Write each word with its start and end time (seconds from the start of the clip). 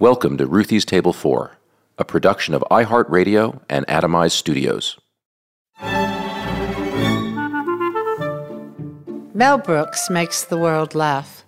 Welcome 0.00 0.38
to 0.38 0.46
Ruthie's 0.46 0.86
Table 0.86 1.12
4, 1.12 1.58
a 1.98 2.06
production 2.06 2.54
of 2.54 2.64
iHeartRadio 2.70 3.60
and 3.68 3.86
Atomize 3.86 4.30
Studios. 4.30 4.98
Mel 9.34 9.58
Brooks 9.58 10.08
makes 10.08 10.42
the 10.42 10.56
world 10.56 10.94
laugh. 10.94 11.44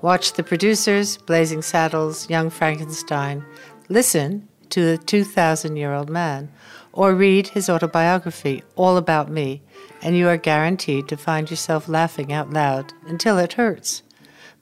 Watch 0.00 0.32
the 0.32 0.42
producers, 0.42 1.16
Blazing 1.16 1.62
Saddles, 1.62 2.28
Young 2.28 2.50
Frankenstein. 2.50 3.44
Listen 3.88 4.48
to 4.70 4.84
the 4.84 4.98
2,000 4.98 5.76
year 5.76 5.94
old 5.94 6.10
man. 6.10 6.50
Or 6.92 7.14
read 7.14 7.46
his 7.46 7.70
autobiography, 7.70 8.64
All 8.74 8.96
About 8.96 9.30
Me, 9.30 9.62
and 10.02 10.16
you 10.16 10.26
are 10.26 10.36
guaranteed 10.36 11.06
to 11.06 11.16
find 11.16 11.48
yourself 11.48 11.88
laughing 11.88 12.32
out 12.32 12.50
loud 12.50 12.92
until 13.06 13.38
it 13.38 13.52
hurts. 13.52 14.02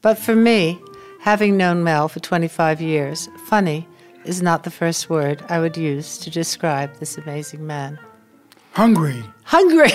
But 0.02 0.18
for 0.18 0.36
me, 0.36 0.78
Having 1.20 1.58
known 1.58 1.84
Mel 1.84 2.08
for 2.08 2.18
25 2.18 2.80
years, 2.80 3.28
funny 3.46 3.86
is 4.24 4.40
not 4.40 4.64
the 4.64 4.70
first 4.70 5.10
word 5.10 5.42
I 5.50 5.60
would 5.60 5.76
use 5.76 6.16
to 6.18 6.30
describe 6.30 6.96
this 6.96 7.18
amazing 7.18 7.66
man. 7.66 7.98
Hungry. 8.72 9.22
Hungry. 9.44 9.90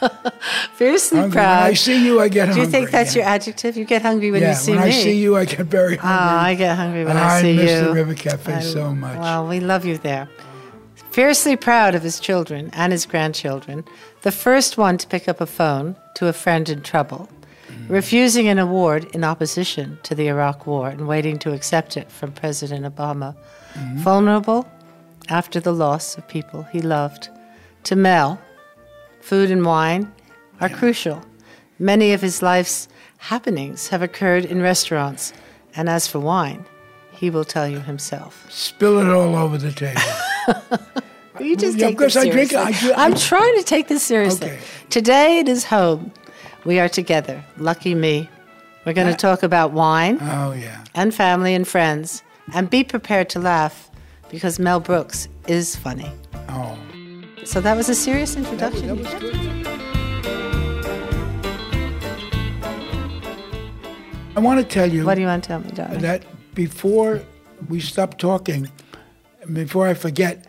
Fiercely 0.74 1.18
hungry. 1.18 1.36
proud. 1.36 1.62
When 1.64 1.70
I 1.72 1.74
see 1.74 2.04
you, 2.04 2.20
I 2.20 2.28
get 2.28 2.48
hungry. 2.48 2.64
Do 2.64 2.66
you 2.66 2.72
think 2.72 2.90
that's 2.90 3.14
yeah. 3.14 3.22
your 3.22 3.30
adjective? 3.30 3.76
You 3.76 3.84
get 3.84 4.00
hungry 4.00 4.30
when 4.30 4.40
yeah, 4.40 4.50
you 4.50 4.54
see 4.54 4.72
when 4.72 4.80
me. 4.80 4.88
I 4.88 4.90
see 4.90 5.20
you, 5.20 5.36
I 5.36 5.44
get 5.44 5.66
very 5.66 5.98
ah, 5.98 6.00
hungry. 6.00 6.24
Oh, 6.24 6.46
I 6.46 6.54
get 6.54 6.76
hungry 6.76 7.04
when 7.04 7.16
I 7.18 7.36
I 7.36 7.42
see 7.42 7.56
miss 7.56 7.70
you. 7.70 7.86
the 7.88 7.92
River 7.92 8.14
Cafe 8.14 8.52
I- 8.54 8.60
so 8.60 8.94
much. 8.94 9.18
Well, 9.18 9.46
we 9.46 9.60
love 9.60 9.84
you 9.84 9.98
there. 9.98 10.26
Fiercely 11.10 11.56
proud 11.56 11.94
of 11.94 12.02
his 12.02 12.18
children 12.18 12.70
and 12.72 12.92
his 12.92 13.04
grandchildren, 13.04 13.84
the 14.22 14.32
first 14.32 14.78
one 14.78 14.96
to 14.96 15.06
pick 15.06 15.28
up 15.28 15.42
a 15.42 15.46
phone 15.46 15.96
to 16.14 16.28
a 16.28 16.32
friend 16.32 16.70
in 16.70 16.80
trouble, 16.80 17.28
refusing 17.92 18.48
an 18.48 18.58
award 18.58 19.04
in 19.14 19.22
opposition 19.22 19.98
to 20.02 20.14
the 20.14 20.26
Iraq 20.28 20.66
War 20.66 20.88
and 20.88 21.06
waiting 21.06 21.38
to 21.40 21.52
accept 21.52 21.98
it 21.98 22.10
from 22.10 22.32
President 22.32 22.86
Obama, 22.86 23.36
mm-hmm. 23.74 23.98
vulnerable 23.98 24.66
after 25.28 25.60
the 25.60 25.74
loss 25.74 26.16
of 26.16 26.26
people 26.26 26.62
he 26.62 26.80
loved. 26.80 27.28
To 27.84 27.94
Mel, 27.94 28.40
food 29.20 29.50
and 29.50 29.66
wine 29.66 30.10
are 30.58 30.70
crucial. 30.70 31.22
Many 31.78 32.14
of 32.14 32.22
his 32.22 32.40
life's 32.40 32.88
happenings 33.18 33.88
have 33.88 34.00
occurred 34.00 34.46
in 34.46 34.62
restaurants, 34.62 35.34
and 35.76 35.90
as 35.90 36.06
for 36.06 36.18
wine, 36.18 36.64
he 37.12 37.28
will 37.28 37.44
tell 37.44 37.68
you 37.68 37.80
himself. 37.80 38.50
Spill 38.50 39.00
it 39.00 39.12
all 39.12 39.36
over 39.36 39.58
the 39.58 39.70
table. 39.70 40.00
You 41.40 41.56
just 41.56 41.78
Yeah, 41.78 41.88
take 41.88 41.98
this 41.98 42.16
I 42.16 42.28
drink. 42.28 42.52
I 42.52 42.72
seriously? 42.72 42.94
I'm 42.94 43.14
trying 43.14 43.56
to 43.56 43.62
take 43.64 43.88
this 43.88 44.02
seriously. 44.02 44.48
Okay. 44.48 44.60
Today 44.90 45.38
it 45.38 45.48
is 45.48 45.64
home. 45.64 46.12
We 46.64 46.78
are 46.78 46.88
together. 46.88 47.44
Lucky 47.58 47.94
me. 47.94 48.28
We're 48.84 48.92
going 48.92 49.08
to 49.08 49.14
uh, 49.14 49.16
talk 49.16 49.42
about 49.42 49.72
wine 49.72 50.18
oh, 50.20 50.52
yeah. 50.52 50.84
and 50.94 51.14
family 51.14 51.54
and 51.54 51.66
friends, 51.66 52.22
and 52.52 52.68
be 52.68 52.82
prepared 52.82 53.28
to 53.30 53.38
laugh 53.38 53.90
because 54.28 54.58
Mel 54.58 54.80
Brooks 54.80 55.28
is 55.46 55.76
funny. 55.76 56.10
Oh. 56.48 56.76
So 57.44 57.60
that 57.60 57.76
was 57.76 57.88
a 57.88 57.94
serious 57.94 58.36
introduction. 58.36 58.88
That 58.88 58.96
was 58.96 59.14
good. 59.14 59.62
I 64.34 64.40
want 64.40 64.60
to 64.60 64.66
tell 64.66 64.90
you 64.90 65.04
What 65.04 65.16
do 65.16 65.20
you 65.20 65.26
want 65.26 65.44
to 65.44 65.48
tell 65.48 65.60
me, 65.60 65.70
darling? 65.72 66.00
that 66.00 66.24
before 66.54 67.20
we 67.68 67.80
stop 67.80 68.18
talking, 68.18 68.68
before 69.52 69.86
I 69.86 69.94
forget, 69.94 70.46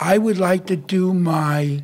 I 0.00 0.18
would 0.18 0.38
like 0.38 0.66
to 0.66 0.76
do 0.76 1.12
my 1.12 1.82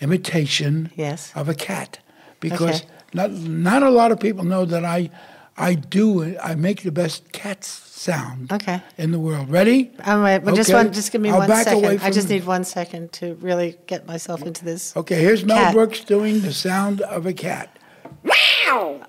imitation 0.00 0.90
Yes. 0.96 1.30
of 1.34 1.48
a 1.48 1.54
cat 1.54 1.98
because 2.40 2.80
Okay. 2.82 2.90
Not 3.14 3.30
not 3.30 3.82
a 3.82 3.90
lot 3.90 4.12
of 4.12 4.20
people 4.20 4.44
know 4.44 4.64
that 4.66 4.84
I 4.84 5.10
I 5.56 5.74
do 5.74 6.36
I 6.38 6.54
make 6.54 6.82
the 6.82 6.92
best 6.92 7.32
cat 7.32 7.64
sound 7.64 8.52
Okay. 8.52 8.82
in 8.98 9.12
the 9.12 9.18
world. 9.18 9.48
Ready? 9.50 9.92
All 10.04 10.18
right. 10.18 10.42
Well, 10.42 10.54
just 10.54 10.68
Okay. 10.70 10.84
one. 10.84 10.92
Just 10.92 11.12
give 11.12 11.20
me 11.20 11.30
I'll 11.30 11.38
one 11.38 11.48
back 11.48 11.64
second. 11.64 11.84
away 11.84 11.98
I 12.02 12.10
just 12.10 12.28
need 12.28 12.44
one 12.44 12.64
second 12.64 13.12
to 13.12 13.34
really 13.36 13.78
get 13.86 14.06
myself 14.06 14.42
into 14.42 14.64
this. 14.64 14.94
Okay, 14.96 15.20
here's 15.20 15.44
Mel 15.44 15.72
Brooks 15.72 16.00
doing 16.00 16.40
the 16.40 16.52
sound 16.52 17.00
of 17.02 17.24
a 17.24 17.32
cat. 17.32 17.78
Wow! 18.24 19.00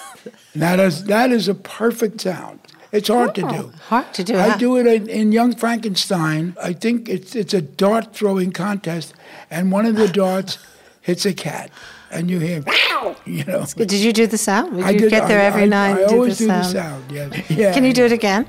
that 0.54 0.80
is 0.80 1.04
that 1.04 1.30
is 1.30 1.48
a 1.48 1.54
perfect 1.54 2.20
sound. 2.22 2.60
It's 2.92 3.08
hard 3.08 3.36
to 3.36 3.42
do. 3.42 3.72
Hard 3.88 4.12
to 4.14 4.24
do. 4.24 4.36
I 4.36 4.48
huh? 4.50 4.56
do 4.56 4.76
it 4.76 4.86
in, 4.86 5.08
in 5.08 5.32
Young 5.32 5.54
Frankenstein. 5.54 6.56
I 6.60 6.72
think 6.72 7.08
it's 7.08 7.36
it's 7.36 7.54
a 7.54 7.62
dart 7.62 8.14
throwing 8.14 8.50
contest, 8.50 9.14
and 9.50 9.70
one 9.70 9.86
of 9.86 9.94
the 9.96 10.08
darts 10.22 10.58
hits 11.00 11.24
a 11.24 11.32
cat, 11.32 11.70
and 12.10 12.30
you 12.30 12.38
hear 12.38 12.62
wow. 12.66 13.16
You 13.24 13.44
know. 13.44 13.64
Did 13.76 13.92
you 13.92 14.12
do 14.12 14.26
the 14.26 14.38
sound? 14.38 14.74
Would 14.76 14.84
I 14.84 14.90
you 14.90 14.98
did- 15.00 15.10
get 15.10 15.28
there 15.28 15.40
I- 15.40 15.44
every 15.44 15.62
I, 15.62 15.66
night? 15.66 15.96
I 15.96 16.00
and 16.00 16.08
do 16.08 16.14
always 16.16 16.38
the 16.38 16.44
do 16.44 16.48
the 16.48 16.62
sound. 16.64 17.10
Yeah. 17.10 17.42
yeah. 17.48 17.72
Can 17.72 17.84
you 17.84 17.92
do 17.92 18.04
it 18.04 18.12
again? 18.12 18.46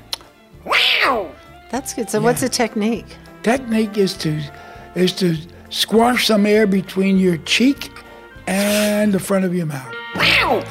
Wow. 0.64 1.30
That's 1.70 1.94
good. 1.94 2.10
So 2.10 2.20
what's 2.20 2.40
the 2.42 2.48
technique? 2.48 3.06
Technique 3.42 3.96
is 3.98 4.14
to 4.18 4.40
is 4.94 5.12
to 5.14 5.36
squash 5.70 6.26
some 6.26 6.44
air 6.46 6.66
between 6.66 7.18
your 7.18 7.38
cheek 7.38 7.90
and 8.46 9.12
the 9.12 9.18
front 9.20 9.44
of 9.44 9.54
your 9.54 9.66
mouth. 9.66 9.94
Wow. 10.16 10.62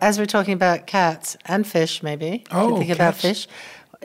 As 0.00 0.18
we're 0.18 0.26
talking 0.26 0.54
about 0.54 0.86
cats 0.88 1.36
and 1.44 1.64
fish, 1.64 2.02
maybe. 2.02 2.42
Oh, 2.50 2.76
think 2.78 2.90
about 2.90 3.14
fish. 3.14 3.46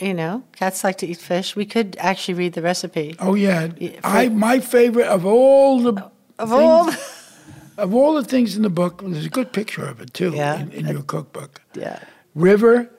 You 0.01 0.13
know, 0.13 0.43
cats 0.55 0.83
like 0.83 0.97
to 0.99 1.07
eat 1.07 1.17
fish. 1.17 1.55
We 1.55 1.65
could 1.65 1.95
actually 1.99 2.35
read 2.35 2.53
the 2.53 2.61
recipe. 2.61 3.15
Oh 3.19 3.33
yeah, 3.35 3.69
Yeah, 3.79 3.99
I 4.03 4.29
my 4.29 4.59
favorite 4.59 5.07
of 5.07 5.25
all 5.25 5.79
the 5.81 6.11
Of 6.39 6.51
all, 6.53 6.85
things- 6.91 7.33
of 7.77 7.93
all 7.93 8.13
the 8.15 8.23
things 8.23 8.55
in 8.55 8.61
the 8.63 8.69
book. 8.69 9.01
There's 9.03 9.25
a 9.25 9.29
good 9.29 9.51
picture 9.53 9.85
of 9.85 9.99
it 10.01 10.13
too 10.13 10.31
Yeah. 10.35 10.61
in, 10.61 10.71
in 10.71 10.87
your 10.87 11.01
cookbook. 11.03 11.61
yeah, 11.73 11.99
River 12.35 12.89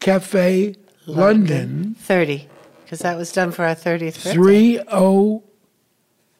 Cafe 0.00 0.76
London, 1.06 1.96
thirty, 1.98 2.48
because 2.84 3.00
that 3.00 3.16
was 3.16 3.32
done 3.32 3.50
for 3.52 3.64
our 3.64 3.74
thirtieth 3.74 4.16
three 4.16 4.80
oh 4.88 5.42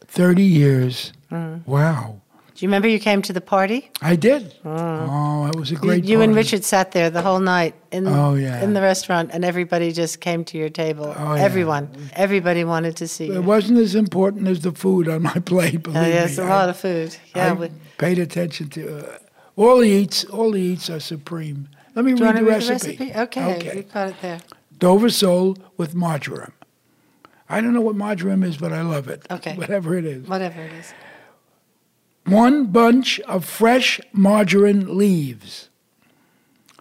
thirty 0.07 0.45
years. 0.45 1.13
Mm. 1.31 1.67
Wow, 1.67 2.21
Do 2.55 2.65
you 2.65 2.69
remember 2.69 2.87
you 2.87 3.01
came 3.01 3.21
to 3.23 3.33
the 3.33 3.41
party? 3.41 3.91
I 4.01 4.15
did. 4.15 4.55
Oh, 4.65 5.47
it 5.47 5.57
was 5.57 5.71
a 5.71 5.75
You, 5.75 5.79
great. 5.81 6.05
you 6.05 6.21
and. 6.21 6.37
Richard 6.37 6.63
sat 6.65 6.93
there 6.93 7.11
the 7.11 7.21
whole 7.23 7.41
night 7.41 7.75
in 7.91 8.07
Oh, 8.07 8.35
yeah. 8.35 8.63
in 8.63 8.75
the 8.75 8.81
restaurant, 8.81 9.31
and 9.33 9.45
everybody 9.45 9.91
just 9.91 10.21
came 10.21 10.45
to 10.45 10.59
your 10.59 10.69
table. 10.69 11.13
Oh, 11.19 11.35
yeah. 11.35 11.43
Everyone, 11.43 11.89
everybody 12.13 12.63
wanted 12.63 12.97
to 12.99 13.09
see 13.09 13.27
you. 13.27 13.35
It 13.35 13.45
wasn't 13.45 13.81
as 13.81 13.97
important 13.97 14.47
as 14.47 14.61
the 14.61 14.71
food 14.71 15.09
on 15.09 15.23
my 15.23 15.33
plate. 15.51 15.83
Believe 15.83 15.97
Oh, 15.99 16.07
yes, 16.07 16.39
me. 16.39 16.45
a 16.45 16.47
I- 16.47 16.51
lot 16.51 16.69
of 16.69 16.77
food. 16.77 17.17
Yeah, 17.35 17.51
I 17.51 17.53
we, 17.55 17.71
paid 17.99 18.21
attention 18.21 18.69
to 18.71 18.99
uh, 19.15 19.19
all 19.57 19.79
the 19.79 19.89
eats. 19.89 20.25
All 20.27 20.53
the 20.53 20.61
eats 20.61 20.89
are 20.91 21.01
supreme. 21.01 21.69
Let 21.97 22.05
me 22.05 22.13
you 22.13 22.19
read, 22.19 22.37
the, 22.37 22.45
read 22.45 22.63
recipe. 22.69 22.97
the 22.97 23.05
recipe? 23.07 23.21
Okay, 23.21 23.77
you've 23.79 23.93
got 23.93 24.09
it 24.11 24.17
there. 24.23 24.39
Dover 24.79 25.11
sole 25.11 25.57
with 25.77 25.95
marjoram. 25.97 26.53
I 27.49 27.61
don't 27.61 27.75
know 27.75 27.81
what 27.81 27.97
marjoram 27.97 28.45
is, 28.45 28.57
but 28.57 28.73
I 28.73 28.83
love 28.83 29.09
it. 29.09 29.27
Okay. 29.31 29.57
Whatever 29.63 29.97
it 29.99 30.05
is. 30.05 30.27
Whatever 30.29 30.63
it 30.63 30.73
is. 30.73 30.93
One 32.27 32.67
bunch 32.67 33.21
of 33.21 33.45
fresh 33.45 34.01
margarine 34.13 34.97
leaves. 34.97 35.69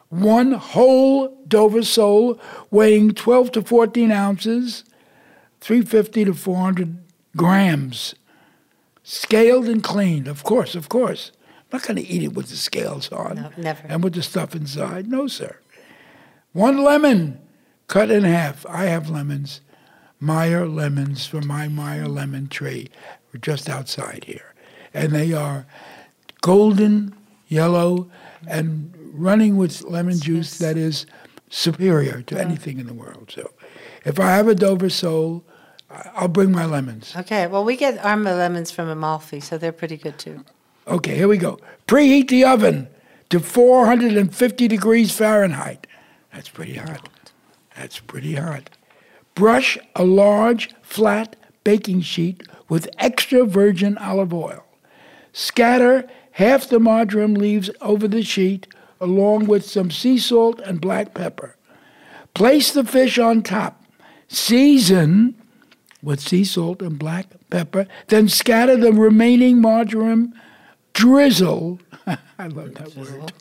One 0.09 0.53
whole 0.53 1.35
Dover 1.47 1.83
sole 1.83 2.39
weighing 2.71 3.13
12 3.13 3.51
to 3.53 3.61
14 3.61 4.11
ounces, 4.11 4.83
350 5.59 6.25
to 6.25 6.33
400 6.33 6.97
grams. 7.35 8.15
Scaled 9.03 9.67
and 9.67 9.83
cleaned, 9.83 10.27
of 10.27 10.43
course, 10.43 10.75
of 10.75 10.87
course. 10.87 11.31
I'm 11.57 11.79
not 11.79 11.87
going 11.87 11.97
to 11.97 12.07
eat 12.07 12.23
it 12.23 12.33
with 12.33 12.49
the 12.49 12.55
scales 12.55 13.11
on. 13.11 13.35
No, 13.35 13.49
never. 13.57 13.85
And 13.87 14.03
with 14.03 14.13
the 14.13 14.21
stuff 14.21 14.55
inside. 14.55 15.07
No, 15.07 15.27
sir. 15.27 15.57
One 16.53 16.83
lemon 16.83 17.41
cut 17.87 18.11
in 18.11 18.23
half. 18.23 18.65
I 18.67 18.85
have 18.85 19.09
lemons. 19.09 19.61
Meyer 20.19 20.67
lemons 20.67 21.25
from 21.25 21.47
my 21.47 21.67
Meyer 21.67 22.07
lemon 22.07 22.47
tree. 22.47 22.89
We're 23.33 23.39
just 23.41 23.67
outside 23.67 24.23
here. 24.25 24.52
And 24.93 25.11
they 25.11 25.33
are 25.33 25.65
golden 26.41 27.15
yellow 27.47 28.09
and 28.47 28.93
running 29.13 29.57
with 29.57 29.81
lemon 29.83 30.19
juice 30.19 30.57
that 30.57 30.77
is 30.77 31.05
superior 31.49 32.21
to 32.23 32.35
uh-huh. 32.35 32.45
anything 32.45 32.79
in 32.79 32.87
the 32.87 32.93
world. 32.93 33.31
So 33.33 33.51
if 34.05 34.19
I 34.19 34.31
have 34.31 34.47
a 34.47 34.55
Dover 34.55 34.89
sole, 34.89 35.43
I'll 36.15 36.27
bring 36.27 36.51
my 36.51 36.65
lemons. 36.65 37.13
Okay, 37.15 37.47
well, 37.47 37.63
we 37.63 37.75
get 37.75 38.03
Arma 38.03 38.33
lemons 38.33 38.71
from 38.71 38.89
Amalfi, 38.89 39.39
so 39.39 39.57
they're 39.57 39.71
pretty 39.71 39.97
good 39.97 40.17
too. 40.17 40.43
Okay, 40.87 41.15
here 41.15 41.27
we 41.27 41.37
go. 41.37 41.59
Preheat 41.87 42.29
the 42.29 42.43
oven 42.43 42.87
to 43.29 43.39
450 43.39 44.67
degrees 44.67 45.15
Fahrenheit. 45.15 45.87
That's 46.33 46.49
pretty 46.49 46.75
hot. 46.75 47.09
That's 47.75 47.99
pretty 47.99 48.35
hot. 48.35 48.69
Brush 49.35 49.77
a 49.95 50.03
large, 50.03 50.71
flat 50.81 51.35
baking 51.63 52.01
sheet 52.01 52.43
with 52.69 52.89
extra 52.97 53.45
virgin 53.45 53.97
olive 53.97 54.33
oil. 54.33 54.62
Scatter 55.33 56.07
half 56.31 56.69
the 56.69 56.79
marjoram 56.79 57.33
leaves 57.33 57.69
over 57.81 58.07
the 58.07 58.23
sheet 58.23 58.67
along 59.01 59.47
with 59.47 59.65
some 59.65 59.91
sea 59.91 60.17
salt 60.17 60.59
and 60.61 60.79
black 60.79 61.13
pepper. 61.13 61.57
Place 62.33 62.71
the 62.71 62.83
fish 62.83 63.19
on 63.19 63.43
top. 63.43 63.83
Season 64.27 65.35
with 66.01 66.19
sea 66.19 66.43
salt 66.43 66.81
and 66.81 66.97
black 66.97 67.27
pepper. 67.49 67.87
Then 68.07 68.29
scatter 68.29 68.77
the 68.77 68.93
remaining 68.93 69.59
marjoram. 69.59 70.33
Drizzle. 70.93 71.79
I 72.07 72.47
love 72.47 72.75
that 72.75 72.95
word. 72.95 73.33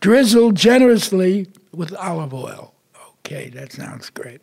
Drizzle 0.00 0.52
generously 0.52 1.48
with 1.72 1.94
olive 1.94 2.34
oil. 2.34 2.74
Okay, 3.18 3.48
that 3.50 3.72
sounds 3.72 4.10
great. 4.10 4.42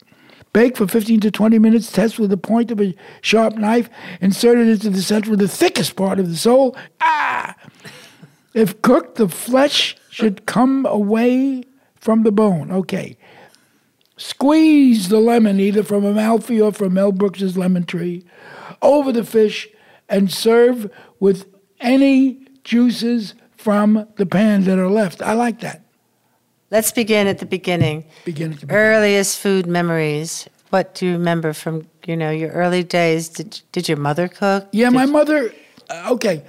Bake 0.54 0.78
for 0.78 0.88
15 0.88 1.20
to 1.22 1.32
20 1.32 1.60
minutes. 1.60 1.92
Test 1.92 2.20
with 2.20 2.30
the 2.30 2.38
point 2.38 2.72
of 2.72 2.80
a 2.80 2.96
sharp 3.22 3.56
knife. 3.56 3.90
Insert 4.22 4.60
it 4.60 4.68
into 4.68 4.90
the 4.90 5.02
center 5.02 5.34
of 5.34 5.40
the 5.40 5.48
thickest 5.48 5.96
part 5.96 6.20
of 6.20 6.30
the 6.30 6.38
sole. 6.38 6.78
Ah! 7.02 7.56
If 8.54 8.82
cooked, 8.84 9.16
the 9.16 9.28
flesh 9.28 9.98
should 10.10 10.46
come 10.46 10.86
away 10.86 11.64
from 11.96 12.24
the 12.24 12.32
bone. 12.32 12.72
Okay. 12.72 13.18
Squeeze 14.16 15.10
the 15.10 15.20
lemon 15.20 15.60
either 15.60 15.84
from 15.84 16.06
Amalfi 16.06 16.62
or 16.62 16.72
from 16.72 16.94
Mel 16.94 17.12
Brooks's 17.12 17.58
lemon 17.58 17.84
tree 17.84 18.24
over 18.82 19.12
the 19.12 19.24
fish 19.24 19.68
and 20.08 20.32
serve 20.32 20.92
with 21.20 21.48
any 21.80 22.46
juices 22.64 23.34
from 23.58 24.08
the 24.18 24.26
pan 24.26 24.66
that 24.66 24.78
are 24.78 24.90
left. 24.90 25.22
I 25.22 25.34
like 25.34 25.62
that. 25.62 25.83
Let's 26.74 26.92
begin 26.92 27.28
at 27.28 27.38
the 27.38 27.46
beginning. 27.46 28.04
Begin 28.26 28.54
at 28.54 28.60
the 28.62 28.66
beginning. 28.66 28.84
Earliest 28.86 29.40
food 29.40 29.68
memories. 29.68 30.50
What 30.72 30.96
do 30.96 31.06
you 31.06 31.12
remember 31.14 31.54
from 31.54 31.86
you 32.08 32.18
know 32.18 32.32
your 32.32 32.50
early 32.50 32.84
days? 32.84 33.30
Did 33.30 33.62
did 33.72 33.88
your 33.88 34.00
mother 34.00 34.28
cook? 34.28 34.68
Yeah, 34.72 34.90
Did 34.90 34.96
my 34.96 35.06
mother. 35.06 35.54
uh, 35.92 36.10
Okay, 36.16 36.44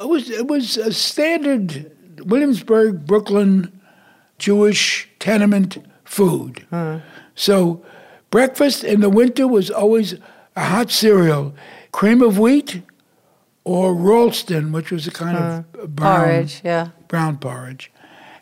it 0.00 0.08
was 0.08 0.30
it 0.30 0.46
was 0.46 0.76
a 0.76 0.92
standard 0.92 1.90
Williamsburg, 2.24 3.04
Brooklyn, 3.04 3.72
Jewish 4.38 5.08
tenement 5.18 5.78
food. 6.04 6.64
So, 7.34 7.82
breakfast 8.30 8.84
in 8.84 9.00
the 9.00 9.10
winter 9.10 9.46
was 9.48 9.70
always 9.70 10.14
a 10.54 10.64
hot 10.74 10.90
cereal, 10.92 11.52
cream 11.92 12.22
of 12.22 12.38
wheat, 12.38 12.82
or 13.64 13.92
Ralston, 13.94 14.70
which 14.72 14.90
was 14.92 15.06
a 15.08 15.10
kind 15.10 15.36
of 15.36 15.94
brown 15.96 16.20
porridge. 16.24 16.60
Yeah. 16.64 16.88
brown 17.08 17.38
porridge, 17.38 17.90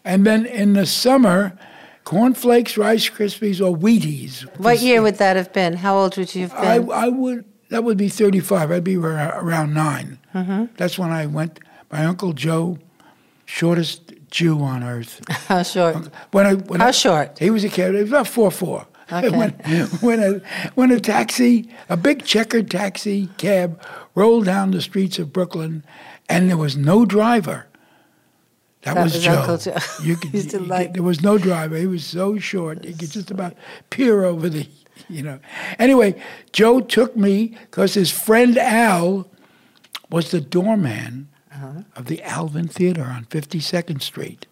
and 0.06 0.24
then 0.24 0.46
in 0.46 0.72
the 0.72 0.86
summer, 0.86 1.58
cornflakes, 2.04 2.78
Rice 2.78 3.10
Krispies, 3.10 3.60
or 3.60 3.76
Wheaties. 3.76 4.42
What 4.58 4.80
year 4.80 5.02
would 5.02 5.16
that 5.16 5.36
have 5.36 5.52
been? 5.52 5.74
How 5.74 5.98
old 5.98 6.16
would 6.16 6.34
you 6.34 6.48
have 6.48 6.52
been? 6.52 6.90
I 6.90 7.08
would 7.08 7.44
that 7.68 7.84
would 7.84 7.96
be 7.96 8.08
35 8.08 8.70
i'd 8.70 8.84
be 8.84 8.96
around 8.96 9.74
9 9.74 10.18
mm-hmm. 10.34 10.64
that's 10.76 10.98
when 10.98 11.10
i 11.10 11.26
went 11.26 11.60
my 11.90 12.04
uncle 12.04 12.32
joe 12.32 12.78
shortest 13.44 14.12
jew 14.30 14.60
on 14.60 14.82
earth 14.82 15.20
How 15.48 15.62
short? 15.62 16.08
when 16.32 16.46
I, 16.46 16.54
when 16.54 16.80
How 16.80 16.88
I- 16.88 16.92
short? 16.92 17.38
he 17.38 17.50
was 17.50 17.64
a 17.64 17.68
kid 17.68 17.94
he 17.94 18.00
was 18.02 18.10
about 18.10 18.28
four 18.28 18.50
four 18.50 18.86
Okay. 19.12 19.28
when, 19.38 19.52
when, 20.00 20.20
a, 20.20 20.40
when 20.74 20.90
a 20.90 20.98
taxi 20.98 21.72
a 21.88 21.96
big 21.96 22.24
checkered 22.24 22.68
taxi 22.68 23.28
cab 23.36 23.80
rolled 24.16 24.46
down 24.46 24.72
the 24.72 24.82
streets 24.82 25.20
of 25.20 25.32
brooklyn 25.32 25.84
and 26.28 26.50
there 26.50 26.56
was 26.56 26.76
no 26.76 27.04
driver 27.04 27.66
that, 28.86 28.94
That 28.94 29.04
was, 29.04 29.14
was 29.14 29.22
Joe. 29.24 29.32
Uncle 29.40 29.58
Joe. 29.58 29.76
You 30.02 30.16
could, 30.20 30.30
He's 30.30 30.52
you 30.52 30.60
could- 30.60 30.94
there 30.94 31.02
was 31.02 31.22
no 31.22 31.38
driver. 31.38 31.76
He 31.76 31.86
was 31.86 32.04
so 32.04 32.38
short. 32.38 32.84
You 32.84 32.94
could 32.94 33.10
just 33.10 33.30
about 33.30 33.54
peer 33.90 34.24
over 34.24 34.48
the, 34.48 34.66
you 35.08 35.22
know. 35.22 35.38
Anyway, 35.78 36.20
Joe 36.52 36.80
took 36.80 37.16
me 37.16 37.56
because 37.70 37.94
his 37.94 38.10
friend 38.10 38.56
Al 38.58 39.28
was 40.10 40.30
the 40.30 40.40
doorman 40.40 41.28
Uh-huh. 41.52 41.82
of 41.96 42.06
the 42.06 42.22
Alvin 42.22 42.68
Theater 42.68 43.02
on 43.04 43.24
52nd 43.26 44.00
Street. 44.02 44.46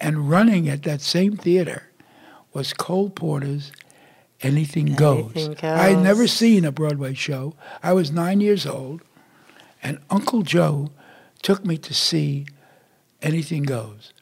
And 0.00 0.30
running 0.30 0.68
at 0.68 0.82
that 0.84 1.00
same 1.00 1.36
theater 1.36 1.84
was 2.52 2.72
Cole 2.72 3.10
Porter's 3.10 3.72
Anything 4.42 4.94
Goes. 4.94 5.32
Anything 5.34 5.68
I 5.70 5.88
had 5.90 5.98
never 6.02 6.26
seen 6.28 6.64
a 6.64 6.70
Broadway 6.72 7.14
show. 7.14 7.54
I 7.82 7.92
was 7.92 8.12
nine 8.12 8.40
years 8.40 8.64
old, 8.66 9.02
and 9.82 9.98
Uncle 10.10 10.42
Joe 10.42 10.90
took 11.42 11.64
me 11.66 11.76
to 11.78 11.92
see 11.92 12.46
Anything 13.22 13.64
Goes. 13.64 14.12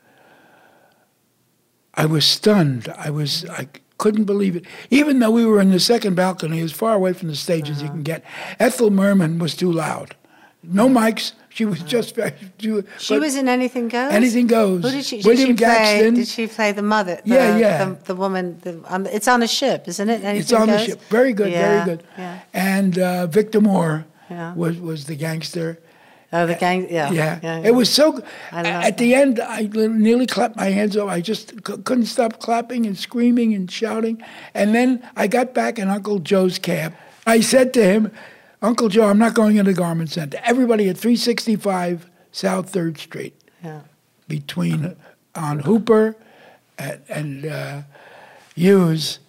I 1.95 2.07
was 2.07 2.25
stunned. 2.25 2.89
I 2.97 3.11
was 3.11 3.45
I 3.49 3.69
couldn't 3.99 4.25
believe 4.25 4.57
it. 4.57 4.65
Even 4.91 5.19
though 5.19 5.31
we 5.31 5.47
were 5.47 5.61
in 5.61 5.71
the 5.71 5.81
second 5.81 6.15
balcony, 6.15 6.61
as 6.61 6.73
far 6.73 6.95
away 6.95 7.13
from 7.15 7.29
the 7.29 7.37
stage 7.37 7.71
as 7.71 7.83
you 7.83 7.89
can 7.89 8.03
get, 8.03 8.23
Ethel 8.59 8.91
Merman 8.91 9.39
was 9.39 9.55
too 9.55 9.73
loud. 9.73 10.15
No 10.63 10.89
mics. 10.89 11.33
She 11.49 11.65
was 11.65 11.81
just 11.83 12.15
very. 12.15 12.33
She, 12.59 12.83
She 12.99 13.19
was 13.19 13.35
in 13.37 13.49
Anything 13.49 13.89
Goes. 13.89 14.13
Anything 14.13 14.47
Goes. 14.47 14.83
Who 14.83 14.91
did 14.91 15.05
she? 15.07 15.19
Did 15.19 15.27
William 15.27 15.49
she 15.57 15.65
play, 15.65 15.67
Gaxton. 16.03 16.15
Did 16.17 16.29
she 16.29 16.47
play 16.49 16.73
the 16.73 16.83
mother? 16.83 17.21
The, 17.25 17.35
Yeah, 17.35 17.57
yeah. 17.57 17.85
The, 17.85 18.05
the 18.05 18.15
woman. 18.15 18.59
The, 18.61 18.73
the, 18.73 19.15
it's 19.15 19.29
on 19.29 19.43
a 19.43 19.49
ship, 19.49 19.89
isn't 19.89 20.09
it? 20.09 20.23
Anything 20.25 20.41
It's 20.41 20.53
on 20.53 20.67
the 20.67 20.79
ship. 20.79 21.01
Very 21.09 21.33
good. 21.33 21.51
Yeah, 21.53 21.85
Very 21.85 21.97
good. 21.97 22.07
Yeah. 22.19 22.41
And 22.53 22.99
uh, 22.99 23.27
Victor 23.29 23.61
Moore 23.63 24.05
Yeah. 24.29 24.55
was 24.55 24.79
was 24.79 25.07
the 25.07 25.15
gangster. 25.17 25.79
Oh, 26.33 26.47
the 26.47 26.55
gang. 26.57 26.89
Yeah. 26.91 27.11
Yeah, 27.13 27.39
yeah, 27.43 27.59
it 27.65 27.75
was 27.75 27.89
so. 27.93 28.21
At 28.51 28.99
the 28.99 29.15
end, 29.15 29.39
I 29.41 29.63
nearly 29.73 30.27
clapped 30.27 30.57
my 30.57 30.67
hands 30.67 30.97
off. 30.97 31.09
I 31.09 31.21
just 31.21 31.51
c- 31.51 31.77
couldn't 31.85 32.07
stop 32.07 32.41
clapping 32.41 32.85
and 32.85 32.99
screaming 32.99 33.55
and 33.55 33.71
shouting. 33.71 34.23
And 34.53 34.75
then 34.75 35.09
I 35.17 35.29
got 35.29 35.55
back 35.55 35.79
in 35.79 35.89
Uncle 35.89 36.19
Joe's 36.19 36.59
cab. 36.59 36.95
I 37.27 37.41
said 37.41 37.73
to 37.75 37.83
him, 37.85 38.11
"Uncle 38.61 38.89
Joe, 38.89 39.09
I'm 39.09 39.19
not 39.19 39.35
going 39.35 39.57
into 39.57 39.73
the 39.73 39.79
garment 39.79 40.11
center. 40.11 40.39
Everybody 40.45 40.89
at 40.89 40.99
365 40.99 42.11
South 42.33 42.71
Third 42.71 42.99
Street, 42.99 43.35
Yeah. 43.63 43.83
between 44.29 44.97
on 45.35 45.61
Hooper 45.61 46.17
and, 46.79 47.01
and 47.09 47.47
uh, 47.47 47.83
Hewes, 48.55 49.21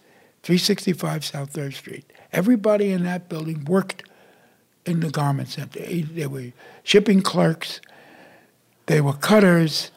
365 0.44 1.26
South 1.26 1.52
Third 1.52 1.74
Street. 1.74 2.12
Everybody 2.34 2.92
in 2.92 3.04
that 3.04 3.30
building 3.30 3.66
worked 3.66 4.04
in 4.86 5.00
the 5.02 5.10
garment 5.10 5.50
center. 5.50 5.80
They 5.80 6.28
were 6.28 6.52
shipping 6.88 7.22
clerks, 7.22 7.82
they 8.86 9.02
were 9.02 9.12
cutters, 9.12 9.92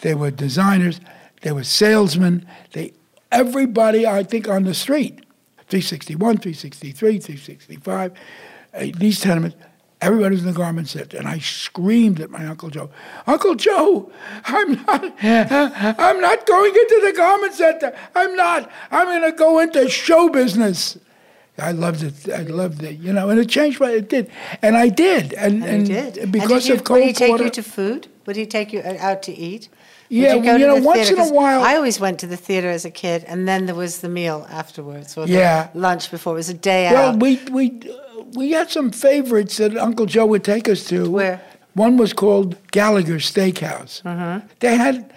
they 0.00 0.12
were 0.12 0.32
designers, 0.32 1.00
they 1.42 1.52
were 1.52 1.62
salesmen. 1.62 2.44
They 2.72 2.94
everybody 3.30 4.06
I 4.06 4.24
think 4.24 4.48
on 4.48 4.64
the 4.64 4.74
street, 4.74 5.24
361, 5.68 6.38
363, 6.38 7.18
365, 7.20 8.12
uh, 8.74 8.86
these 8.96 9.20
tenements. 9.20 9.56
Everybody 10.00 10.34
was 10.34 10.40
in 10.44 10.52
the 10.52 10.58
garment 10.58 10.88
center, 10.88 11.16
and 11.16 11.28
I 11.28 11.38
screamed 11.38 12.18
at 12.18 12.28
my 12.28 12.44
Uncle 12.44 12.70
Joe, 12.70 12.90
"Uncle 13.28 13.54
Joe, 13.54 14.10
I'm 14.44 14.72
not, 14.84 15.14
I'm 15.22 16.20
not 16.20 16.44
going 16.44 16.74
into 16.74 17.02
the 17.04 17.12
garment 17.16 17.54
center. 17.54 17.96
I'm 18.16 18.34
not. 18.34 18.68
I'm 18.90 19.06
going 19.06 19.30
to 19.30 19.36
go 19.36 19.60
into 19.60 19.88
show 19.88 20.28
business." 20.28 20.98
I 21.58 21.72
loved 21.72 22.02
it. 22.02 22.28
I 22.32 22.42
loved 22.42 22.82
it. 22.82 22.98
You 22.98 23.12
know, 23.12 23.28
and 23.30 23.38
it 23.38 23.48
changed 23.48 23.78
my. 23.80 23.90
It 23.90 24.08
did, 24.08 24.30
and 24.62 24.76
I 24.76 24.88
did, 24.88 25.34
and 25.34 25.62
And, 25.64 25.86
you 25.88 25.94
did. 25.94 26.32
because 26.32 26.50
and 26.50 26.60
did 26.62 26.68
you, 26.68 26.74
of 26.76 26.84
Cole 26.84 26.96
Would 26.96 27.06
he 27.06 27.12
take 27.12 27.28
Porter- 27.28 27.44
you 27.44 27.50
to 27.50 27.62
food? 27.62 28.08
Would 28.26 28.36
he 28.36 28.46
take 28.46 28.72
you 28.72 28.80
uh, 28.80 28.96
out 28.98 29.22
to 29.24 29.32
eat? 29.32 29.68
Would 30.10 30.18
Yeah, 30.18 30.34
you, 30.34 30.42
go 30.42 30.56
you 30.56 30.66
know, 30.66 30.76
the 30.76 30.82
once 30.86 31.08
theater? 31.08 31.22
in 31.22 31.28
a 31.28 31.32
while- 31.32 31.62
I 31.62 31.76
always 31.76 32.00
went 32.00 32.18
to 32.20 32.26
the 32.26 32.36
theater 32.36 32.70
as 32.70 32.84
a 32.84 32.90
kid, 32.90 33.24
and 33.26 33.46
then 33.46 33.66
there 33.66 33.74
was 33.74 33.98
the 33.98 34.08
meal 34.08 34.46
afterwards, 34.50 35.16
or 35.16 35.26
the 35.26 35.32
Yeah. 35.32 35.68
lunch 35.74 36.10
before. 36.10 36.32
It 36.34 36.36
was 36.36 36.48
a 36.48 36.54
day 36.54 36.90
Well, 36.92 37.10
out. 37.12 37.20
we 37.20 37.38
we 37.50 37.64
uh, 37.68 38.22
we 38.34 38.52
had 38.52 38.70
some 38.70 38.90
favorites 38.90 39.56
that 39.58 39.76
Uncle 39.76 40.06
Joe 40.06 40.26
would 40.26 40.44
take 40.44 40.68
us 40.68 40.84
to. 40.86 41.10
Where? 41.10 41.40
One 41.74 41.96
was 41.98 42.12
called 42.14 42.56
Gallagher's 42.70 43.30
Steakhouse. 43.32 44.02
They 44.60 44.76
had 44.76 45.10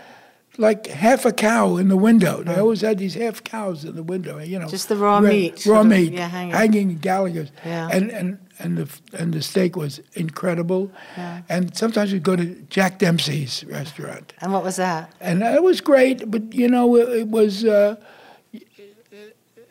like 0.57 0.87
half 0.87 1.25
a 1.25 1.31
cow 1.31 1.77
in 1.77 1.87
the 1.89 1.97
window. 1.97 2.43
They 2.43 2.55
always 2.59 2.81
had 2.81 2.97
these 2.97 3.13
half 3.15 3.43
cows 3.43 3.83
in 3.85 3.95
the 3.95 4.03
window. 4.03 4.39
You 4.39 4.59
know, 4.59 4.67
Just 4.69 4.89
the 4.89 4.95
raw 4.95 5.15
ra- 5.19 5.29
meat, 5.29 5.65
raw 5.65 5.83
meat, 5.83 6.13
yeah, 6.13 6.27
hanging. 6.27 6.53
hanging 6.53 6.97
Gallagher's. 6.99 7.51
Yeah. 7.65 7.89
And 7.91 8.09
and 8.11 8.37
and 8.59 8.77
the 8.77 8.87
and 9.13 9.33
the 9.33 9.41
steak 9.41 9.75
was 9.75 9.99
incredible. 10.13 10.89
Yeah. 11.17 11.41
And 11.49 11.75
sometimes 11.75 12.13
we'd 12.13 12.23
go 12.23 12.35
to 12.35 12.55
Jack 12.69 12.99
Dempsey's 12.99 13.63
restaurant. 13.65 14.33
and 14.41 14.53
what 14.53 14.63
was 14.63 14.75
that? 14.77 15.11
and 15.19 15.41
it 15.43 15.63
was 15.63 15.81
great. 15.81 16.29
But 16.31 16.53
you 16.53 16.67
know, 16.69 16.95
it, 16.95 17.09
it 17.09 17.27
was 17.27 17.65
uh, 17.65 17.95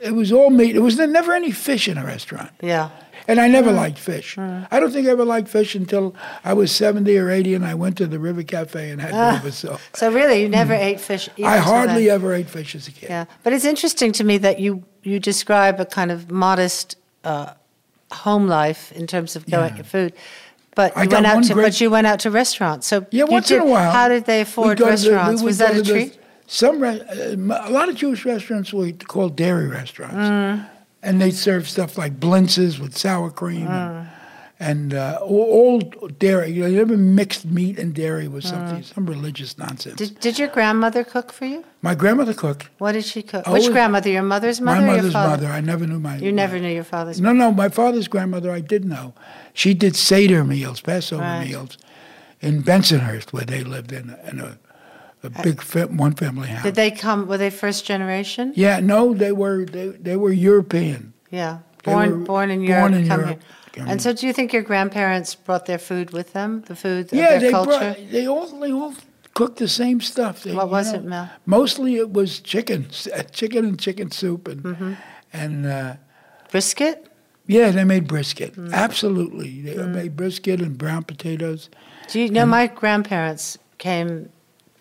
it 0.00 0.12
was 0.14 0.32
all 0.32 0.50
meat. 0.50 0.76
It 0.76 0.80
was 0.80 0.98
never 0.98 1.32
any 1.32 1.50
fish 1.50 1.88
in 1.88 1.96
a 1.98 2.04
restaurant, 2.04 2.50
Yeah. 2.60 2.90
And 3.28 3.40
I 3.40 3.48
never 3.48 3.72
liked 3.72 3.98
fish. 3.98 4.36
I 4.38 4.78
don't 4.80 4.92
think 4.92 5.06
I 5.06 5.10
ever 5.10 5.24
liked 5.24 5.48
fish 5.48 5.74
until 5.74 6.14
I 6.44 6.52
was 6.54 6.70
seventy 6.72 7.16
or 7.18 7.30
eighty, 7.30 7.54
and 7.54 7.64
I 7.64 7.74
went 7.74 7.96
to 7.98 8.06
the 8.06 8.18
River 8.18 8.42
Cafe 8.42 8.90
and 8.90 9.00
had 9.00 9.12
boba. 9.12 9.52
So 9.52 9.78
So 9.94 10.12
really, 10.12 10.42
you 10.42 10.48
never 10.48 10.74
ate 10.74 11.00
fish. 11.00 11.28
I 11.44 11.58
hardly 11.58 12.10
ever 12.10 12.32
ate 12.34 12.48
fish 12.50 12.74
as 12.74 12.88
a 12.88 12.92
kid. 12.92 13.08
Yeah, 13.10 13.24
but 13.42 13.52
it's 13.52 13.64
interesting 13.64 14.12
to 14.12 14.24
me 14.24 14.38
that 14.38 14.60
you 14.60 14.82
you 15.02 15.18
describe 15.20 15.80
a 15.80 15.84
kind 15.86 16.10
of 16.10 16.30
modest 16.30 16.96
uh, 17.24 17.52
home 18.12 18.46
life 18.46 18.92
in 18.92 19.06
terms 19.06 19.36
of 19.36 19.46
going 19.50 19.76
Yeah. 19.76 19.82
food. 19.82 20.12
But 20.76 20.96
I 20.96 21.04
you 21.04 21.08
went 21.10 21.26
out 21.26 21.44
to 21.44 21.54
great- 21.54 21.64
but 21.66 21.80
you 21.80 21.88
went 21.90 22.06
out 22.06 22.18
to 22.20 22.30
restaurants. 22.30 22.86
So 22.88 23.06
Yeah, 23.10 23.24
once 23.24 23.46
did, 23.48 23.62
in 23.62 23.68
a 23.68 23.70
while. 23.70 23.92
How 23.92 24.08
did 24.08 24.24
they 24.24 24.40
afford 24.40 24.78
to 24.78 24.84
the- 24.84 24.90
restaurants? 24.90 25.40
Was 25.42 25.58
that 25.58 25.76
a 25.76 25.82
treat? 25.84 26.18
Some 26.46 26.80
re- 26.80 27.00
uh, 27.00 27.68
a 27.68 27.70
lot 27.70 27.88
of 27.88 27.94
Jewish 27.94 28.24
restaurants 28.26 28.72
were 28.72 28.90
called 29.06 29.34
dairy 29.36 29.66
restaurants, 29.68 30.16
Mm. 30.16 30.66
And 31.04 31.20
they 31.20 31.30
serve 31.30 31.68
stuff 31.68 31.96
like 31.98 32.18
blintzes 32.18 32.78
with 32.80 32.96
sour 32.96 33.30
cream 33.30 33.66
Mm. 33.66 34.00
and, 34.00 34.08
and 34.60 34.94
uh, 34.94 35.18
all, 35.20 35.82
all 36.00 36.08
dairy. 36.08 36.50
You 36.50 36.62
know, 36.62 36.66
you 36.68 36.76
never 36.78 36.96
mixed 36.96 37.44
meat 37.44 37.78
and 37.78 37.92
dairy 37.94 38.28
with 38.28 38.44
something, 38.44 38.82
some 38.82 39.04
religious 39.04 39.58
nonsense. 39.58 39.94
Mm. 39.96 39.98
Did, 40.08 40.20
did 40.20 40.38
your 40.38 40.48
grandmother 40.48 41.02
cook 41.04 41.32
for 41.32 41.44
you? 41.44 41.64
My 41.82 41.94
grandmother 41.94 42.32
cooked. 42.34 42.68
What 42.78 42.92
did 42.92 43.04
she 43.04 43.22
cook? 43.22 43.46
Always- 43.46 43.64
Which 43.64 43.72
grandmother? 43.72 44.10
Your 44.10 44.22
mother's 44.22 44.60
mother 44.60 44.80
my 44.80 44.96
mother's 44.96 45.12
mother. 45.12 45.48
I 45.48 45.60
never 45.60 45.86
knew 45.86 45.98
my. 45.98 46.16
You 46.18 46.32
never 46.32 46.58
knew 46.58 46.72
your 46.72 46.84
father's 46.84 47.20
No, 47.20 47.32
no. 47.32 47.52
My 47.52 47.68
father's 47.68 48.08
grandmother, 48.08 48.50
I 48.50 48.60
did 48.60 48.84
know. 48.84 49.12
She 49.52 49.74
did 49.74 49.94
Seder 49.96 50.44
meals, 50.44 50.80
Passover 50.80 51.22
Right. 51.22 51.46
meals, 51.48 51.76
in 52.40 52.62
Bensonhurst, 52.62 53.32
where 53.32 53.44
they 53.44 53.62
lived 53.64 53.92
in, 53.92 54.10
a- 54.10 54.30
in 54.30 54.38
a, 54.40 54.58
a 55.24 55.30
big 55.42 55.60
fa- 55.62 55.86
one 55.88 56.14
family 56.14 56.48
house. 56.48 56.60
Uh, 56.60 56.64
Did 56.64 56.74
they 56.74 56.90
come? 56.90 57.26
Were 57.26 57.38
they 57.38 57.50
first 57.50 57.84
generation? 57.86 58.52
Yeah, 58.54 58.80
no, 58.80 59.14
they 59.14 59.32
were 59.32 59.64
they, 59.64 59.88
they 59.88 60.16
were 60.16 60.32
European. 60.32 61.12
Yeah, 61.30 61.58
born 61.82 62.10
were 62.10 62.16
born 62.26 62.50
in 62.50 62.60
born 62.60 62.70
Europe. 62.70 62.92
in 62.94 63.08
come 63.08 63.20
Europe. 63.20 63.40
here. 63.76 63.86
And 63.88 64.00
so, 64.00 64.12
do 64.12 64.26
you 64.26 64.32
think 64.32 64.52
your 64.52 64.62
grandparents 64.62 65.34
brought 65.34 65.66
their 65.66 65.78
food 65.78 66.12
with 66.12 66.32
them? 66.32 66.62
The 66.66 66.76
food 66.76 67.06
of 67.06 67.18
yeah, 67.18 67.30
their 67.30 67.40
they 67.40 67.50
culture. 67.50 67.70
brought 67.78 68.10
they 68.12 68.26
all 68.28 68.46
they 68.60 68.70
all 68.72 68.94
cooked 69.34 69.58
the 69.58 69.66
same 69.68 70.00
stuff. 70.00 70.42
They, 70.44 70.54
What 70.54 70.70
was 70.70 70.92
know, 70.92 70.98
it, 71.00 71.04
Mel? 71.04 71.28
Mostly 71.44 71.96
it 71.96 72.12
was 72.12 72.38
chicken, 72.40 72.86
uh, 73.12 73.22
chicken 73.32 73.64
and 73.64 73.78
chicken 73.80 74.10
soup, 74.12 74.46
and 74.48 74.62
Mm-hmm. 74.62 74.92
and 75.32 75.66
uh, 75.66 75.94
Brisket. 76.52 77.08
yeah, 77.48 77.72
they 77.72 77.82
made 77.84 78.06
brisket. 78.06 78.54
Mm. 78.54 78.72
Absolutely, 78.72 79.62
they 79.62 79.76
made 79.88 80.14
brisket 80.16 80.60
and 80.60 80.78
brown 80.78 81.02
potatoes. 81.02 81.68
Do 82.08 82.20
you 82.20 82.30
know 82.30 82.46
my 82.46 82.68
grandparents 82.68 83.58
came? 83.78 84.28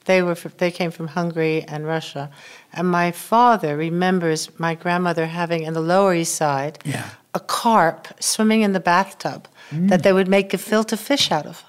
They 0.05 0.21
were 0.21 0.35
fr- 0.35 0.49
they 0.57 0.71
came 0.71 0.91
from 0.91 1.07
Hungary 1.07 1.63
and 1.67 1.85
Russia, 1.85 2.29
and 2.73 2.87
my 2.89 3.11
father 3.11 3.77
remembers 3.77 4.49
my 4.59 4.75
grandmother 4.75 5.25
having 5.27 5.63
in 5.63 5.73
the 5.73 5.81
Lower 5.81 6.13
East 6.13 6.35
Side 6.35 6.79
Yeah. 6.85 7.05
a 7.33 7.39
carp 7.39 8.07
swimming 8.19 8.61
in 8.63 8.73
the 8.73 8.79
bathtub 8.81 9.47
Mm. 9.71 9.89
that 9.89 10.03
they 10.03 10.11
would 10.13 10.27
make 10.27 10.53
a 10.53 10.57
gefilte 10.57 10.97
fish 10.97 11.31
out 11.31 11.45
of. 11.45 11.63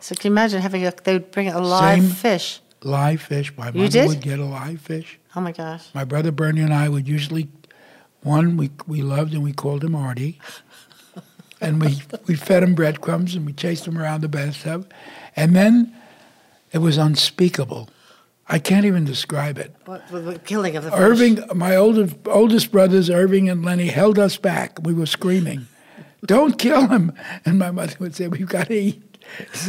So 0.00 0.14
can 0.14 0.30
you 0.30 0.34
imagine 0.34 0.62
having 0.62 0.86
a? 0.86 0.92
They 1.04 1.12
would 1.14 1.30
bring 1.30 1.48
a 1.48 1.60
live 1.60 2.02
Same. 2.02 2.10
fish. 2.10 2.60
Live 2.82 3.20
fish. 3.20 3.52
My 3.56 3.66
You 3.68 3.72
mother 3.82 3.88
did? 3.90 4.08
would 4.08 4.20
get 4.20 4.38
a 4.38 4.44
live 4.44 4.80
fish. 4.80 5.18
Oh 5.34 5.40
my 5.40 5.52
gosh! 5.52 5.82
My 5.94 6.04
brother 6.04 6.30
Bernie 6.32 6.62
and 6.62 6.72
I 6.72 6.88
would 6.88 7.06
usually, 7.08 7.48
one 8.22 8.56
we 8.56 8.70
we 8.86 9.02
loved 9.02 9.34
and 9.34 9.42
we 9.42 9.52
called 9.52 9.82
him 9.84 9.94
Artie, 9.94 10.38
and 11.60 11.80
we 11.80 12.00
we 12.26 12.34
fed 12.36 12.62
him 12.62 12.74
breadcrumbs 12.74 13.34
and 13.34 13.44
we 13.46 13.52
chased 13.52 13.86
him 13.86 13.98
around 13.98 14.20
the 14.22 14.28
bathtub, 14.28 14.90
and 15.34 15.54
then 15.54 15.92
it 16.76 16.80
was 16.82 16.98
unspeakable. 16.98 17.88
I 18.48 18.58
can't 18.58 18.84
even 18.84 19.04
describe 19.06 19.56
it. 19.58 19.74
What, 19.86 20.02
what 20.12 20.44
killing 20.44 20.76
of 20.76 20.84
the 20.84 20.90
fish? 20.90 21.00
Irving, 21.00 21.40
my 21.54 21.74
oldest 21.74 22.14
oldest 22.26 22.70
brothers, 22.70 23.08
Irving 23.08 23.48
and 23.48 23.64
Lenny, 23.64 23.86
held 23.88 24.18
us 24.18 24.36
back. 24.36 24.78
We 24.82 24.92
were 24.92 25.06
screaming, 25.06 25.66
"Don't 26.26 26.58
kill 26.58 26.86
him!" 26.88 27.12
And 27.46 27.58
my 27.58 27.70
mother 27.70 27.96
would 27.98 28.14
say, 28.14 28.28
"We've 28.28 28.46
got 28.46 28.66
to 28.68 28.74
eat. 28.74 29.02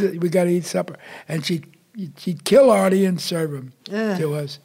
We 0.20 0.28
got 0.28 0.44
to 0.44 0.50
eat 0.50 0.66
supper." 0.66 0.96
And 1.28 1.44
she 1.46 1.62
she'd 2.18 2.44
kill 2.44 2.70
Artie 2.70 3.06
and 3.06 3.18
serve 3.20 3.52
him 3.54 3.72
to 3.86 4.34
us, 4.34 4.58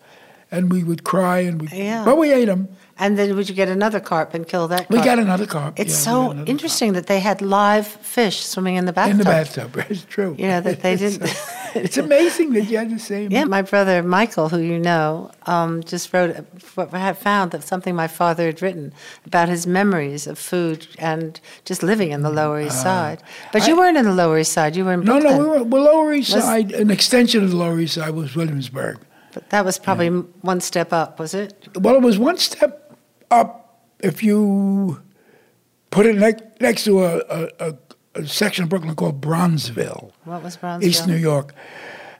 and 0.51 0.69
we 0.71 0.83
would 0.83 1.03
cry 1.05 1.39
and 1.39 1.61
we, 1.61 1.67
Yeah. 1.69 2.03
but 2.05 2.17
we 2.17 2.31
ate 2.33 2.49
him. 2.49 2.67
And 2.99 3.17
then 3.17 3.35
would 3.35 3.49
you 3.49 3.55
get 3.55 3.69
another 3.69 3.99
carp 3.99 4.35
and 4.35 4.47
kill 4.47 4.67
that? 4.67 4.87
We 4.89 4.97
got 5.01 5.17
another 5.17 5.47
carp. 5.47 5.79
It's 5.79 5.93
yeah, 6.05 6.11
so 6.13 6.45
interesting 6.45 6.93
that 6.93 7.07
they 7.07 7.19
had 7.19 7.41
live 7.41 7.87
fish 7.87 8.45
swimming 8.45 8.75
in 8.75 8.85
the 8.85 8.93
bathtub. 8.93 9.11
in 9.13 9.17
the 9.17 9.23
bathtub. 9.23 9.75
It's 9.89 10.05
true. 10.15 10.35
You 10.37 10.47
know 10.47 10.61
that 10.61 10.81
they 10.83 10.93
It's- 10.97 11.17
didn't. 11.17 11.85
it's 11.85 11.97
amazing 11.97 12.53
that 12.53 12.65
you 12.69 12.77
had 12.77 12.91
the 12.91 12.99
same. 12.99 13.31
Yeah, 13.31 13.45
my 13.45 13.63
brother 13.63 14.03
Michael, 14.03 14.47
who 14.49 14.59
you 14.59 14.77
know, 14.77 15.31
um, 15.47 15.81
just 15.83 16.13
wrote, 16.13 16.35
had 16.91 17.17
found 17.17 17.49
that 17.51 17.63
something 17.63 17.95
my 17.95 18.07
father 18.07 18.45
had 18.45 18.61
written 18.61 18.93
about 19.25 19.49
his 19.49 19.65
memories 19.65 20.27
of 20.27 20.37
food 20.37 20.85
and 20.99 21.41
just 21.65 21.81
living 21.81 22.11
in 22.11 22.21
the 22.21 22.29
Lower 22.29 22.61
East 22.61 22.79
Side. 22.83 23.23
But 23.51 23.65
you 23.67 23.73
Uh, 23.73 23.77
I- 23.77 23.79
weren't 23.79 23.97
in 23.97 24.05
the 24.05 24.13
Lower 24.13 24.37
East 24.37 24.53
Side; 24.53 24.75
you 24.75 24.85
were 24.85 24.93
in 24.93 24.99
No, 24.99 25.19
Brooklyn. 25.19 25.37
no, 25.37 25.39
we 25.39 25.45
were 25.57 25.63
well, 25.63 25.83
Lower 25.83 26.13
East 26.13 26.35
Was- 26.35 26.43
Side. 26.43 26.71
An 26.73 26.91
extension 26.91 27.43
of 27.43 27.49
the 27.49 27.57
Lower 27.57 27.79
East 27.79 27.95
Side 27.95 28.11
was 28.13 28.35
Williamsburg. 28.35 28.99
But 29.33 29.49
that 29.49 29.65
was 29.65 29.79
probably 29.79 30.05
m 30.07 30.31
one 30.41 30.61
step 30.61 30.93
up, 30.93 31.17
was 31.19 31.33
it? 31.33 31.67
Well, 31.75 31.95
it 31.95 32.03
was 32.03 32.19
one 32.19 32.37
step 32.37 32.82
up 33.33 33.81
if 33.99 34.23
you 34.23 35.01
put 35.91 36.05
it 36.05 36.15
ne- 36.15 36.39
next 36.61 36.83
to 36.85 37.03
a, 37.03 37.17
a, 37.29 37.49
a, 37.59 37.73
a 38.15 38.27
section 38.27 38.63
of 38.63 38.69
Brooklyn 38.69 38.95
called 38.95 39.19
Brownsville, 39.21 40.13
What 40.25 40.43
was 40.43 40.55
Brownsville? 40.57 40.89
East 40.89 41.07
New 41.07 41.15
York. 41.15 41.53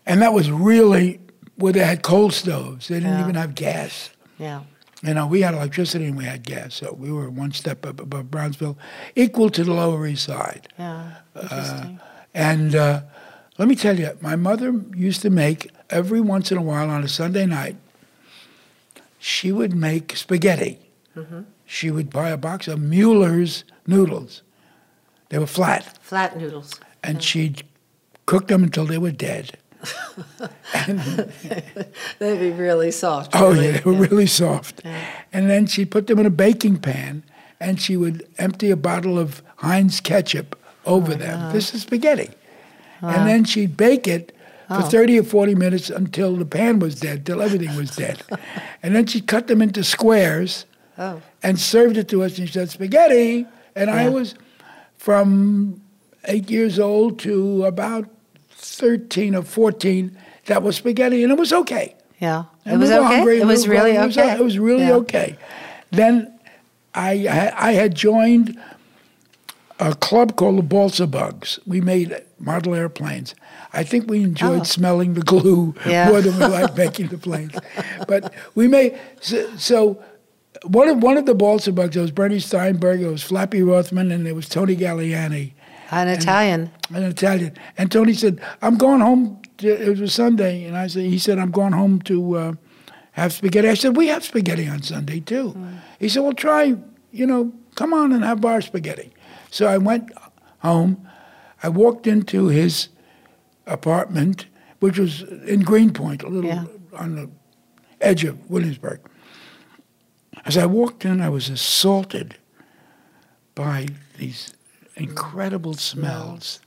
And 0.06 0.22
that 0.22 0.34
was 0.34 0.50
really 0.52 1.20
where 1.56 1.72
they 1.74 1.80
had 1.84 2.02
coal 2.04 2.30
stoves. 2.32 2.88
They 2.88 2.96
didn't 2.96 3.12
Yeah. 3.14 3.22
even 3.24 3.36
have 3.36 3.56
gas. 3.56 4.10
Yeah. 4.40 4.64
You 5.04 5.14
know, 5.14 5.28
we 5.28 5.42
had 5.42 5.54
electricity 5.54 6.06
and 6.06 6.18
we 6.18 6.24
had 6.24 6.44
gas, 6.44 6.76
so 6.76 6.96
we 6.98 7.12
were 7.12 7.30
one 7.30 7.52
step 7.52 7.86
up 7.86 8.00
above 8.00 8.32
Brownsville, 8.32 8.78
equal 9.16 9.50
to 9.50 9.64
the 9.64 9.74
Lower 9.74 10.08
East 10.08 10.24
Side. 10.24 10.68
Yeah. 10.80 11.16
Interesting. 11.42 12.00
And 12.34 12.74
uh, 12.76 13.02
let 13.58 13.68
me 13.68 13.76
tell 13.76 14.00
you, 14.00 14.18
my 14.22 14.38
mother 14.38 14.74
used 14.96 15.22
to 15.24 15.30
make 15.30 15.70
every 15.90 16.22
once 16.22 16.52
in 16.54 16.58
a 16.58 16.62
while 16.62 16.90
on 16.90 17.04
a 17.04 17.08
Sunday 17.10 17.46
night. 17.46 17.76
She 19.20 19.52
would 19.52 19.74
make 19.76 20.16
spaghetti. 20.18 20.80
She 21.66 21.92
would 21.92 22.10
buy 22.10 22.30
a 22.30 22.38
box 22.38 22.68
of 22.68 22.80
Mueller's 22.80 23.64
noodles. 23.86 24.42
They 25.30 25.38
were 25.38 25.48
flat, 25.48 25.98
Flat 26.02 26.38
noodles. 26.38 26.80
and 27.04 27.22
she'd 27.24 27.64
cook 28.26 28.48
them 28.48 28.64
until 28.64 28.86
they 28.86 28.98
were 28.98 29.12
dead. 29.12 29.58
They'd 32.20 32.40
be 32.40 32.52
really 32.52 32.92
soft. 32.92 33.32
Oh 33.34 33.52
yeah, 33.52 33.72
they 33.72 33.82
were 33.82 33.94
really 33.94 34.28
soft. 34.28 34.82
And 35.34 35.50
then 35.50 35.66
she 35.66 35.86
put 35.86 36.08
them 36.08 36.20
in 36.20 36.26
a 36.26 36.30
baking 36.30 36.78
pan, 36.78 37.24
and 37.60 37.82
she 37.82 37.98
would 37.98 38.28
empty 38.38 38.70
a 38.70 38.78
bottle 38.78 39.20
of 39.20 39.42
Heinz 39.58 40.00
ketchup 40.00 40.58
over 40.86 41.14
oh, 41.14 41.16
them. 41.16 41.52
This 41.54 41.74
is 41.74 41.82
spaghetti. 41.82 42.30
And 43.02 43.28
then 43.28 43.44
she'd 43.44 43.76
bake 43.76 44.08
it 44.08 44.34
for 44.70 44.82
30 44.82 45.20
or 45.20 45.24
40 45.24 45.56
minutes 45.56 45.90
until 45.90 46.36
the 46.38 46.46
pan 46.46 46.80
was 46.80 46.96
dead, 46.96 47.26
till 47.26 47.42
everything 47.42 47.76
was 47.76 47.96
dead. 47.96 48.24
and 48.84 48.96
then 48.96 49.06
she'd 49.06 49.28
cut 49.28 49.48
them 49.48 49.62
into 49.62 49.84
squares 49.84 50.66
Oh. 50.98 51.22
and 51.42 51.60
served 51.60 51.98
it 51.98 52.08
to 52.10 52.24
us. 52.24 52.38
And 52.38 52.48
she 52.48 52.54
said, 52.54 52.70
spaghetti. 52.70 53.48
And 53.76 53.90
I 53.90 54.10
was 54.10 54.36
from 54.98 55.82
eight 56.26 56.50
years 56.50 56.78
old 56.80 57.20
to 57.20 57.66
about 57.66 58.08
13 58.52 59.36
or 59.36 59.42
14. 59.44 60.18
That 60.46 60.62
was 60.62 60.76
spaghetti, 60.78 61.24
and 61.24 61.32
it 61.32 61.38
was 61.40 61.52
okay. 61.54 61.96
Yeah. 62.20 62.44
It 62.66 62.72
And 62.72 62.80
was 62.82 62.90
we 62.90 62.96
okay. 62.96 63.16
hungry, 63.16 63.40
It 63.42 63.46
was 63.46 63.68
really 63.68 63.92
it 63.96 64.06
was, 64.06 64.18
okay. 64.18 64.34
It 64.34 64.44
was 64.44 64.60
really 64.60 64.84
Yeah. 64.88 64.94
okay. 65.04 65.38
Then 65.92 66.32
I 66.94 67.52
I 67.58 67.72
had 67.74 67.96
joined 67.96 68.58
a 69.80 69.96
club 69.96 70.36
called 70.36 70.58
the 70.58 70.62
Balsa 70.64 71.08
Bugs. 71.08 71.60
We 71.66 71.82
made 71.82 72.16
model 72.40 72.76
airplanes. 72.76 73.36
I 73.74 73.84
think 73.84 74.10
we 74.10 74.22
enjoyed 74.24 74.62
Oh. 74.62 74.64
smelling 74.64 75.14
the 75.16 75.22
glue 75.22 75.74
Yeah. 75.86 76.10
more 76.10 76.22
than 76.22 76.38
we 76.38 76.46
liked 76.46 76.78
making 76.78 77.08
the 77.08 77.18
planes. 77.18 77.54
But 78.08 78.34
we 78.56 78.68
made 78.68 78.98
so, 79.20 79.50
so 79.58 79.98
one 80.64 80.90
of 80.90 81.02
one 81.04 81.18
of 81.18 81.26
the 81.26 81.36
Balsa 81.36 81.72
Bugs. 81.72 81.94
There 81.96 82.02
was 82.02 82.12
Bernie 82.12 82.40
Steinberg. 82.40 83.02
it 83.02 83.08
was 83.08 83.24
Flappy 83.24 83.62
Rothman, 83.62 84.12
and 84.12 84.28
it 84.28 84.34
was 84.36 84.48
Tony 84.50 84.76
Galliani 84.76 85.54
An 85.92 86.08
Italian. 86.08 86.72
an 86.94 87.04
Italian. 87.04 87.54
And 87.78 87.92
Tony 87.92 88.14
said, 88.14 88.40
"I'm 88.62 88.78
going 88.78 89.02
home." 89.02 89.40
To, 89.60 89.68
it 89.70 90.00
was 90.00 90.14
Sunday, 90.14 90.64
and 90.66 90.76
I 90.78 90.88
said, 90.88 91.04
"He 91.06 91.20
said 91.20 91.38
I'm 91.40 91.52
going 91.52 91.74
home 91.74 92.02
to 92.04 92.38
uh, 92.38 92.54
have 93.12 93.34
spaghetti." 93.34 93.70
I 93.70 93.74
said, 93.76 93.96
"We 93.98 94.08
have 94.08 94.24
spaghetti 94.24 94.68
on 94.68 94.82
Sunday 94.82 95.20
too." 95.20 95.56
He 96.00 96.10
said, 96.10 96.22
"Well, 96.24 96.34
try. 96.34 96.76
You 97.12 97.26
know, 97.28 97.54
come 97.76 97.94
on 97.94 98.12
and 98.12 98.24
have 98.24 98.44
our 98.46 98.62
spaghetti." 98.62 99.12
So 99.52 99.68
I 99.68 99.78
went 99.78 100.12
home. 100.60 101.08
I 101.62 101.70
walked 101.70 102.08
into 102.08 102.48
his 102.48 102.90
apartment, 103.68 104.48
which 104.80 104.98
was 105.00 105.22
in 105.48 105.62
Greenpoint, 105.62 106.24
a 106.24 106.28
little 106.28 106.50
Yeah. 106.50 106.66
on 106.98 107.16
the 107.16 107.30
edge 108.02 108.24
of 108.26 108.50
Williamsburg. 108.50 109.00
As 110.46 110.58
I 110.58 110.66
walked 110.66 111.06
in, 111.06 111.22
I 111.22 111.30
was 111.30 111.50
assaulted 111.50 112.36
by 113.56 113.88
these 114.18 114.54
incredible 114.96 115.74
smells. 115.74 116.60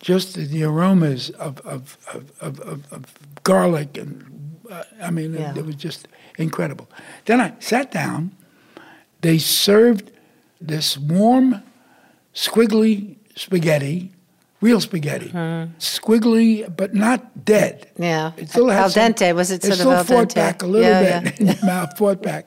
Just 0.00 0.34
the, 0.34 0.44
the 0.44 0.62
aromas 0.64 1.30
of, 1.30 1.60
of, 1.60 1.98
of, 2.12 2.32
of, 2.40 2.60
of, 2.60 2.92
of 2.92 3.14
garlic, 3.42 3.96
and 3.98 4.58
uh, 4.70 4.82
I 5.02 5.10
mean, 5.10 5.34
Yeah. 5.34 5.50
it, 5.50 5.58
it 5.58 5.66
was 5.66 5.74
just 5.76 6.08
incredible. 6.38 6.88
Then 7.24 7.40
I 7.40 7.54
sat 7.60 7.90
down. 7.90 8.32
They 9.20 9.38
served 9.38 10.10
this 10.60 10.96
warm, 10.96 11.62
squiggly 12.34 13.16
spaghetti, 13.34 14.12
real 14.60 14.80
spaghetti, 14.80 15.30
squiggly 15.78 16.74
but 16.76 16.94
not 16.94 17.44
dead. 17.44 17.88
Yeah. 17.98 18.32
It 18.36 18.48
still 18.50 18.70
Al 18.70 18.90
some- 18.90 19.12
dente. 19.12 19.34
Was 19.34 19.50
it 19.50 19.64
it 19.64 19.74
sort 19.74 19.96
of 19.98 20.06
still 20.06 20.18
fought 20.18 20.28
dente? 20.30 20.34
back 20.34 20.62
a 20.62 20.66
little 20.66 20.88
Yeah, 20.90 21.20
bit 21.20 21.40
in 21.40 21.46
your 21.48 21.56
mouth, 21.64 21.96
fought 21.98 22.22
back, 22.22 22.46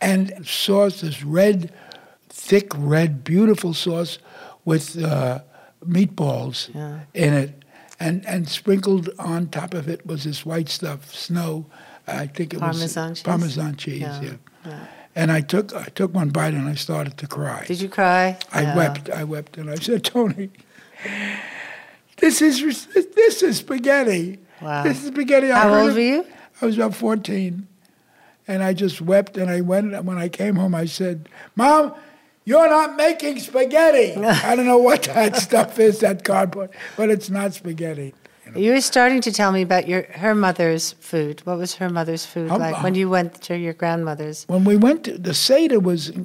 and 0.00 0.32
sauce, 0.46 1.00
this 1.02 1.22
red, 1.22 1.72
thick 2.28 2.70
red, 2.76 3.22
beautiful 3.24 3.74
sauce 3.74 4.18
with 4.64 5.02
uh, 5.02 5.40
meatballs 5.86 6.68
in 7.14 7.34
it, 7.34 7.64
and 8.00 8.24
and 8.26 8.48
sprinkled 8.48 9.10
on 9.18 9.48
top 9.48 9.74
of 9.74 9.88
it 9.88 10.06
was 10.06 10.24
this 10.24 10.44
white 10.46 10.68
stuff, 10.68 11.14
snow. 11.14 11.66
I 12.06 12.26
think 12.26 12.52
it 12.54 12.58
Parmesan 12.60 13.10
was 13.10 13.18
cheese? 13.18 13.22
Parmesan 13.24 13.76
cheese. 13.76 14.00
Yeah, 14.00 14.30
Yeah. 14.66 14.86
And 15.14 15.30
I 15.30 15.40
took 15.42 15.74
I 15.74 15.84
took 15.94 16.14
one 16.14 16.30
bite 16.30 16.54
and 16.54 16.66
I 16.68 16.74
started 16.74 17.16
to 17.18 17.26
cry. 17.26 17.64
Did 17.66 17.80
you 17.82 17.88
cry? 17.88 18.38
I 18.52 18.62
Yeah. 18.62 18.76
wept. 18.76 19.10
I 19.10 19.24
wept, 19.24 19.58
and 19.58 19.70
I 19.70 19.74
said, 19.76 20.02
Tony, 20.04 20.50
this 22.18 22.40
is 22.42 22.86
this 22.86 23.42
is 23.42 23.58
spaghetti. 23.58 24.38
Wow. 24.60 24.82
This 24.84 25.02
is 25.02 25.08
spaghetti. 25.08 25.50
I 25.50 25.60
How 25.62 25.74
old 25.74 25.94
were 25.94 26.00
you? 26.00 26.26
I 26.60 26.66
was 26.66 26.76
about 26.76 26.94
fourteen, 26.94 27.66
and 28.46 28.62
I 28.62 28.72
just 28.72 29.00
wept. 29.00 29.36
And 29.36 29.50
I 29.50 29.60
went. 29.60 30.04
When 30.04 30.18
I 30.18 30.28
came 30.28 30.56
home, 30.56 30.74
I 30.74 30.84
said, 30.84 31.28
"Mom, 31.56 31.94
you're 32.44 32.68
not 32.68 32.96
making 32.96 33.40
spaghetti. 33.40 34.14
I 34.44 34.54
don't 34.56 34.66
know 34.66 34.78
what 34.78 35.02
that 35.04 35.36
stuff 35.36 35.78
is, 35.78 36.00
that 36.00 36.24
cardboard, 36.24 36.70
but 36.96 37.10
it's 37.10 37.30
not 37.30 37.54
spaghetti." 37.54 38.14
You 38.54 38.72
were 38.72 38.82
starting 38.82 39.22
to 39.22 39.32
tell 39.32 39.50
me 39.50 39.62
about 39.62 39.88
your 39.88 40.02
her 40.12 40.34
mother's 40.34 40.92
food. 41.00 41.40
What 41.44 41.58
was 41.58 41.74
her 41.76 41.88
mother's 41.88 42.26
food 42.26 42.50
Um, 42.50 42.60
like 42.60 42.82
when 42.82 42.94
you 42.94 43.08
went 43.08 43.40
to 43.42 43.56
your 43.56 43.72
grandmother's? 43.72 44.44
When 44.46 44.64
we 44.64 44.76
went 44.76 45.04
to 45.04 45.16
the 45.16 45.32
Seder 45.32 45.80
was, 45.80 46.10
uh, 46.10 46.22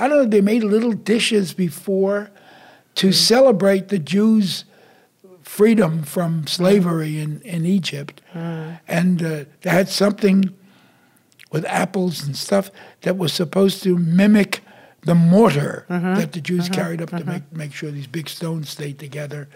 I 0.00 0.08
don't 0.08 0.18
know, 0.18 0.24
they 0.26 0.40
made 0.40 0.64
little 0.64 0.92
dishes 0.92 1.54
before 1.54 2.30
to 2.96 3.12
celebrate 3.12 3.88
the 3.88 3.98
Jews' 3.98 4.64
freedom 5.42 6.02
from 6.02 6.46
slavery 6.46 7.18
in, 7.18 7.40
in 7.42 7.66
Egypt. 7.66 8.20
And 8.88 9.22
uh, 9.22 9.44
they 9.62 9.70
had 9.70 9.88
something 9.88 10.54
with 11.50 11.64
apples 11.66 12.24
and 12.24 12.36
stuff 12.36 12.70
that 13.02 13.16
was 13.16 13.32
supposed 13.32 13.82
to 13.84 13.96
mimic 13.96 14.60
the 15.02 15.14
mortar 15.14 15.86
mm-hmm. 15.88 16.14
that 16.14 16.32
the 16.32 16.40
Jews 16.40 16.64
mm-hmm. 16.64 16.74
carried 16.74 17.02
up 17.02 17.10
to 17.10 17.16
mm-hmm. 17.16 17.30
make, 17.30 17.52
make 17.52 17.72
sure 17.72 17.90
these 17.90 18.06
big 18.06 18.28
stones 18.28 18.70
stayed 18.70 18.98
together. 18.98 19.48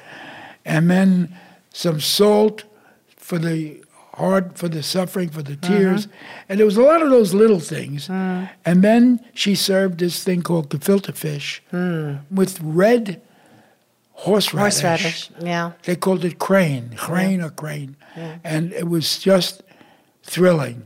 And 0.65 0.91
then 0.91 1.37
some 1.73 2.01
salt 2.01 2.65
for 3.17 3.39
the 3.39 3.83
heart, 4.15 4.59
for 4.59 4.69
the 4.69 4.83
suffering, 4.83 5.31
for 5.31 5.43
the 5.43 5.57
tears. 5.57 6.09
And 6.49 6.59
there 6.59 6.67
was 6.67 6.77
a 6.77 6.83
lot 6.83 7.03
of 7.03 7.11
those 7.11 7.35
little 7.35 7.61
things. 7.61 8.09
Mm. 8.09 8.51
And 8.65 8.83
then 8.83 9.25
she 9.33 9.55
served 9.55 10.01
this 10.01 10.23
thing 10.25 10.43
called 10.43 10.69
gefilte 10.71 11.15
fish 11.15 11.63
mm. 11.73 12.21
with 12.31 12.61
red 12.61 13.23
horseradish. 14.23 14.81
Horseradish. 14.81 15.31
Yeah. 15.41 15.73
They 15.85 15.97
called 15.97 16.25
it 16.25 16.39
crane, 16.39 16.95
crane 16.97 17.41
or 17.41 17.51
crane. 17.51 17.97
And 18.45 18.73
it 18.73 18.89
was 18.89 19.19
just 19.19 19.63
thrilling. 20.25 20.79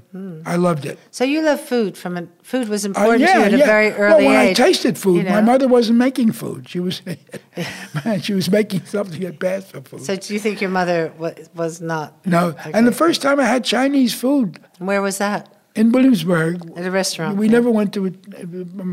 I 0.45 0.57
loved 0.57 0.85
it. 0.85 0.99
So 1.11 1.25
you 1.25 1.41
love 1.43 1.61
food 1.61 1.97
from 1.97 2.17
a, 2.19 2.23
food 2.43 2.69
was 2.69 2.85
Uh, 2.85 2.91
important 2.91 3.27
to 3.27 3.33
you 3.39 3.43
at 3.49 3.55
a 3.55 3.57
very 3.57 3.91
early 3.93 4.25
age. 4.25 4.29
well, 4.29 4.37
when 4.39 4.47
age. 4.49 4.61
I 4.61 4.65
tasted 4.67 4.99
food, 4.99 5.25
you 5.25 5.31
my 5.31 5.41
mother 5.41 5.67
wasn't 5.67 5.99
making 5.99 6.33
food. 6.33 6.69
She 6.69 6.79
was, 6.81 7.01
she 8.21 8.35
was 8.35 8.51
making 8.51 8.85
something 8.85 9.21
that 9.23 9.41
passed 9.41 9.69
for 9.73 9.81
food. 9.81 10.05
So 10.05 10.15
do 10.17 10.35
you 10.35 10.39
think 10.39 10.61
your 10.61 10.71
mother 10.71 11.13
was, 11.19 11.35
was 11.55 11.81
not? 11.81 12.09
no, 12.27 12.55
and 12.75 12.87
the 12.87 12.93
first 13.05 13.23
time 13.23 13.41
I 13.41 13.45
had 13.55 13.65
Chinese 13.65 14.13
food 14.15 14.61
Where 14.79 15.01
was 15.03 15.17
that? 15.19 15.49
in 15.75 15.91
Williamsburg, 15.91 16.71
At 16.77 16.85
a 16.85 16.91
restaurant. 16.91 17.39
we 17.39 17.47
yeah. 17.47 17.53
never 17.53 17.71
went 17.71 17.95
to. 17.95 18.07
A, 18.07 18.13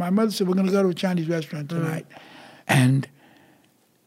my 0.02 0.10
mother 0.10 0.32
said 0.32 0.48
we're 0.48 0.54
going 0.62 0.66
to 0.68 0.72
go 0.72 0.82
to 0.82 0.90
a 0.90 0.94
Chinese 0.94 1.28
restaurant 1.28 1.68
Mm. 1.68 1.76
tonight, 1.76 2.06
and 2.70 3.06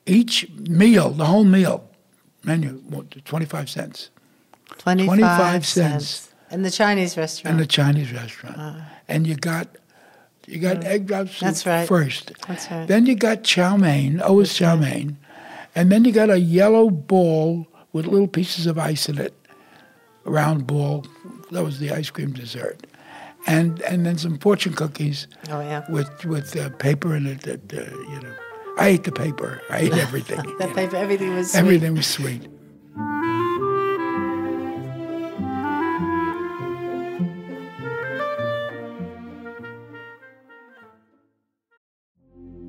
each 0.06 0.49
meal, 0.50 1.11
the 1.11 1.26
whole 1.26 1.44
meal 1.44 1.88
menu, 2.44 2.82
twenty 3.25 3.47
five 3.47 3.68
cents. 3.71 4.11
25, 4.78 5.06
25 5.06 5.66
cents. 5.66 6.32
In 6.50 6.62
the 6.62 6.71
Chinese 6.71 7.16
restaurant. 7.16 7.54
in 7.54 7.61
the 7.61 7.66
Chinese 7.66 8.12
restaurant, 8.12 8.82
and 9.09 9.26
you 9.26 9.37
got 9.37 9.68
you 10.47 10.59
got 10.59 10.85
egg 10.85 11.06
drop 11.06 11.28
soup 11.28 11.37
Mm. 11.37 11.40
That's 11.40 11.66
right. 11.66 11.88
first. 11.88 12.32
That's 12.49 12.71
right. 12.71 12.87
Then 12.88 13.06
you 13.06 13.14
got 13.14 13.44
chow 13.44 13.76
mein, 13.76 14.21
always 14.21 14.52
chow 14.52 14.76
mein, 14.76 15.16
and 15.75 15.90
then 15.90 16.04
you 16.04 16.12
got 16.12 16.30
a 16.30 16.38
yellow 16.40 16.90
ball 16.90 17.66
with 17.92 18.06
little 18.06 18.28
pieces 18.28 18.66
of 18.66 18.78
ice 18.78 19.09
in 19.09 19.18
it, 19.18 19.35
a 20.26 20.30
round 20.30 20.66
ball. 20.66 21.06
That 21.52 21.64
was 21.64 21.78
the 21.78 21.90
ice 21.90 22.11
cream 22.11 22.32
dessert, 22.32 22.87
and 23.47 23.80
and 23.82 24.04
then 24.04 24.18
some 24.18 24.38
fortune 24.38 24.75
cookies 24.75 25.26
oh, 25.50 25.61
yeah. 25.61 25.85
with 25.90 26.25
with 26.25 26.56
uh, 26.56 26.71
paper 26.71 27.15
in 27.15 27.26
it. 27.26 27.43
That 27.43 27.73
uh, 27.73 27.91
you 28.10 28.21
know, 28.21 28.34
I 28.78 28.89
ate 28.89 29.04
the 29.04 29.13
paper. 29.13 29.61
I 29.71 29.80
ate 29.80 29.93
everything. 29.95 30.37
That 30.58 30.69
you 30.69 30.69
know. 30.69 30.75
paper, 30.75 30.97
everything 30.97 31.35
was 31.35 31.50
sweet. 31.52 31.58
Everything 31.58 31.95
was 31.95 32.06
sweet. 32.06 32.49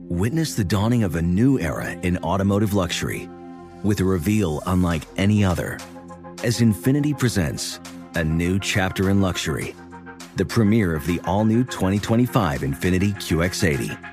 Witness 0.10 0.56
the 0.56 0.64
dawning 0.64 1.04
of 1.04 1.16
a 1.16 1.22
new 1.22 1.60
era 1.60 1.92
in 1.92 2.18
automotive 2.20 2.74
luxury 2.74 3.30
with 3.84 4.00
a 4.00 4.06
reveal 4.06 4.62
unlike 4.68 5.04
any 5.18 5.44
other 5.44 5.80
as 6.44 6.60
Infiniti 6.60 7.18
presents 7.18 7.80
a 8.16 8.24
new 8.24 8.60
chapter 8.60 9.10
in 9.10 9.22
luxury, 9.22 9.76
the 10.36 10.46
premiere 10.46 10.96
of 10.96 11.06
the 11.08 11.20
all 11.26 11.46
new 11.46 11.64
2025 11.64 12.62
Infiniti 12.62 13.14
QX80. 13.16 14.13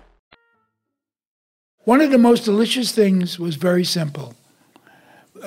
One 1.83 2.01
of 2.01 2.11
the 2.11 2.17
most 2.17 2.45
delicious 2.45 2.91
things 2.91 3.39
was 3.39 3.55
very 3.55 3.83
simple. 3.83 4.35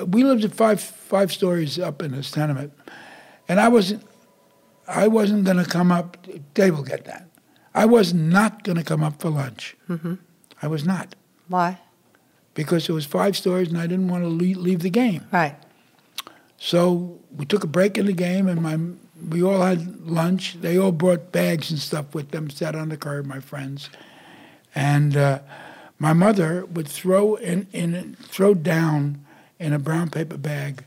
We 0.05 0.23
lived 0.23 0.43
at 0.43 0.53
five 0.53 0.81
five 0.81 1.31
stories 1.31 1.79
up 1.79 2.01
in 2.01 2.11
this 2.11 2.31
tenement, 2.31 2.73
and 3.47 3.59
I 3.59 3.69
wasn't 3.69 4.03
I 4.87 5.07
wasn't 5.07 5.45
going 5.45 5.57
to 5.57 5.65
come 5.65 5.91
up. 5.91 6.17
Dave 6.53 6.75
will 6.75 6.83
get 6.83 7.05
that. 7.05 7.27
I 7.73 7.85
was 7.85 8.13
not 8.13 8.63
going 8.63 8.77
to 8.77 8.83
come 8.83 9.03
up 9.03 9.19
for 9.21 9.29
lunch. 9.29 9.75
I 10.61 10.67
was 10.67 10.85
not 10.85 11.15
Why? 11.47 11.79
because 12.53 12.87
it 12.89 12.93
was 12.93 13.05
five 13.05 13.35
stories, 13.35 13.69
and 13.69 13.77
I 13.77 13.87
didn't 13.87 14.07
want 14.07 14.23
to 14.23 14.29
leave, 14.29 14.57
leave 14.57 14.81
the 14.81 14.89
game. 14.89 15.25
Right. 15.31 15.55
So 16.57 17.19
we 17.35 17.45
took 17.45 17.63
a 17.63 17.67
break 17.67 17.97
in 17.97 18.05
the 18.05 18.13
game, 18.13 18.47
and 18.47 18.61
my 18.61 18.77
we 19.29 19.41
all 19.43 19.61
had 19.61 20.05
lunch. 20.07 20.59
They 20.59 20.77
all 20.77 20.91
brought 20.91 21.31
bags 21.31 21.71
and 21.71 21.79
stuff 21.79 22.13
with 22.13 22.31
them, 22.31 22.49
sat 22.49 22.75
on 22.75 22.89
the 22.89 22.97
curb, 22.97 23.25
my 23.25 23.39
friends, 23.39 23.89
and 24.73 25.15
uh, 25.15 25.39
my 25.99 26.13
mother 26.13 26.65
would 26.65 26.87
throw 26.87 27.35
in, 27.35 27.67
in 27.71 28.15
throw 28.21 28.53
down 28.53 29.25
in 29.59 29.73
a 29.73 29.79
brown 29.79 30.09
paper 30.09 30.37
bag 30.37 30.83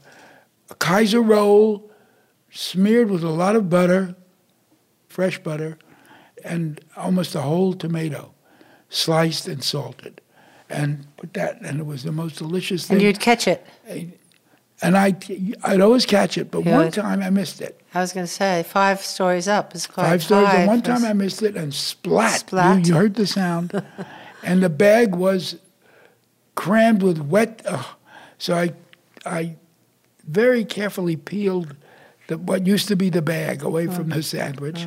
a 0.71 0.75
Kaiser 0.75 1.23
roll 1.23 1.91
smeared 2.51 3.11
with 3.11 3.23
a 3.23 3.31
lot 3.31 3.57
of 3.57 3.71
butter, 3.71 4.15
fresh 5.09 5.39
butter, 5.39 5.79
and 6.45 6.81
almost 6.97 7.35
a 7.35 7.43
whole 7.43 7.75
tomato, 7.75 8.33
sliced 8.89 9.49
and 9.49 9.63
salted, 9.63 10.21
and 10.69 11.07
put 11.17 11.35
that, 11.35 11.61
and 11.63 11.81
it 11.81 11.87
was 11.87 12.03
the 12.03 12.13
most 12.13 12.37
delicious 12.37 12.87
thing. 12.87 12.97
And 12.97 13.03
you'd 13.03 13.21
catch 13.21 13.49
it. 13.49 13.67
And 14.81 14.97
I, 14.97 15.17
I'd 15.65 15.81
always 15.81 16.07
catch 16.07 16.39
it, 16.39 16.51
but 16.53 16.65
one 16.65 16.93
time 16.93 17.21
I 17.21 17.31
missed 17.31 17.61
it. 17.61 17.81
I 17.95 18.01
was 18.01 18.13
going 18.13 18.27
to 18.27 18.33
say 18.33 18.63
five 18.63 19.01
stories 19.01 19.49
up 19.49 19.75
is 19.75 19.87
quite 19.87 20.07
Five 20.07 20.23
stories, 20.23 20.49
and 20.51 20.69
one 20.69 20.83
time 20.83 21.05
I 21.05 21.13
missed 21.15 21.43
it, 21.43 21.57
and 21.57 21.75
splat. 21.75 22.41
Splat. 22.41 22.87
You, 22.87 22.93
you 22.93 22.95
heard 22.95 23.15
the 23.15 23.27
sound, 23.27 23.73
and 24.43 24.63
the 24.63 24.69
bag 24.69 25.15
was 25.15 25.57
crammed 26.55 27.03
with 27.03 27.19
wet. 27.19 27.63
Uh, 27.65 27.83
so 28.39 28.55
I, 28.55 28.73
I 29.25 29.57
very 30.27 30.65
carefully 30.65 31.17
peeled 31.17 31.77
the, 32.29 32.39
what 32.39 32.67
used 32.67 32.89
to 32.89 32.97
be 32.97 33.11
the 33.11 33.23
bag 33.23 33.63
away 33.63 33.87
from 33.87 34.11
the 34.11 34.23
sandwich. 34.23 34.87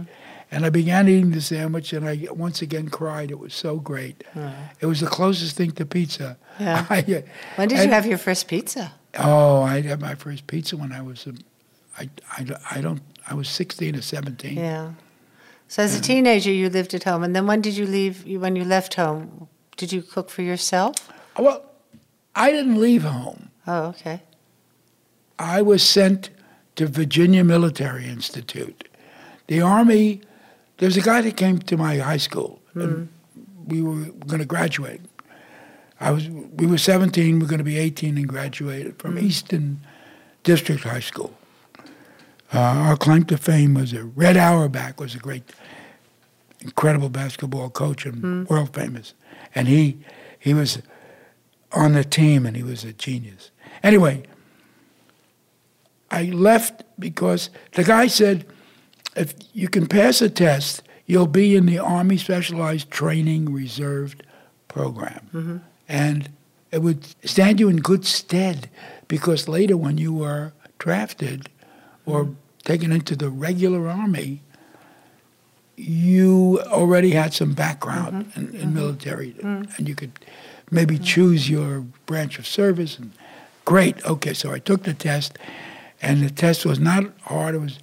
And 0.53 0.65
I 0.65 0.69
began 0.69 1.07
eating 1.07 1.31
the 1.31 1.39
sandwich, 1.39 1.93
and 1.93 2.05
I 2.05 2.27
once 2.31 2.61
again 2.61 2.89
cried. 2.89 3.31
It 3.31 3.39
was 3.39 3.53
so 3.53 3.77
great. 3.77 4.23
It 4.81 4.85
was 4.85 4.99
the 4.99 5.07
closest 5.07 5.55
thing 5.55 5.71
to 5.71 5.85
pizza. 5.85 6.37
Yeah. 6.59 6.85
I, 6.89 7.23
When 7.55 7.69
did 7.69 7.79
you 7.79 7.89
have 7.89 8.05
your 8.05 8.17
first 8.17 8.49
pizza? 8.49 8.91
Oh, 9.17 9.61
I 9.61 9.81
had 9.81 10.01
my 10.01 10.15
first 10.15 10.47
pizza 10.47 10.75
when 10.75 10.91
I 10.91 11.01
was, 11.01 11.25
um, 11.25 11.37
I, 11.97 12.09
I, 12.31 12.45
I 12.69 12.81
don't, 12.81 13.01
I 13.29 13.33
was 13.33 13.47
16 13.49 13.95
or 13.95 14.01
17. 14.01 14.57
Yeah. 14.57 14.91
So 15.71 15.81
as 15.81 15.97
a 15.97 16.01
teenager, 16.01 16.51
you 16.51 16.69
lived 16.69 16.93
at 16.93 17.05
home, 17.05 17.23
and 17.23 17.33
then 17.33 17.47
when 17.47 17.61
did 17.61 17.77
you 17.77 17.85
leave? 17.85 18.25
When 18.25 18.57
you 18.57 18.65
left 18.65 18.95
home, 18.95 19.47
did 19.77 19.93
you 19.93 20.01
cook 20.01 20.29
for 20.29 20.41
yourself? 20.41 20.95
Well, 21.39 21.63
I 22.35 22.51
didn't 22.51 22.81
leave 22.81 23.03
home. 23.03 23.51
Oh, 23.65 23.83
okay. 23.85 24.21
I 25.39 25.61
was 25.61 25.81
sent 25.81 26.29
to 26.75 26.87
Virginia 26.87 27.45
Military 27.45 28.05
Institute. 28.05 28.89
The 29.47 29.61
Army, 29.61 30.19
there's 30.79 30.97
a 30.97 31.01
guy 31.01 31.21
that 31.21 31.37
came 31.37 31.59
to 31.59 31.77
my 31.77 31.99
high 31.99 32.17
school, 32.17 32.61
and 32.73 33.07
we 33.65 33.81
were 33.81 34.11
going 34.27 34.39
to 34.39 34.45
graduate. 34.45 34.99
I 36.01 36.11
was, 36.11 36.27
we 36.27 36.67
were 36.67 36.79
17, 36.79 37.39
we 37.39 37.45
are 37.45 37.47
going 37.47 37.59
to 37.59 37.63
be 37.63 37.77
18 37.77 38.17
and 38.17 38.27
graduated 38.27 38.99
from 38.99 39.17
Eastern 39.17 39.79
District 40.43 40.83
High 40.83 40.99
School. 40.99 41.33
Uh, 42.53 42.59
our 42.59 42.97
claim 42.97 43.23
to 43.23 43.37
fame 43.37 43.75
was 43.75 43.93
a 43.93 44.03
Red 44.03 44.35
Auerbach 44.35 44.99
was 44.99 45.15
a 45.15 45.19
great, 45.19 45.43
incredible 46.61 47.09
basketball 47.09 47.69
coach 47.69 48.05
and 48.05 48.47
world 48.49 48.73
famous, 48.73 49.13
and 49.53 49.67
he 49.67 49.97
he 50.39 50.53
was 50.53 50.81
on 51.71 51.93
the 51.93 52.03
team 52.03 52.45
and 52.45 52.55
he 52.55 52.63
was 52.63 52.83
a 52.83 52.93
genius. 52.93 53.51
Anyway, 53.83 54.23
I 56.09 56.23
left 56.25 56.83
because 56.99 57.49
the 57.73 57.83
guy 57.83 58.07
said, 58.07 58.45
if 59.15 59.33
you 59.53 59.69
can 59.69 59.87
pass 59.87 60.21
a 60.21 60.29
test, 60.29 60.83
you'll 61.05 61.27
be 61.27 61.55
in 61.55 61.65
the 61.65 61.79
Army 61.79 62.17
Specialized 62.17 62.91
Training 62.91 63.53
Reserved 63.53 64.23
program. 64.67 65.29
Mm-hmm. 65.33 65.57
And 65.87 66.29
it 66.71 66.81
would 66.81 67.05
stand 67.27 67.59
you 67.59 67.69
in 67.69 67.77
good 67.77 68.05
stead 68.05 68.69
because 69.07 69.47
later 69.47 69.77
when 69.77 69.97
you 69.97 70.13
were 70.13 70.53
drafted 70.79 71.49
or 72.05 72.23
mm-hmm. 72.23 72.33
taken 72.63 72.91
into 72.91 73.15
the 73.15 73.29
regular 73.29 73.87
Army, 73.87 74.41
you 75.81 76.61
already 76.67 77.11
had 77.11 77.33
some 77.33 77.53
background 77.53 78.25
mm-hmm. 78.25 78.39
in, 78.39 78.45
in 78.47 78.61
mm-hmm. 78.61 78.73
military 78.75 79.31
mm. 79.33 79.77
and 79.77 79.89
you 79.89 79.95
could 79.95 80.11
maybe 80.69 80.97
choose 80.97 81.49
your 81.49 81.81
branch 82.05 82.37
of 82.37 82.45
service 82.45 82.97
and 82.99 83.11
great 83.65 84.03
okay 84.05 84.33
so 84.33 84.51
i 84.51 84.59
took 84.59 84.83
the 84.83 84.93
test 84.93 85.37
and 86.01 86.21
the 86.21 86.29
test 86.29 86.65
was 86.65 86.79
not 86.79 87.03
hard 87.23 87.55
it 87.55 87.59
was 87.59 87.79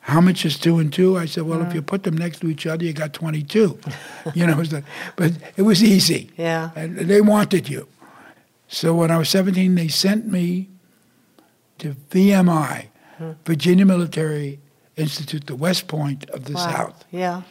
how 0.00 0.20
much 0.20 0.44
is 0.44 0.56
two 0.56 0.78
and 0.78 0.92
two? 0.92 1.18
I 1.18 1.26
said 1.26 1.42
well 1.44 1.60
if 1.62 1.70
mm. 1.70 1.74
you 1.74 1.82
put 1.82 2.04
them 2.04 2.16
next 2.16 2.38
to 2.40 2.48
each 2.48 2.64
other 2.64 2.84
you 2.84 2.92
got 2.92 3.12
22 3.12 3.78
you 4.34 4.46
know 4.46 4.60
it 4.60 4.84
but 5.16 5.32
it 5.56 5.62
was 5.62 5.82
easy. 5.82 6.30
Yeah. 6.36 6.70
and 6.76 6.96
they 6.96 7.20
wanted 7.20 7.68
you. 7.68 7.88
So 8.68 8.94
when 8.94 9.10
i 9.10 9.18
was 9.18 9.28
17 9.30 9.74
they 9.74 9.88
sent 9.88 10.26
me 10.30 10.68
to 11.78 11.96
vmi 12.10 12.86
hmm. 13.18 13.32
virginia 13.44 13.84
military 13.84 14.60
institute 15.06 15.46
the 15.46 15.56
west 15.56 15.88
point 15.88 16.28
of 16.30 16.44
the 16.44 16.54
Wow. 16.54 16.70
south 16.70 17.04
Yeah. 17.10 17.42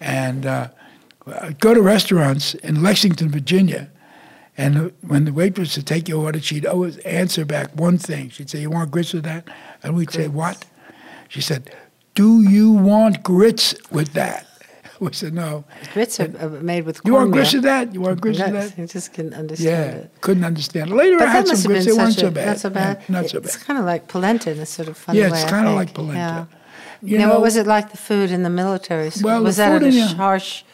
and 0.00 0.46
uh, 0.46 0.68
I'd 1.42 1.60
go 1.60 1.74
to 1.74 1.82
restaurants 1.82 2.54
in 2.54 2.82
Lexington, 2.82 3.28
Virginia, 3.30 3.90
and 4.56 4.92
when 5.06 5.24
the 5.26 5.32
waitress 5.32 5.76
would 5.76 5.86
take 5.86 6.08
your 6.08 6.24
order, 6.24 6.40
she'd 6.40 6.64
always 6.66 6.96
answer 6.98 7.44
back 7.44 7.68
one 7.78 7.98
thing. 7.98 8.30
She'd 8.30 8.48
say, 8.50 8.60
"You 8.62 8.70
want 8.70 8.90
grits 8.90 9.12
with 9.12 9.24
that?" 9.24 9.46
And 9.82 9.94
we'd 9.94 10.10
say, 10.10 10.26
"What?" 10.26 10.64
She 11.28 11.40
said, 11.42 11.70
"Do 12.14 12.40
you 12.42 12.72
want 12.72 13.22
grits 13.22 13.74
with 13.92 14.14
that?" 14.14 14.46
We 15.00 15.12
said, 15.12 15.32
"No." 15.34 15.64
Grits 15.94 16.18
are 16.18 16.32
are 16.40 16.48
made 16.48 16.84
with 16.86 16.96
grits. 17.02 17.06
You 17.06 17.14
want 17.14 17.30
grits 17.30 17.52
with 17.52 17.62
that? 17.64 17.94
You 17.94 18.00
want 18.00 18.20
grits 18.20 18.40
with 18.40 18.52
that? 18.52 18.76
you 18.78 18.86
just 18.86 19.12
can 19.12 19.32
understand 19.34 19.68
Yeah, 19.94 20.00
it. 20.06 20.20
couldn't 20.22 20.44
understand. 20.44 20.90
Later, 20.90 21.18
But 21.18 21.28
I 21.28 21.32
had 21.32 21.46
some 21.46 21.62
grits. 21.70 21.84
They 21.86 21.92
weren't 21.92 22.14
such 22.14 22.22
so 22.22 22.28
a, 22.28 22.30
bad. 22.32 22.46
not 22.46 22.58
so 22.58 22.70
bad. 22.70 22.96
Yeah, 23.06 23.12
not 23.20 23.30
so 23.30 23.38
It's 23.38 23.56
kind 23.58 23.78
of 23.78 23.84
like 23.84 24.08
polenta 24.08 24.50
in 24.50 24.58
a 24.58 24.66
sort 24.66 24.88
of 24.88 24.96
funny 24.96 25.18
Yeah, 25.20 25.30
way. 25.30 25.40
it's 25.42 25.48
kind 25.50 25.68
of 25.68 25.74
like 25.76 25.92
polenta. 25.94 26.48
Yeah. 26.50 26.57
You 27.02 27.18
now, 27.18 27.26
know, 27.28 27.32
what 27.34 27.42
was 27.42 27.56
it 27.56 27.66
like 27.66 27.90
the 27.90 27.96
food 27.96 28.30
in 28.30 28.42
the 28.42 28.50
military 28.50 29.10
school? 29.10 29.26
Well, 29.30 29.42
was 29.44 29.56
that 29.56 29.82
a 29.82 29.90
sh- 29.92 30.14
harsh 30.14 30.64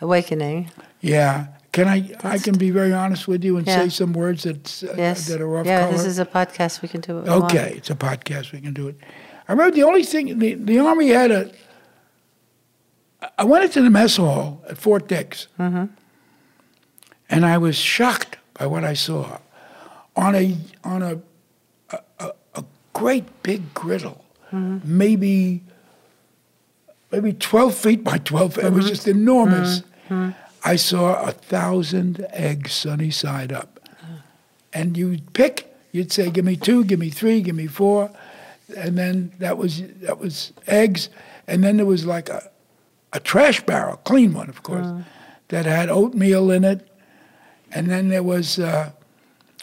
awakening? 0.00 0.70
Yeah. 1.00 1.46
Can 1.72 1.88
I? 1.88 2.10
I 2.22 2.38
can 2.38 2.56
be 2.58 2.70
very 2.70 2.92
honest 2.92 3.26
with 3.26 3.42
you 3.42 3.56
and 3.56 3.66
Yeah. 3.66 3.82
say 3.84 3.88
some 3.88 4.12
words 4.12 4.42
that 4.44 4.84
uh, 4.84 4.94
Yes. 4.96 5.26
that 5.28 5.40
are 5.40 5.58
off 5.58 5.66
yeah, 5.66 5.80
color. 5.86 5.92
this 5.92 6.04
is 6.04 6.18
a 6.18 6.26
podcast. 6.26 6.82
We 6.82 6.88
can 6.88 7.00
do 7.00 7.18
it. 7.18 7.24
we 7.24 7.30
want. 7.30 7.44
Okay, 7.44 7.72
it's 7.76 7.88
a 7.90 7.94
podcast. 7.94 8.52
We 8.52 8.60
can 8.60 8.74
do 8.74 8.88
it. 8.88 8.96
I 9.48 9.52
remember 9.52 9.74
the 9.74 9.82
only 9.82 10.04
thing 10.04 10.38
the, 10.38 10.54
the 10.54 10.78
army 10.78 11.08
had 11.08 11.30
a. 11.30 11.50
I 13.38 13.44
went 13.44 13.64
into 13.64 13.80
the 13.82 13.90
mess 13.90 14.16
hall 14.16 14.62
at 14.68 14.76
Fort 14.76 15.08
Dix, 15.08 15.48
and 15.58 15.88
I 17.30 17.56
was 17.58 17.76
shocked 17.76 18.36
by 18.54 18.66
what 18.66 18.84
I 18.84 18.94
saw. 18.94 19.38
On 20.14 20.34
a 20.34 20.56
on 20.84 21.02
a 21.02 21.20
a, 21.90 21.98
a, 22.20 22.32
a 22.56 22.64
great 22.92 23.24
big 23.42 23.72
griddle, 23.72 24.24
maybe 24.52 25.62
maybe 27.12 27.32
twelve 27.34 27.74
feet 27.74 28.02
by 28.02 28.18
twelve. 28.18 28.54
feet. 28.54 28.64
It 28.64 28.72
was 28.72 28.86
mm-hmm. 28.86 28.94
just 28.94 29.08
enormous. 29.08 29.82
Mm-hmm. 30.08 30.30
I 30.64 30.76
saw 30.76 31.22
a 31.22 31.32
thousand 31.32 32.26
eggs 32.32 32.72
sunny 32.72 33.10
side 33.10 33.52
up 33.52 33.72
and 34.72 34.96
you'd 34.96 35.32
pick. 35.32 35.74
You'd 35.92 36.12
say, 36.12 36.30
"Give 36.30 36.44
me 36.44 36.56
two, 36.56 36.84
give 36.84 36.98
me 36.98 37.10
three, 37.10 37.42
give 37.42 37.56
me 37.56 37.66
four. 37.66 38.10
and 38.76 38.96
then 38.96 39.32
that 39.38 39.58
was 39.58 39.82
that 40.00 40.18
was 40.18 40.52
eggs, 40.66 41.10
and 41.46 41.62
then 41.62 41.76
there 41.76 41.86
was 41.86 42.06
like 42.06 42.28
a 42.28 42.50
a 43.12 43.20
trash 43.20 43.60
barrel, 43.66 43.96
clean 43.98 44.32
one, 44.32 44.48
of 44.48 44.62
course, 44.62 44.86
mm. 44.86 45.04
that 45.48 45.66
had 45.66 45.90
oatmeal 45.90 46.50
in 46.50 46.64
it, 46.64 46.88
and 47.70 47.90
then 47.90 48.08
there 48.08 48.22
was 48.22 48.58
uh, 48.58 48.90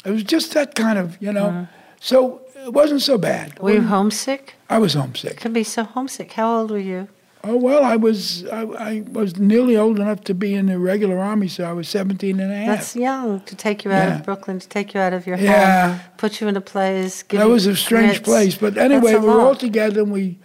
it 0.05 0.11
was 0.11 0.23
just 0.23 0.53
that 0.53 0.75
kind 0.75 0.99
of 0.99 1.17
you 1.21 1.33
know. 1.33 1.49
Mm. 1.49 1.69
So 1.99 2.41
it 2.55 2.71
wasn't 2.73 3.01
so 3.01 3.17
bad. 3.17 3.59
Were 3.59 3.73
you 3.73 3.81
homesick? 3.81 4.55
I 4.69 4.77
was 4.77 4.93
homesick. 4.93 5.33
You 5.33 5.39
Could 5.39 5.53
be 5.53 5.63
so 5.63 5.83
homesick. 5.83 6.31
How 6.33 6.59
old 6.59 6.71
were 6.71 6.77
you? 6.77 7.09
Oh 7.41 7.55
well, 7.55 7.85
I 7.85 7.95
was 7.95 8.45
I, 8.47 8.61
I 8.63 9.03
was 9.11 9.37
nearly 9.37 9.77
old 9.77 9.97
enough 9.99 10.21
to 10.25 10.33
be 10.33 10.53
in 10.55 10.65
the 10.65 10.77
regular 10.77 11.17
army, 11.19 11.47
so 11.47 11.63
I 11.63 11.71
was 11.71 11.87
17 11.87 12.37
and 12.39 12.51
a 12.51 12.55
half. 12.55 12.67
That's 12.79 12.95
young 12.97 13.39
to 13.41 13.55
take 13.55 13.85
you 13.85 13.91
out 13.91 14.07
Yeah. 14.09 14.15
of 14.19 14.25
Brooklyn, 14.25 14.59
to 14.59 14.67
take 14.67 14.93
you 14.93 14.99
out 14.99 15.13
of 15.13 15.25
your 15.25 15.37
Yeah. 15.37 15.91
home, 15.93 15.99
put 16.17 16.41
you 16.41 16.47
in 16.49 16.57
a 16.57 16.61
place. 16.61 17.23
Give 17.23 17.39
that 17.39 17.47
was 17.47 17.65
a 17.65 17.75
strange 17.77 18.23
place, 18.23 18.55
but 18.55 18.77
anyway, 18.77 19.15
we 19.15 19.25
were 19.25 19.39
all 19.39 19.55
together 19.55 20.01
and 20.01 20.11
we 20.11 20.37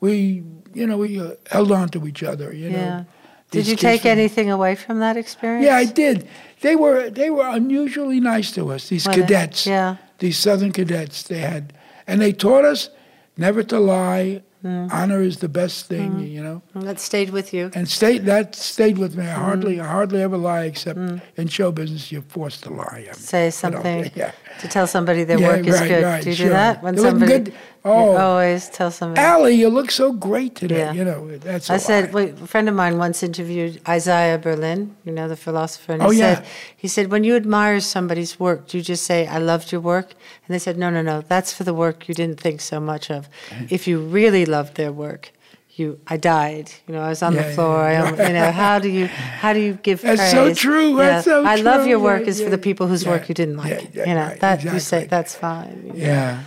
we 0.00 0.42
you 0.74 0.86
know 0.86 0.98
we 0.98 1.18
uh, 1.20 1.30
held 1.50 1.72
on 1.72 1.88
to 1.90 2.06
each 2.06 2.22
other. 2.22 2.52
You 2.52 2.70
know. 2.70 3.06
Did 3.50 3.66
you 3.66 3.76
take 3.76 4.02
from- 4.02 4.10
anything 4.12 4.50
away 4.50 4.74
from 4.74 4.98
that 5.00 5.16
experience? 5.16 5.64
Yeah, 5.66 5.76
I 5.76 5.84
did. 5.86 6.28
They 6.60 6.76
were 6.76 7.08
they 7.08 7.30
were 7.30 7.48
unusually 7.48 8.20
nice 8.20 8.50
to 8.52 8.70
us. 8.72 8.88
These 8.88 9.06
cadets, 9.06 9.66
Yeah. 9.66 9.96
these 10.18 10.36
Southern 10.38 10.72
cadets, 10.72 11.22
they 11.22 11.38
had, 11.38 11.72
and 12.06 12.20
they 12.20 12.32
taught 12.32 12.64
us 12.66 12.90
never 13.38 13.62
to 13.62 13.78
lie. 13.80 14.42
Mm. 14.64 14.92
Honor 14.92 15.20
is 15.22 15.38
the 15.38 15.48
best 15.48 15.86
thing, 15.86 16.20
you 16.20 16.42
know. 16.42 16.62
That 16.74 17.00
stayed 17.00 17.30
with 17.30 17.52
you. 17.52 17.70
And 17.74 17.88
stay, 17.88 18.18
that 18.18 18.54
stayed 18.54 18.96
with 18.96 19.16
me. 19.16 19.24
I 19.24 19.30
hardly, 19.32 19.76
Mm. 19.76 19.82
I 19.82 19.86
hardly 19.88 20.22
ever 20.22 20.36
lie, 20.36 20.64
except 20.64 20.98
in 21.36 21.48
show 21.48 21.72
business, 21.72 22.12
you're 22.12 22.22
forced 22.22 22.62
to 22.64 22.70
lie. 22.72 22.84
I 23.02 23.04
mean, 23.06 23.14
Say 23.14 23.50
something 23.50 24.10
yeah. 24.14 24.30
to 24.60 24.68
tell 24.68 24.86
somebody 24.86 25.24
their 25.24 25.40
Yeah, 25.40 25.48
work 25.48 25.66
is 25.66 25.80
right, 25.80 25.88
good. 25.88 26.04
right, 26.04 26.22
do 26.22 26.30
you 26.30 26.36
sure. 26.36 26.46
do 26.46 26.52
that 26.52 26.82
when 26.82 26.96
somebody? 26.96 27.32
good. 27.32 27.54
You 27.84 27.90
Oh. 27.90 28.16
always 28.16 28.68
tell 28.68 28.90
somebody. 28.92 29.20
Allie, 29.20 29.54
you 29.54 29.68
look 29.68 29.90
so 29.90 30.12
great 30.12 30.54
today. 30.54 30.78
Yeah. 30.78 30.92
You 30.92 31.04
know, 31.04 31.36
that's. 31.38 31.68
I 31.68 31.78
said, 31.78 32.12
wait, 32.14 32.34
a 32.40 32.46
friend 32.46 32.68
of 32.68 32.74
mine 32.76 32.96
once 32.98 33.22
interviewed 33.24 33.80
Isaiah 33.88 34.38
Berlin, 34.38 34.94
you 35.04 35.10
know, 35.12 35.26
the 35.26 35.36
philosopher, 35.36 35.92
and 35.94 36.02
he 36.02 36.06
Oh, 36.08 36.10
yeah. 36.12 36.34
said, 36.36 36.46
he 36.76 36.86
said, 36.86 37.10
when 37.10 37.24
you 37.24 37.34
admire 37.34 37.80
somebody's 37.80 38.38
work, 38.38 38.68
do 38.68 38.78
you 38.78 38.84
just 38.84 39.04
say, 39.04 39.26
I 39.26 39.38
loved 39.38 39.72
your 39.72 39.80
work? 39.80 40.14
And 40.46 40.54
they 40.54 40.60
said, 40.60 40.78
no, 40.78 40.90
no, 40.90 41.02
no, 41.02 41.22
that's 41.22 41.52
for 41.52 41.64
the 41.64 41.74
work 41.74 42.08
you 42.08 42.14
didn't 42.14 42.38
think 42.40 42.60
so 42.60 42.78
much 42.78 43.10
of. 43.10 43.28
If 43.68 43.88
you 43.88 43.98
really 43.98 44.46
loved 44.46 44.76
their 44.76 44.92
work, 44.92 45.32
you, 45.74 45.98
I 46.06 46.18
died. 46.18 46.70
You 46.86 46.94
know, 46.94 47.00
I 47.00 47.08
was 47.08 47.22
on 47.22 47.34
Yeah, 47.34 47.48
the 47.48 47.54
floor. 47.54 47.80
I, 47.80 48.10
you 48.28 48.34
know, 48.34 48.52
how 48.52 48.78
do 48.78 48.90
you, 48.90 49.06
how 49.06 49.52
do 49.54 49.58
you 49.58 49.72
give 49.74 50.02
That's 50.02 50.20
praise? 50.20 50.30
so 50.30 50.54
true, 50.54 50.94
that's 50.96 51.24
so 51.24 51.44
I 51.44 51.56
love 51.56 51.86
your 51.86 51.98
work 51.98 52.28
is 52.28 52.40
for 52.42 52.50
the 52.50 52.58
people 52.58 52.86
whose 52.86 53.04
work 53.06 53.28
you 53.28 53.34
didn't 53.34 53.56
like. 53.56 53.92
you 53.94 54.04
know, 54.04 54.14
right, 54.28 54.38
that 54.40 54.62
you 54.62 54.78
say 54.78 55.06
that's 55.06 55.34
fine. 55.34 55.92
you 55.96 56.02
yeah. 56.02 56.42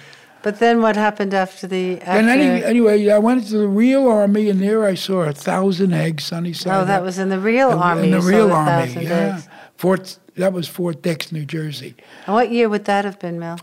But 0.45 0.59
then 0.59 0.83
what 0.83 0.95
happened 0.95 1.33
after 1.33 1.65
the? 1.65 1.99
After, 2.01 2.11
And 2.11 2.29
any, 2.29 2.63
anyway, 2.63 3.09
I 3.09 3.17
went 3.17 3.47
to 3.47 3.57
the 3.57 3.67
real 3.67 4.07
army, 4.07 4.47
and 4.47 4.61
there 4.61 4.85
I 4.85 4.93
saw 4.93 5.23
a 5.23 5.33
thousand 5.33 5.91
eggs 5.91 6.25
sunny 6.25 6.53
side 6.53 6.83
oh, 6.83 6.85
that 6.85 6.99
up. 6.99 7.03
was 7.03 7.17
in 7.17 7.29
the 7.29 7.39
real 7.39 7.71
In- 7.71 7.79
army. 7.79 8.03
In 8.03 8.11
the 8.11 8.21
real 8.21 8.51
army, 8.51 8.93
yeah. 8.93 9.37
eggs. 9.37 9.49
Fort 9.75 10.19
that 10.35 10.53
was 10.53 10.67
Fort 10.67 11.01
Dix, 11.01 11.31
New 11.31 11.45
Jersey. 11.45 11.95
And 12.27 12.35
what 12.35 12.51
year 12.51 12.69
would 12.69 12.85
that 12.85 13.05
have 13.05 13.17
been, 13.17 13.39
Mel? 13.39 13.59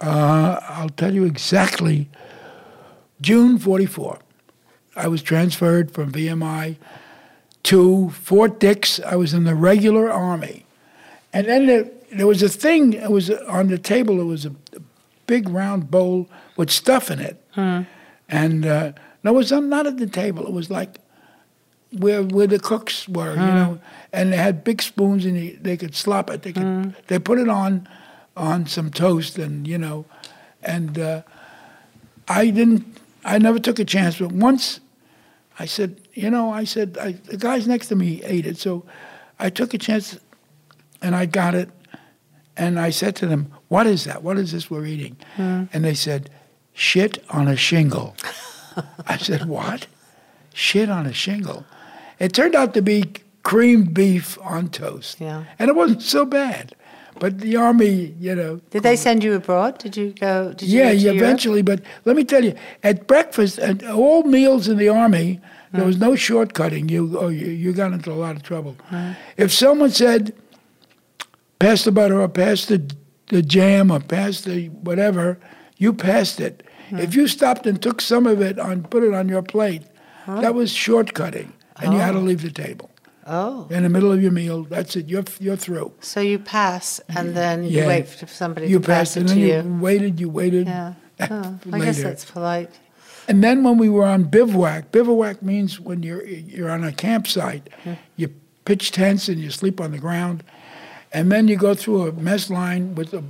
Uh, 0.00 0.60
I'll 0.68 0.90
tell 0.90 1.12
you 1.12 1.24
exactly. 1.24 2.08
June 3.20 3.58
'44, 3.58 4.20
I 4.94 5.08
was 5.08 5.22
transferred 5.22 5.90
from 5.90 6.12
VMI 6.12 6.76
to 7.64 8.10
Fort 8.10 8.60
Dix. 8.60 9.00
I 9.00 9.16
was 9.16 9.34
in 9.34 9.42
the 9.42 9.56
regular 9.56 10.08
army, 10.08 10.66
and 11.32 11.48
then 11.48 11.66
the, 11.66 11.90
there 12.12 12.28
was 12.28 12.44
a 12.44 12.48
thing. 12.48 12.92
It 12.92 13.10
was 13.10 13.28
on 13.28 13.66
the 13.66 13.78
table. 13.78 14.20
It 14.20 14.26
was 14.26 14.46
a 14.46 14.54
big 15.34 15.44
round 15.60 15.80
bowl 15.94 16.16
with 16.58 16.70
stuff 16.82 17.04
in 17.14 17.18
it, 17.30 17.36
and 18.42 18.60
uh, 18.76 18.92
no, 19.22 19.30
it 19.34 19.38
was 19.42 19.50
not 19.52 19.84
at 19.86 19.96
the 20.04 20.06
table. 20.22 20.42
It 20.50 20.54
was 20.60 20.68
like 20.78 20.92
where 22.02 22.22
where 22.36 22.48
the 22.54 22.58
cooks 22.70 22.96
were, 23.16 23.34
you 23.48 23.54
know, 23.60 23.72
and 24.12 24.24
they 24.32 24.36
had 24.48 24.54
big 24.64 24.78
spoons 24.82 25.24
and 25.28 25.36
they, 25.36 25.50
they 25.66 25.76
could 25.76 25.94
slop 25.94 26.30
it. 26.30 26.38
They 26.42 26.52
could 26.52 26.94
they 27.08 27.18
put 27.18 27.38
it 27.44 27.48
on 27.48 27.88
on 28.36 28.66
some 28.66 28.88
toast 28.90 29.38
and 29.44 29.66
you 29.72 29.78
know, 29.84 30.04
and 30.74 30.98
uh, 30.98 31.22
I 32.40 32.50
didn't. 32.58 32.84
I 33.24 33.38
never 33.38 33.60
took 33.60 33.78
a 33.78 33.84
chance, 33.84 34.18
but 34.18 34.32
once 34.50 34.80
I 35.62 35.66
said, 35.66 35.90
you 36.14 36.30
know, 36.34 36.46
I 36.60 36.64
said 36.64 36.88
I, 37.06 37.12
the 37.12 37.36
guys 37.36 37.66
next 37.66 37.86
to 37.88 37.96
me 37.96 38.08
ate 38.34 38.46
it, 38.50 38.58
so 38.58 38.84
I 39.38 39.50
took 39.50 39.74
a 39.74 39.78
chance 39.78 40.18
and 41.04 41.14
I 41.22 41.26
got 41.26 41.54
it, 41.54 41.68
and 42.56 42.78
I 42.88 42.90
said 42.90 43.14
to 43.16 43.26
them, 43.26 43.42
"What 43.72 43.86
is 43.86 44.04
that? 44.04 44.22
What 44.22 44.36
is 44.36 44.52
this 44.52 44.70
we're 44.70 44.84
eating?" 44.84 45.16
Hmm. 45.36 45.64
And 45.72 45.82
they 45.82 45.94
said, 45.94 46.28
"Shit 46.74 47.24
on 47.30 47.48
a 47.48 47.56
shingle." 47.56 48.14
I 49.06 49.16
said, 49.16 49.46
"What? 49.46 49.86
Shit 50.52 50.90
on 50.90 51.06
a 51.06 51.14
shingle?" 51.14 51.64
It 52.18 52.34
turned 52.34 52.54
out 52.54 52.74
to 52.74 52.82
be 52.82 52.98
creamed 53.42 53.94
beef 53.94 54.38
on 54.42 54.68
toast, 54.68 55.20
Yeah. 55.20 55.44
and 55.58 55.68
it 55.70 55.74
wasn't 55.74 56.02
so 56.02 56.24
bad. 56.24 56.74
But 57.18 57.38
the 57.40 57.56
army, 57.56 58.14
you 58.20 58.34
know, 58.34 58.60
Did 58.70 58.82
they 58.82 58.96
send 58.96 59.24
you 59.24 59.34
abroad? 59.34 59.78
Did 59.78 59.96
you 59.96 60.12
go? 60.20 60.52
Did 60.52 60.68
you 60.68 60.78
yeah, 60.78 60.84
go 60.84 60.90
to 60.90 60.96
yeah, 60.96 61.10
Europe? 61.12 61.22
eventually. 61.22 61.62
But 61.62 61.80
let 62.04 62.14
me 62.16 62.24
tell 62.24 62.44
you, 62.44 62.54
at 62.82 63.06
breakfast, 63.06 63.58
at 63.58 63.84
all 63.84 64.22
meals 64.24 64.68
in 64.68 64.76
the 64.76 64.88
army, 64.88 65.40
there 65.72 65.84
was 65.84 65.96
hmm. 65.96 66.02
no 66.08 66.10
shortcutting. 66.12 66.90
You, 66.90 67.18
oh, 67.18 67.28
you, 67.28 67.46
you 67.46 67.72
got 67.72 67.92
into 67.92 68.12
a 68.12 68.20
lot 68.24 68.36
of 68.36 68.42
trouble. 68.42 68.76
Hmm. 68.88 69.12
If 69.36 69.52
someone 69.52 69.90
said, 69.90 70.34
"Pass 71.58 71.84
the 71.84 71.92
butter," 71.92 72.20
or 72.20 72.28
"Pass 72.28 72.66
the 72.66 72.78
the 73.32 73.42
jam," 73.42 73.90
or 73.90 74.00
"Pass 74.00 74.42
the 74.42 74.68
whatever," 74.68 75.38
you 75.76 75.92
passed 75.92 76.40
it. 76.40 76.62
If 76.92 77.14
you 77.14 77.26
stopped 77.26 77.66
and 77.66 77.80
took 77.80 78.02
some 78.02 78.26
of 78.26 78.42
it 78.42 78.58
and 78.58 78.88
put 78.90 79.02
it 79.02 79.14
on 79.14 79.28
your 79.28 79.42
plate, 79.42 79.82
that 80.26 80.54
was 80.54 80.70
shortcutting, 80.72 81.52
and 81.80 81.92
you 81.92 81.98
had 81.98 82.12
to 82.12 82.18
oh. 82.18 82.22
leave 82.22 82.42
the 82.42 82.50
table 82.50 82.90
Oh, 83.26 83.68
in 83.70 83.84
the 83.84 83.88
middle 83.88 84.10
of 84.10 84.20
your 84.20 84.32
meal. 84.32 84.64
That's 84.64 84.96
it. 84.96 85.08
You're 85.08 85.24
you're 85.38 85.56
through. 85.56 85.92
so 86.00 86.20
you 86.20 86.38
pass 86.38 87.00
and 87.08 87.36
then 87.36 87.64
you 87.64 87.78
Yeah. 87.78 87.86
wait 87.86 88.08
for 88.08 88.26
somebody 88.26 88.66
You 88.66 88.80
to 88.80 88.86
pass 88.86 89.14
passed, 89.14 89.16
it 89.16 89.20
and 89.20 89.28
to 89.30 89.34
then 89.34 89.42
you. 89.42 89.74
you 89.74 89.80
waited. 89.80 90.20
You 90.20 90.28
waited. 90.28 90.66
Yeah. 90.66 90.94
Oh, 91.30 91.56
I 91.72 91.78
guess 91.78 92.02
that's 92.02 92.24
polite. 92.24 92.70
And 93.28 93.44
then 93.44 93.62
when 93.62 93.78
we 93.78 93.88
were 93.88 94.04
on 94.04 94.24
bivouac, 94.24 94.90
bivouac 94.90 95.40
means 95.40 95.78
when 95.78 96.02
you're 96.02 96.24
you're 96.26 96.70
on 96.70 96.82
a 96.82 96.90
campsite, 96.90 97.68
hmm. 97.84 97.92
you 98.16 98.34
pitch 98.64 98.90
tents 98.90 99.28
and 99.28 99.38
you 99.38 99.50
sleep 99.50 99.80
on 99.80 99.92
the 99.92 99.98
ground, 99.98 100.42
and 101.12 101.30
then 101.30 101.48
you 101.48 101.56
go 101.56 101.74
through 101.74 102.08
a 102.08 102.12
mess 102.12 102.50
line 102.50 102.94
with 102.94 103.12
a, 103.14 103.22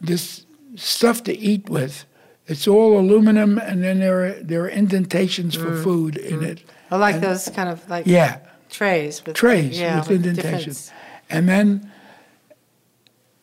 this 0.00 0.46
stuff 0.76 1.22
to 1.24 1.36
eat 1.36 1.68
with. 1.68 2.04
It's 2.46 2.66
all 2.66 2.98
aluminum, 2.98 3.58
and 3.58 3.84
then 3.84 4.00
there 4.00 4.24
are 4.24 4.32
there 4.42 4.62
are 4.62 4.70
indentations 4.70 5.54
for 5.54 5.66
mm-hmm. 5.66 5.82
food 5.82 6.16
in 6.16 6.36
mm-hmm. 6.36 6.44
it. 6.44 6.64
I 6.90 6.96
like 6.96 7.16
And- 7.16 7.24
those 7.24 7.48
kind 7.50 7.68
of 7.68 7.88
like 7.90 8.06
Yeah, 8.06 8.38
trays 8.70 9.24
with 9.24 9.36
trays 9.36 9.78
yeah, 9.78 9.98
with 9.98 10.08
with 10.08 10.26
indentations, 10.26 10.90
and 11.28 11.48
then 11.48 11.92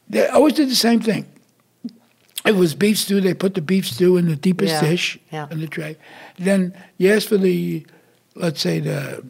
they 0.09 0.27
always 0.27 0.53
did 0.53 0.69
the 0.69 0.75
same 0.75 0.99
thing. 0.99 1.25
It 2.45 2.55
was 2.55 2.75
beef 2.75 2.97
stew. 2.99 3.21
They 3.21 3.33
put 3.33 3.55
the 3.55 3.61
beef 3.61 3.87
stew 3.87 4.17
in 4.17 4.27
the 4.27 4.35
deepest 4.35 4.73
Yeah, 4.73 4.89
dish 4.89 5.19
yeah. 5.31 5.47
in 5.49 5.59
the 5.61 5.67
tray. 5.67 5.97
Then 6.37 6.73
you 6.97 7.11
ask 7.11 7.27
for 7.27 7.37
the, 7.37 7.85
let's 8.35 8.61
say 8.61 8.79
the 8.79 9.25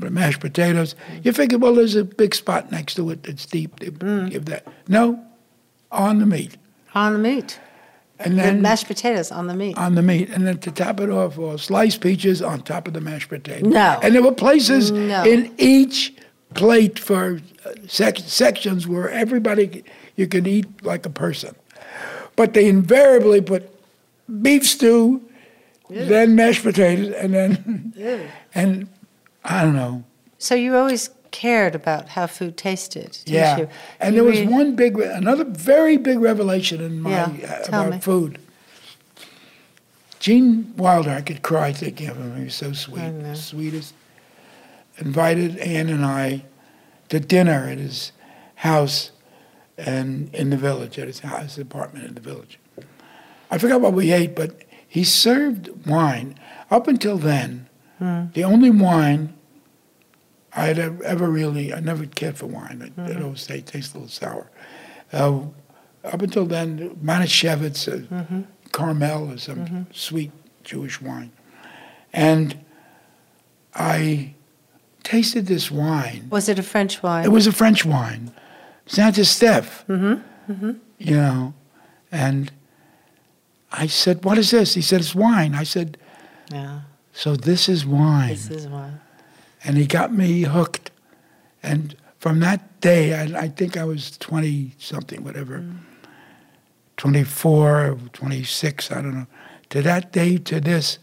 mashed 0.00 0.40
potatoes. 0.40 0.94
You 1.22 1.32
figure, 1.32 1.58
well, 1.58 1.74
there's 1.74 1.96
a 1.96 2.04
big 2.04 2.34
spot 2.34 2.70
next 2.70 2.94
to 2.94 3.10
it 3.10 3.22
that's 3.24 3.46
deep. 3.46 3.78
They 3.80 3.88
Mm. 3.88 4.30
Give 4.30 4.44
that. 4.46 4.66
No, 4.88 5.20
on 5.90 6.18
the 6.20 6.26
meat, 6.26 6.56
on 6.94 7.12
the 7.14 7.18
meat. 7.18 7.58
and 8.20 8.38
The 8.38 8.42
then 8.42 8.62
mashed 8.62 8.86
potatoes 8.86 9.30
on 9.32 9.46
the 9.48 9.54
meat. 9.54 9.76
on 9.78 9.94
the 9.94 10.02
meat, 10.02 10.28
and 10.30 10.46
then 10.46 10.58
to 10.58 10.70
top 10.70 11.00
it 11.00 11.10
off, 11.10 11.38
or 11.38 11.58
sliced 11.58 12.00
peaches 12.00 12.40
on 12.42 12.60
top 12.62 12.86
of 12.88 12.94
the 12.94 13.00
mashed 13.00 13.28
potato. 13.28 13.66
No. 13.68 13.98
And 14.02 14.14
there 14.14 14.22
were 14.22 14.32
places 14.32 14.90
No. 14.92 15.24
in 15.24 15.52
each 15.58 16.14
plate 16.54 16.98
for 16.98 17.40
uh, 17.66 17.70
sec- 17.88 18.18
sections 18.18 18.86
where 18.88 19.10
everybody 19.10 19.84
you 20.16 20.26
could 20.26 20.46
eat 20.46 20.66
like 20.84 21.04
a 21.06 21.10
person, 21.10 21.54
but 22.36 22.54
they 22.54 22.68
invariably 22.68 23.40
put 23.40 23.68
beef 24.42 24.66
stew, 24.66 25.20
then 25.90 26.34
mashed 26.34 26.62
potatoes, 26.62 27.12
and 27.14 27.34
then 27.34 27.92
and 28.54 28.88
I 29.48 29.62
don't 29.64 29.74
know. 29.74 30.04
So 30.38 30.54
you 30.54 30.76
always 30.76 31.10
cared 31.30 31.74
about 31.74 32.10
how 32.10 32.26
food 32.26 32.56
tasted, 32.56 33.12
didn't 33.24 33.28
Yeah, 33.28 33.58
you? 33.58 33.68
and 34.00 34.14
You 34.14 34.22
there 34.22 34.30
was 34.30 34.40
one 34.50 34.76
big, 34.76 34.98
another 34.98 35.44
very 35.44 35.96
big 35.96 36.18
revelation 36.20 36.80
in 36.80 37.00
my 37.00 37.10
Yeah, 37.10 37.60
uh, 37.64 37.68
about 37.68 37.90
me. 37.90 37.98
food. 38.00 38.38
Gene 40.20 40.74
Wilder, 40.76 41.10
I 41.10 41.20
could 41.22 41.42
cry 41.42 41.72
thinking 41.72 42.08
of 42.08 42.16
him. 42.16 42.36
He 42.36 42.44
was 42.44 42.54
so 42.54 42.72
sweet, 42.72 43.12
sweetest. 43.34 43.94
Invited 44.98 45.56
Anne 45.58 45.88
and 45.88 46.04
I 46.04 46.44
to 47.08 47.20
dinner 47.20 47.68
at 47.70 47.78
his 47.78 48.12
house 48.56 49.12
and 49.76 50.34
in 50.34 50.50
the 50.50 50.56
village, 50.56 50.98
at 50.98 51.06
his 51.06 51.20
house, 51.20 51.54
his 51.54 51.58
apartment 51.58 52.04
in 52.06 52.14
the 52.14 52.20
village. 52.20 52.58
I 53.50 53.58
forgot 53.58 53.80
what 53.80 53.92
we 53.92 54.10
ate, 54.12 54.34
but 54.34 54.62
he 54.86 55.04
served 55.04 55.86
wine. 55.86 56.34
Up 56.70 56.86
until 56.88 57.16
then, 57.16 57.66
Hmm. 57.98 58.26
the 58.34 58.44
only 58.44 58.70
wine 58.70 59.34
I 60.58 60.66
had 60.66 60.78
ever, 61.04 61.28
really, 61.30 61.72
I 61.72 61.80
never 61.80 62.04
cared 62.06 62.36
for 62.36 62.46
wine. 62.46 62.82
It, 62.82 62.96
Mm-hmm. 62.96 63.12
it 63.18 63.22
always 63.22 63.46
ta- 63.46 63.54
tastes 63.64 63.94
a 63.94 63.98
little 63.98 64.08
sour. 64.08 64.50
Uh, 65.12 65.40
up 66.04 66.22
until 66.22 66.46
then, 66.46 66.96
Manischewitz, 67.02 67.86
uh, 67.88 67.98
Mm-hmm. 68.14 68.40
Carmel, 68.72 69.30
or 69.32 69.38
some 69.38 69.86
sweet 69.92 70.30
Jewish 70.64 71.00
wine. 71.00 71.30
And 72.12 72.58
I 73.74 74.34
tasted 75.02 75.46
this 75.46 75.70
wine. 75.70 76.26
Was 76.30 76.48
it 76.48 76.58
a 76.58 76.62
French 76.62 77.02
wine? 77.02 77.24
It 77.24 77.28
was 77.32 77.46
a 77.46 77.52
French 77.52 77.84
wine, 77.84 78.32
Saint 78.86 79.16
Estèphe. 79.16 79.84
Mm-hmm. 79.86 80.72
You 80.98 81.16
know, 81.16 81.54
and 82.10 82.50
I 83.70 83.86
said, 83.86 84.24
"What 84.24 84.38
is 84.38 84.50
this?" 84.50 84.74
He 84.74 84.82
said, 84.82 85.00
"It's 85.00 85.14
wine." 85.14 85.54
I 85.54 85.64
said, 85.64 85.96
Yeah, 86.50 86.80
"So 87.12 87.36
this 87.36 87.68
is 87.68 87.84
wine." 87.86 88.28
this 88.30 88.50
is 88.50 88.66
wine. 88.66 89.00
And 89.64 89.76
he 89.76 89.86
got 89.86 90.12
me 90.12 90.42
hooked. 90.42 90.90
And 91.62 91.94
from 92.18 92.40
that 92.40 92.80
day, 92.80 93.14
I, 93.14 93.44
I 93.44 93.48
think 93.48 93.76
I 93.76 93.84
was 93.84 94.16
20 94.18 94.72
something, 94.78 95.22
whatever, 95.24 95.64
24, 96.96 97.98
26, 98.12 98.90
I 98.90 98.94
don't 98.96 99.14
know. 99.14 99.26
To 99.70 99.82
that 99.82 100.12
day, 100.12 100.38
to 100.38 100.60
this, 100.60 100.98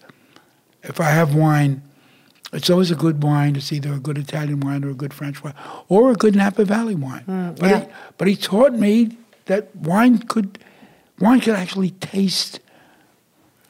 if 0.83 0.99
I 0.99 1.09
have 1.11 1.35
wine, 1.35 1.81
it's 2.51 2.69
always 2.69 2.91
a 2.91 2.95
good 2.95 3.21
wine. 3.23 3.55
It's 3.55 3.71
either 3.71 3.93
a 3.93 3.99
good 3.99 4.17
Italian 4.17 4.59
wine 4.59 4.83
or 4.83 4.89
a 4.89 4.93
good 4.93 5.13
French 5.13 5.43
wine 5.43 5.53
or 5.87 6.11
a 6.11 6.15
good 6.15 6.35
Napa 6.35 6.65
Valley 6.65 6.95
wine. 6.95 7.23
Hmm, 7.23 7.51
but, 7.51 7.69
yeah. 7.69 7.79
he, 7.81 7.87
but 8.17 8.27
he 8.27 8.35
taught 8.35 8.73
me 8.73 9.17
that 9.45 9.75
wine 9.75 10.19
could, 10.19 10.59
wine 11.19 11.39
could 11.41 11.55
actually 11.55 11.91
taste, 11.91 12.59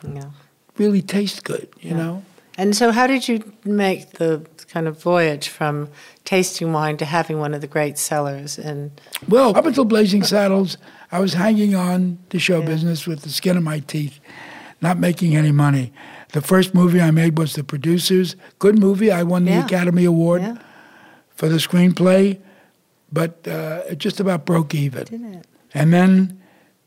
Yeah. 0.03 0.29
really 0.77 1.01
taste 1.01 1.43
good, 1.43 1.67
you 1.79 1.93
know? 1.93 2.23
And 2.57 2.75
so, 2.75 2.91
how 2.91 3.07
did 3.07 3.27
you 3.27 3.43
make 3.65 4.11
the 4.13 4.45
kind 4.69 4.87
of 4.87 5.01
voyage 5.01 5.49
from 5.49 5.89
tasting 6.23 6.71
wine 6.73 6.97
to 6.97 7.05
having 7.05 7.39
one 7.39 7.53
of 7.53 7.61
the 7.61 7.67
great 7.67 7.97
cellars? 7.97 8.57
And 8.57 8.91
Well, 9.27 9.55
up 9.57 9.65
until 9.65 9.85
Blazing 9.85 10.23
Saddles, 10.23 10.77
I 11.11 11.19
was 11.19 11.33
hanging 11.33 11.75
on 11.75 12.17
to 12.29 12.39
show 12.39 12.61
business 12.61 13.05
with 13.05 13.21
the 13.21 13.29
skin 13.29 13.57
of 13.57 13.63
my 13.63 13.79
teeth, 13.79 14.19
not 14.81 14.97
making 14.97 15.35
any 15.35 15.51
money. 15.51 15.91
The 16.31 16.41
first 16.41 16.73
movie 16.73 17.01
I 17.01 17.11
made 17.11 17.37
was 17.37 17.53
The 17.53 17.63
Producers. 17.63 18.35
Good 18.59 18.79
movie. 18.79 19.11
I 19.11 19.23
won 19.23 19.45
the 19.45 19.51
Yeah. 19.51 19.65
Academy 19.65 20.05
Award 20.05 20.41
yeah, 20.41 20.57
for 21.35 21.47
the 21.49 21.57
screenplay, 21.57 22.39
but 23.11 23.45
uh, 23.47 23.83
it 23.89 23.97
just 23.99 24.19
about 24.19 24.45
broke 24.45 24.73
even. 24.75 25.03
didn't 25.05 25.33
it? 25.33 25.47
And 25.73 25.93
then 25.93 26.41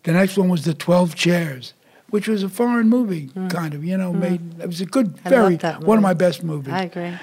the 0.04 0.12
next 0.12 0.36
one 0.38 0.48
was 0.48 0.64
The 0.64 0.74
12 0.74 1.14
Chairs, 1.14 1.72
which 2.10 2.28
was 2.28 2.42
a 2.42 2.48
foreign 2.48 2.88
movie, 2.88 3.26
hmm. 3.26 3.48
kind 3.48 3.74
of, 3.74 3.84
you 3.84 3.96
know, 3.96 4.12
hmm. 4.12 4.20
made, 4.20 4.60
it 4.60 4.66
was 4.66 4.80
a 4.80 4.86
good. 4.86 5.18
I 5.24 5.28
very, 5.28 5.56
one 5.56 5.98
of 5.98 6.02
my 6.02 6.14
best 6.14 6.42
movies. 6.42 6.72
I 6.72 6.84
agree. 6.84 7.14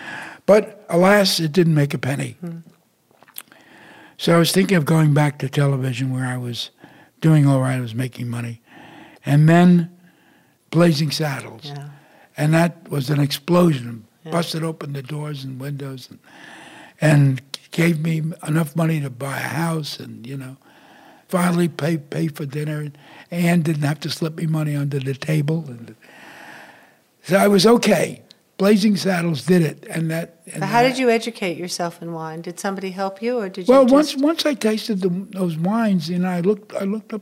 But 0.46 0.86
alas, 0.90 1.40
it 1.40 1.52
didn't 1.52 1.74
make 1.74 1.94
a 1.94 1.98
penny. 1.98 2.38
Hmm. 2.40 2.60
So 4.18 4.36
I 4.36 4.38
was 4.38 4.52
thinking 4.52 4.78
of 4.78 4.86
going 4.86 5.14
back 5.14 5.40
to 5.40 5.50
television 5.50 6.14
where 6.14 6.26
I 6.26 6.38
was 6.38 6.72
doing 7.20 7.48
all 7.48 7.60
right, 7.60 7.78
I 7.78 7.82
was 7.82 7.96
making 7.96 8.30
money. 8.30 8.62
And 9.26 9.50
then 9.50 9.96
Blazing 10.70 11.12
Saddles. 11.12 11.66
Yeah. 11.66 11.90
And 12.38 12.54
that 12.54 12.90
was 12.90 13.10
an 13.10 13.20
explosion. 13.20 14.06
Busted 14.30 14.64
open 14.64 14.94
the 14.94 15.04
doors 15.04 15.44
and 15.44 15.60
windows 15.60 16.10
and, 16.10 16.20
and 17.00 17.42
gave 17.70 18.00
me 18.00 18.24
enough 18.48 18.76
money 18.76 19.00
to 19.02 19.10
buy 19.10 19.38
a 19.38 19.42
house 19.42 20.00
and, 20.00 20.26
you 20.26 20.36
know, 20.36 20.58
finally 21.28 21.68
pay, 21.68 21.98
pay 21.98 22.28
for 22.28 22.46
dinner. 22.46 22.80
And 22.80 22.98
Anne 23.36 23.62
didn't 23.62 23.84
have 23.84 24.00
to 24.02 24.10
slip 24.10 24.36
me 24.36 24.46
money 24.48 24.76
under 24.76 25.00
the 25.00 25.14
table. 25.14 25.66
And 25.68 25.96
so 27.24 27.38
I 27.38 27.48
was 27.48 27.66
okay. 27.66 28.22
Blazing 28.58 28.96
Saddles 28.96 29.44
did 29.46 29.62
it, 29.62 29.86
and 29.90 30.10
that. 30.12 30.40
And 30.46 30.62
But 30.62 30.68
how 30.70 30.82
that- 30.82 30.90
did 30.90 30.98
you 30.98 31.10
educate 31.10 31.58
yourself 31.58 32.02
in 32.02 32.14
wine? 32.14 32.42
Did 32.42 32.58
somebody 32.60 32.92
help 32.92 33.22
you, 33.22 33.38
or 33.40 33.50
did 33.50 33.68
you? 33.68 33.72
Well, 33.74 33.84
just, 33.84 33.94
once 33.94 34.16
once 34.16 34.46
I 34.46 34.54
tasted 34.54 35.02
the, 35.02 35.10
those 35.40 35.58
wines, 35.58 36.10
you 36.10 36.20
know, 36.20 36.30
I 36.30 36.40
looked 36.40 36.74
I 36.74 36.86
looked 36.86 37.14
up, 37.14 37.22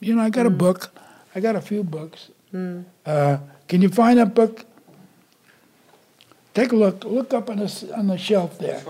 you 0.00 0.14
know, 0.16 0.22
I 0.22 0.30
Mm. 0.30 0.32
got 0.32 0.46
a 0.46 0.50
book, 0.50 0.90
I 1.36 1.40
got 1.40 1.54
a 1.54 1.60
few 1.60 1.84
books. 1.84 2.30
Uh, 3.06 3.36
can 3.68 3.80
you 3.80 3.88
find 3.88 4.18
a 4.18 4.26
book? 4.26 4.64
Take 6.52 6.72
a 6.72 6.76
look. 6.76 7.04
Look 7.04 7.32
up 7.32 7.48
on 7.48 7.58
the 7.58 7.92
on 7.96 8.08
the 8.08 8.18
shelf 8.18 8.58
there. 8.58 8.82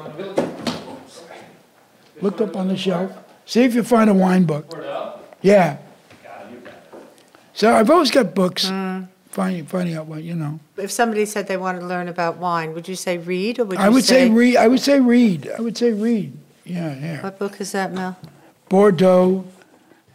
Look 2.22 2.40
up 2.40 2.56
on 2.56 2.68
the 2.68 2.76
shelf. 2.76 3.12
See 3.44 3.62
if 3.64 3.74
you 3.74 3.82
find 3.82 4.08
a 4.08 4.14
wine 4.14 4.44
book. 4.44 4.66
Yeah. 5.42 5.76
So 7.54 7.72
I've 7.74 7.90
always 7.90 8.10
got 8.10 8.34
books. 8.34 8.68
Mm. 8.70 9.08
Finding 9.30 9.64
finding 9.64 9.96
out 9.96 10.06
what 10.06 10.22
you 10.22 10.34
know. 10.34 10.60
if 10.76 10.90
somebody 10.90 11.24
said 11.24 11.48
they 11.48 11.56
wanted 11.56 11.80
to 11.80 11.86
learn 11.86 12.08
about 12.08 12.36
wine, 12.36 12.74
would 12.74 12.86
you 12.86 12.96
say 12.96 13.16
read, 13.16 13.58
or 13.58 13.64
would 13.64 13.78
you 13.78 13.84
I 13.84 13.88
would 13.88 14.04
say 14.04 14.28
read. 14.28 14.56
I 14.56 14.68
would 14.68 14.80
say 14.80 15.00
read. 15.00 15.50
I 15.56 15.60
would 15.62 15.76
say 15.78 15.92
read. 15.92 16.36
Yeah, 16.64 16.94
yeah. 17.00 17.22
What 17.22 17.38
book 17.38 17.58
is 17.60 17.72
that, 17.72 17.92
Mel? 17.92 18.18
Bordeaux. 18.68 19.44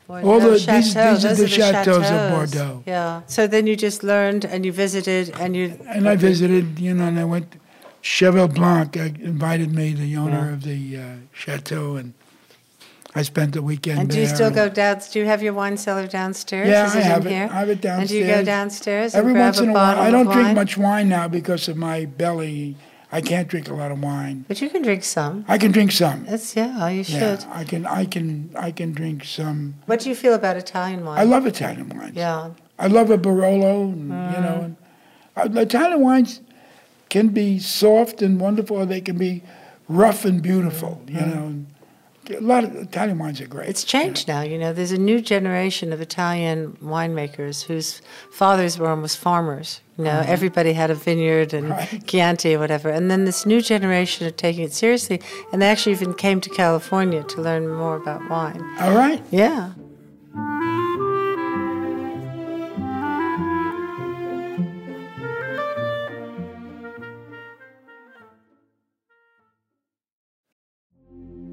Bordeaux. 0.07 0.29
All 0.29 0.39
the- 0.39 0.51
these- 0.51 0.63
Chateau. 0.65 1.15
these 1.15 1.25
are 1.25 1.35
the 1.35 1.47
chateaux 1.47 1.97
of 1.97 2.03
chateaus. 2.03 2.51
Bordeaux. 2.53 2.83
Yeah. 2.85 3.21
So 3.25 3.47
then 3.47 3.65
you 3.65 3.75
just 3.75 4.03
learned 4.03 4.45
and 4.45 4.63
you 4.65 4.71
visited 4.71 5.33
and 5.39 5.55
you. 5.55 5.79
And 5.87 6.07
I 6.07 6.15
visited, 6.15 6.77
you 6.79 6.93
know, 6.93 7.05
and 7.05 7.19
I 7.19 7.25
went. 7.25 7.55
Cheval 8.01 8.47
Blanc 8.47 8.95
uh, 8.95 9.09
invited 9.19 9.73
me, 9.73 9.91
the 9.93 10.15
owner 10.15 10.53
of 10.53 10.63
the 10.63 10.97
uh, 10.97 11.01
chateau, 11.33 11.95
and 11.97 12.13
I 13.17 13.23
spent 13.23 13.53
the 13.53 13.63
weekend 13.63 13.99
And 13.99 14.09
do 14.09 14.19
you 14.19 14.27
still 14.27 14.51
go 14.51 14.69
down? 14.69 15.01
Do 15.11 15.19
you 15.19 15.25
have 15.25 15.41
your 15.41 15.53
wine 15.53 15.75
cellar 15.77 16.05
downstairs? 16.07 16.67
Yeah, 16.67 16.85
Is 16.85 16.95
I 16.95 16.99
it 16.99 17.03
have 17.05 17.25
in 17.25 17.31
it. 17.31 17.35
here? 17.35 17.49
I 17.51 17.59
have 17.59 17.69
it 17.69 17.81
downstairs. 17.81 17.99
And 17.99 18.09
do 18.09 18.15
you 18.17 18.27
go 18.27 18.43
downstairs. 18.43 19.15
Every 19.15 19.33
grab 19.33 19.45
once 19.45 19.59
a 19.59 19.63
in 19.63 19.69
a 19.69 19.73
while, 19.73 19.99
I 19.99 20.11
don't 20.11 20.25
drink 20.25 20.47
wine? 20.47 20.55
much 20.55 20.77
wine 20.77 21.09
now 21.09 21.27
because 21.27 21.67
of 21.67 21.77
my 21.77 22.05
belly. 22.05 22.75
I 23.11 23.21
can't 23.21 23.47
drink 23.47 23.69
a 23.69 23.73
lot 23.73 23.91
of 23.91 24.03
wine. 24.03 24.45
But 24.47 24.61
you 24.61 24.69
can 24.69 24.81
drink 24.81 25.03
some. 25.03 25.45
I 25.47 25.57
can 25.57 25.71
drink 25.71 25.91
some. 25.93 26.25
That's 26.25 26.55
yeah. 26.55 26.89
You 26.89 27.03
should. 27.03 27.39
Yeah. 27.41 27.51
I 27.51 27.63
can. 27.63 27.85
I 27.85 28.05
can. 28.05 28.49
I 28.55 28.71
can 28.71 28.91
drink 28.91 29.23
some. 29.23 29.75
What 29.85 30.01
do 30.01 30.09
you 30.09 30.15
feel 30.15 30.33
about 30.33 30.57
Italian 30.57 31.05
wine? 31.05 31.17
I 31.17 31.23
love 31.23 31.45
Italian 31.47 31.89
wines. 31.89 32.15
Yeah. 32.15 32.51
I 32.77 32.87
love 32.87 33.09
a 33.09 33.17
Barolo, 33.17 33.91
and, 33.93 34.09
you 34.35 34.41
know. 34.41 34.75
And, 35.37 35.57
uh, 35.57 35.61
Italian 35.61 36.01
wines 36.01 36.41
can 37.09 37.29
be 37.29 37.59
soft 37.59 38.21
and 38.21 38.39
wonderful, 38.41 38.77
or 38.77 38.85
they 38.85 39.01
can 39.01 39.17
be 39.17 39.41
rough 39.87 40.25
and 40.25 40.41
beautiful. 40.41 41.01
You 41.07 41.21
know, 41.21 41.45
and 41.47 41.67
a 42.29 42.41
lot 42.41 42.63
of 42.63 42.75
Italian 42.75 43.17
wines 43.17 43.41
are 43.41 43.47
great. 43.47 43.69
It's 43.69 43.83
changed 43.83 44.27
now, 44.27 44.41
you 44.41 44.57
know. 44.57 44.73
There's 44.73 44.91
a 44.91 44.97
new 44.97 45.21
generation 45.21 45.93
of 45.93 46.01
Italian 46.01 46.77
winemakers 46.81 47.63
whose 47.63 48.01
fathers 48.31 48.77
were 48.77 48.89
almost 48.89 49.17
farmers. 49.17 49.81
You 49.97 50.03
know, 50.03 50.11
mm-hmm. 50.11 50.31
everybody 50.31 50.73
had 50.73 50.91
a 50.91 50.95
vineyard 50.95 51.53
and 51.53 51.69
Right. 51.69 52.05
Chianti 52.05 52.55
or 52.55 52.59
whatever. 52.59 52.89
And 52.89 53.09
then 53.09 53.25
this 53.25 53.45
new 53.45 53.61
generation 53.61 54.27
are 54.27 54.31
taking 54.31 54.63
it 54.63 54.73
seriously, 54.73 55.21
and 55.51 55.61
they 55.61 55.67
actually 55.67 55.93
even 55.93 56.13
came 56.13 56.39
to 56.41 56.49
California 56.49 57.23
to 57.23 57.41
learn 57.41 57.67
more 57.67 57.95
about 57.95 58.29
wine. 58.29 58.61
All 58.79 58.95
right. 58.95 59.21
Yeah. 59.31 59.73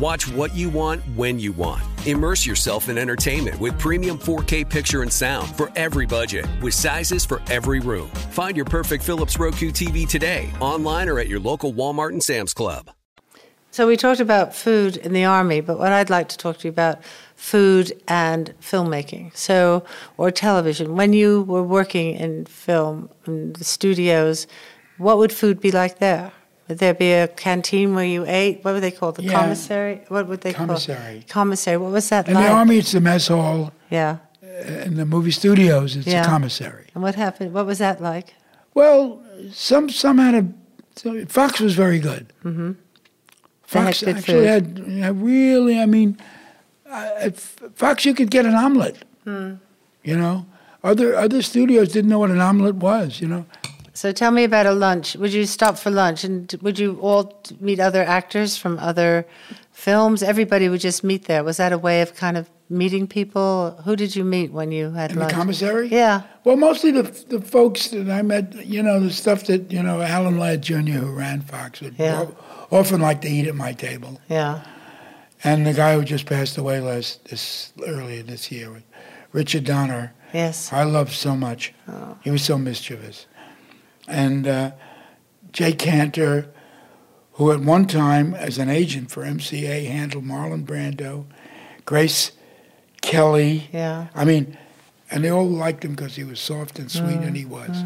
Watch 0.00 0.26
what 0.28 0.52
you 0.56 0.70
want 0.70 1.02
when 1.14 1.38
you 1.38 1.52
want. 1.52 1.82
Immerse 2.04 2.44
yourself 2.44 2.88
in 2.88 2.98
entertainment 2.98 3.60
with 3.60 3.78
premium 3.78 4.18
4K 4.18 4.68
picture 4.68 5.02
and 5.02 5.12
sound 5.12 5.48
for 5.56 5.70
every 5.76 6.04
budget, 6.04 6.46
with 6.60 6.74
sizes 6.74 7.24
for 7.24 7.40
every 7.48 7.78
room. 7.78 8.08
Find 8.32 8.56
your 8.56 8.66
perfect 8.66 9.04
Philips 9.04 9.38
Roku 9.38 9.70
TV 9.70 10.08
today, 10.08 10.50
online 10.60 11.08
or 11.08 11.20
at 11.20 11.28
your 11.28 11.38
local 11.38 11.72
Walmart 11.72 12.10
and 12.10 12.22
Sam's 12.22 12.52
Club. 12.52 12.90
So 13.70 13.86
we 13.86 13.96
talked 13.96 14.20
about 14.20 14.54
food 14.54 14.96
in 14.96 15.12
the 15.12 15.24
army, 15.24 15.60
but 15.60 15.78
what 15.78 15.92
I'd 15.92 16.10
like 16.10 16.28
to 16.30 16.38
talk 16.38 16.58
to 16.58 16.68
you 16.68 16.70
about 16.70 17.02
food 17.36 17.92
and 18.08 18.52
filmmaking. 18.60 19.36
So 19.36 19.84
or 20.16 20.30
television. 20.30 20.96
When 20.96 21.12
you 21.12 21.42
were 21.42 21.62
working 21.62 22.14
in 22.14 22.46
film 22.46 23.10
in 23.26 23.52
the 23.52 23.64
studios, 23.64 24.46
what 24.98 25.18
would 25.18 25.32
food 25.32 25.60
be 25.60 25.70
like 25.70 25.98
there? 25.98 26.32
Would 26.68 26.78
there 26.78 26.94
be 26.94 27.12
a 27.12 27.28
canteen 27.28 27.94
where 27.94 28.04
you 28.04 28.24
ate? 28.26 28.64
What 28.64 28.72
would 28.74 28.82
they 28.82 28.90
call 28.90 29.10
it? 29.10 29.16
the 29.16 29.24
Yeah. 29.24 29.32
commissary? 29.40 30.00
What 30.08 30.26
would 30.28 30.40
they 30.40 30.52
Commissary. 30.54 30.96
call 30.96 31.04
commissary? 31.04 31.24
Commissary. 31.28 31.76
What 31.76 31.92
was 31.92 32.08
that 32.08 32.26
like? 32.26 32.28
In 32.28 32.34
like? 32.34 32.46
the 32.46 32.52
army, 32.52 32.78
it's 32.78 32.92
the 32.92 33.00
mess 33.00 33.28
hall. 33.28 33.72
yeah. 33.90 34.16
In 34.86 34.94
the 34.96 35.04
movie 35.04 35.30
studios, 35.32 35.96
it's 35.96 36.06
Yeah. 36.06 36.22
a 36.22 36.24
commissary. 36.24 36.86
And 36.94 37.02
what 37.02 37.16
happened? 37.16 37.52
What 37.52 37.66
was 37.66 37.78
that 37.78 38.00
like? 38.00 38.34
Well, 38.72 39.20
some 39.52 39.88
some 39.90 40.18
had 40.18 40.34
a 40.34 40.46
so 40.96 41.24
Fox 41.26 41.60
was 41.60 41.74
very 41.74 41.98
good. 41.98 42.32
Mm-hmm. 42.44 42.66
Had 42.68 42.76
Fox 43.84 44.00
good 44.02 44.16
actually 44.16 44.46
had, 44.46 44.78
had 45.02 45.20
really. 45.20 45.80
I 45.80 45.86
mean, 45.86 46.16
uh, 46.88 47.30
Fox 47.74 48.04
you 48.04 48.14
could 48.14 48.30
get 48.30 48.46
an 48.46 48.54
omelet. 48.54 48.96
Hmm. 49.24 49.54
You 50.04 50.16
know, 50.16 50.46
other 50.84 51.16
other 51.16 51.42
studios 51.42 51.88
didn't 51.92 52.10
know 52.10 52.20
what 52.20 52.30
an 52.30 52.40
omelet 52.40 52.76
was. 52.76 53.20
You 53.20 53.28
know, 53.28 53.46
So 53.96 54.10
tell 54.10 54.32
me 54.32 54.42
about 54.42 54.66
a 54.66 54.72
lunch. 54.72 55.14
Would 55.14 55.32
you 55.32 55.46
stop 55.46 55.78
for 55.78 55.90
lunch 55.90 56.24
and 56.24 56.52
would 56.62 56.78
you 56.80 56.98
all 57.00 57.32
meet 57.60 57.78
other 57.78 58.02
actors 58.02 58.56
from 58.56 58.78
other 58.80 59.24
films? 59.70 60.20
Everybody 60.22 60.68
would 60.68 60.80
just 60.80 61.04
meet 61.04 61.26
there. 61.26 61.44
Was 61.44 61.58
that 61.58 61.72
a 61.72 61.78
way 61.78 62.02
of 62.02 62.16
kind 62.16 62.36
of 62.36 62.50
meeting 62.68 63.06
people? 63.06 63.80
Who 63.84 63.94
did 63.94 64.16
you 64.16 64.24
meet 64.24 64.50
when 64.52 64.72
you 64.72 64.90
had 64.90 65.12
in 65.12 65.18
lunch? 65.20 65.30
the 65.30 65.36
commissary. 65.36 65.88
Yeah. 65.88 66.22
Well, 66.42 66.56
mostly 66.56 66.90
the 66.90 67.02
the 67.28 67.40
folks 67.40 67.88
that 67.90 68.10
I 68.10 68.22
met. 68.22 68.66
You 68.66 68.82
know, 68.82 68.98
the 68.98 69.10
stuff 69.12 69.44
that 69.44 69.70
you 69.70 69.80
know 69.82 70.00
Alan 70.02 70.38
Ladd 70.40 70.62
Jr. 70.62 70.98
who 71.04 71.12
ran 71.12 71.42
Fox 71.42 71.80
would 71.80 71.94
Yeah. 71.96 72.26
often 72.72 73.00
like 73.00 73.20
to 73.20 73.28
eat 73.28 73.46
at 73.46 73.54
my 73.54 73.72
table. 73.74 74.20
Yeah. 74.28 74.62
And 75.44 75.64
the 75.66 75.72
guy 75.74 75.94
who 75.94 76.02
just 76.04 76.26
passed 76.26 76.58
away 76.58 76.80
last 76.80 77.26
this 77.26 77.72
earlier 77.86 78.24
this 78.24 78.50
year, 78.50 78.82
Richard 79.32 79.64
Donner. 79.64 80.12
Yes. 80.32 80.72
I 80.72 80.82
loved 80.82 81.12
so 81.12 81.36
much. 81.36 81.72
Oh. 81.86 82.16
He 82.24 82.30
was 82.32 82.42
so 82.42 82.58
mischievous. 82.58 83.26
And 84.08 84.46
uh, 84.46 84.72
Jay 85.52 85.72
Kanter, 85.72 86.48
who 87.32 87.50
at 87.52 87.60
one 87.60 87.86
time, 87.86 88.34
as 88.34 88.58
an 88.58 88.68
agent 88.68 89.10
for 89.10 89.24
MCA, 89.24 89.86
handled 89.86 90.24
Marlon 90.24 90.64
Brando, 90.64 91.24
Grace 91.84 92.32
Kelly. 93.02 93.68
Yeah. 93.72 94.08
I 94.14 94.24
mean, 94.24 94.56
and 95.10 95.24
they 95.24 95.30
all 95.30 95.48
liked 95.48 95.84
him 95.84 95.94
because 95.94 96.16
he 96.16 96.24
was 96.24 96.40
soft 96.40 96.78
and 96.78 96.90
sweet, 96.90 97.16
and 97.16 97.34
Mm, 97.34 97.36
he 97.36 97.44
was. 97.44 97.82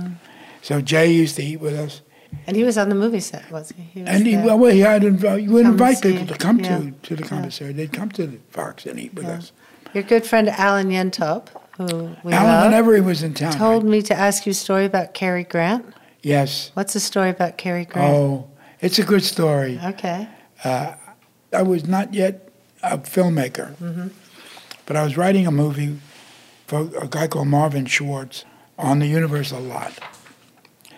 So 0.62 0.81
Jay 0.81 1.11
used 1.12 1.37
to 1.37 1.43
eat 1.43 1.61
with 1.61 1.75
us. 1.79 2.01
And 2.47 2.57
he 2.57 2.62
was 2.64 2.77
on 2.77 2.89
the 2.91 2.95
movie 2.95 3.21
set, 3.21 3.51
was 3.51 3.71
he? 3.71 3.83
he 3.85 4.01
was 4.03 4.09
And 4.11 4.27
he, 4.27 4.35
there. 4.37 4.57
well, 4.57 4.71
he 4.73 4.81
had 4.81 5.03
invite, 5.03 5.43
you 5.43 5.51
would 5.53 5.64
invite 5.66 6.03
people 6.03 6.27
to 6.27 6.35
come 6.37 6.61
Yeah. 6.61 6.79
to, 6.79 6.91
to 7.05 7.16
the 7.16 7.23
commissary. 7.23 7.73
They'd 7.73 7.93
come 7.93 8.11
to 8.11 8.27
the 8.27 8.39
Fox 8.51 8.85
and 8.87 8.99
eat 9.01 9.14
with 9.14 9.25
Yeah. 9.25 9.33
us. 9.39 9.53
Your 9.95 10.03
good 10.03 10.27
friend 10.27 10.49
Alan 10.51 10.91
Yentob, 10.91 11.47
who 11.79 12.14
we 12.23 12.33
Alan, 12.35 12.47
love, 12.53 12.64
whenever 12.66 12.95
he 12.95 13.01
was 13.01 13.23
in 13.23 13.33
town, 13.33 13.53
told 13.53 13.85
me 13.85 14.03
to 14.03 14.14
ask 14.14 14.45
you 14.45 14.51
a 14.51 14.55
story 14.55 14.85
about 14.85 15.14
Cary 15.14 15.45
Grant. 15.45 15.87
Yes. 16.23 16.71
What's 16.75 16.95
the 16.95 17.01
story 17.01 17.31
about 17.31 17.59
Cary 17.59 17.85
Grant? 17.85 18.14
Oh, 18.14 18.51
it's 18.81 18.99
a 18.99 19.05
good 19.05 19.23
story. 19.23 19.81
Okay. 19.83 20.29
Uh, 20.64 20.95
I 21.53 21.62
was 21.62 21.87
not 21.87 22.14
yet 22.14 22.49
a 22.83 22.99
filmmaker, 22.99 23.75
mm-hmm. 23.77 24.09
but 24.87 24.97
I 24.97 25.03
was 25.03 25.16
writing 25.16 25.47
a 25.47 25.51
movie 25.51 25.99
for 26.66 26.91
a 27.01 27.09
guy 27.09 27.29
called 27.29 27.49
Marvin 27.49 27.87
Schwartz 27.87 28.45
on 28.79 28.99
the 28.99 29.07
Universal 29.07 29.61
lot. 29.61 29.99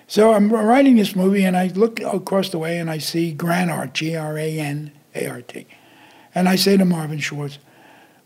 So 0.06 0.32
I'm 0.32 0.52
writing 0.52 0.96
this 0.96 1.14
movie, 1.14 1.44
and 1.44 1.56
I 1.56 1.68
look 1.68 2.00
across 2.00 2.48
the 2.48 2.58
way 2.58 2.78
and 2.78 2.90
I 2.90 2.98
see 2.98 3.32
Grant 3.32 3.70
Art, 3.70 3.94
G 3.94 4.16
R 4.16 4.36
A 4.36 4.58
N 4.58 4.90
A 5.14 5.28
R 5.28 5.40
T. 5.42 5.66
And 6.34 6.48
I 6.48 6.56
say 6.56 6.76
to 6.76 6.84
Marvin 6.84 7.20
Schwartz, 7.20 7.58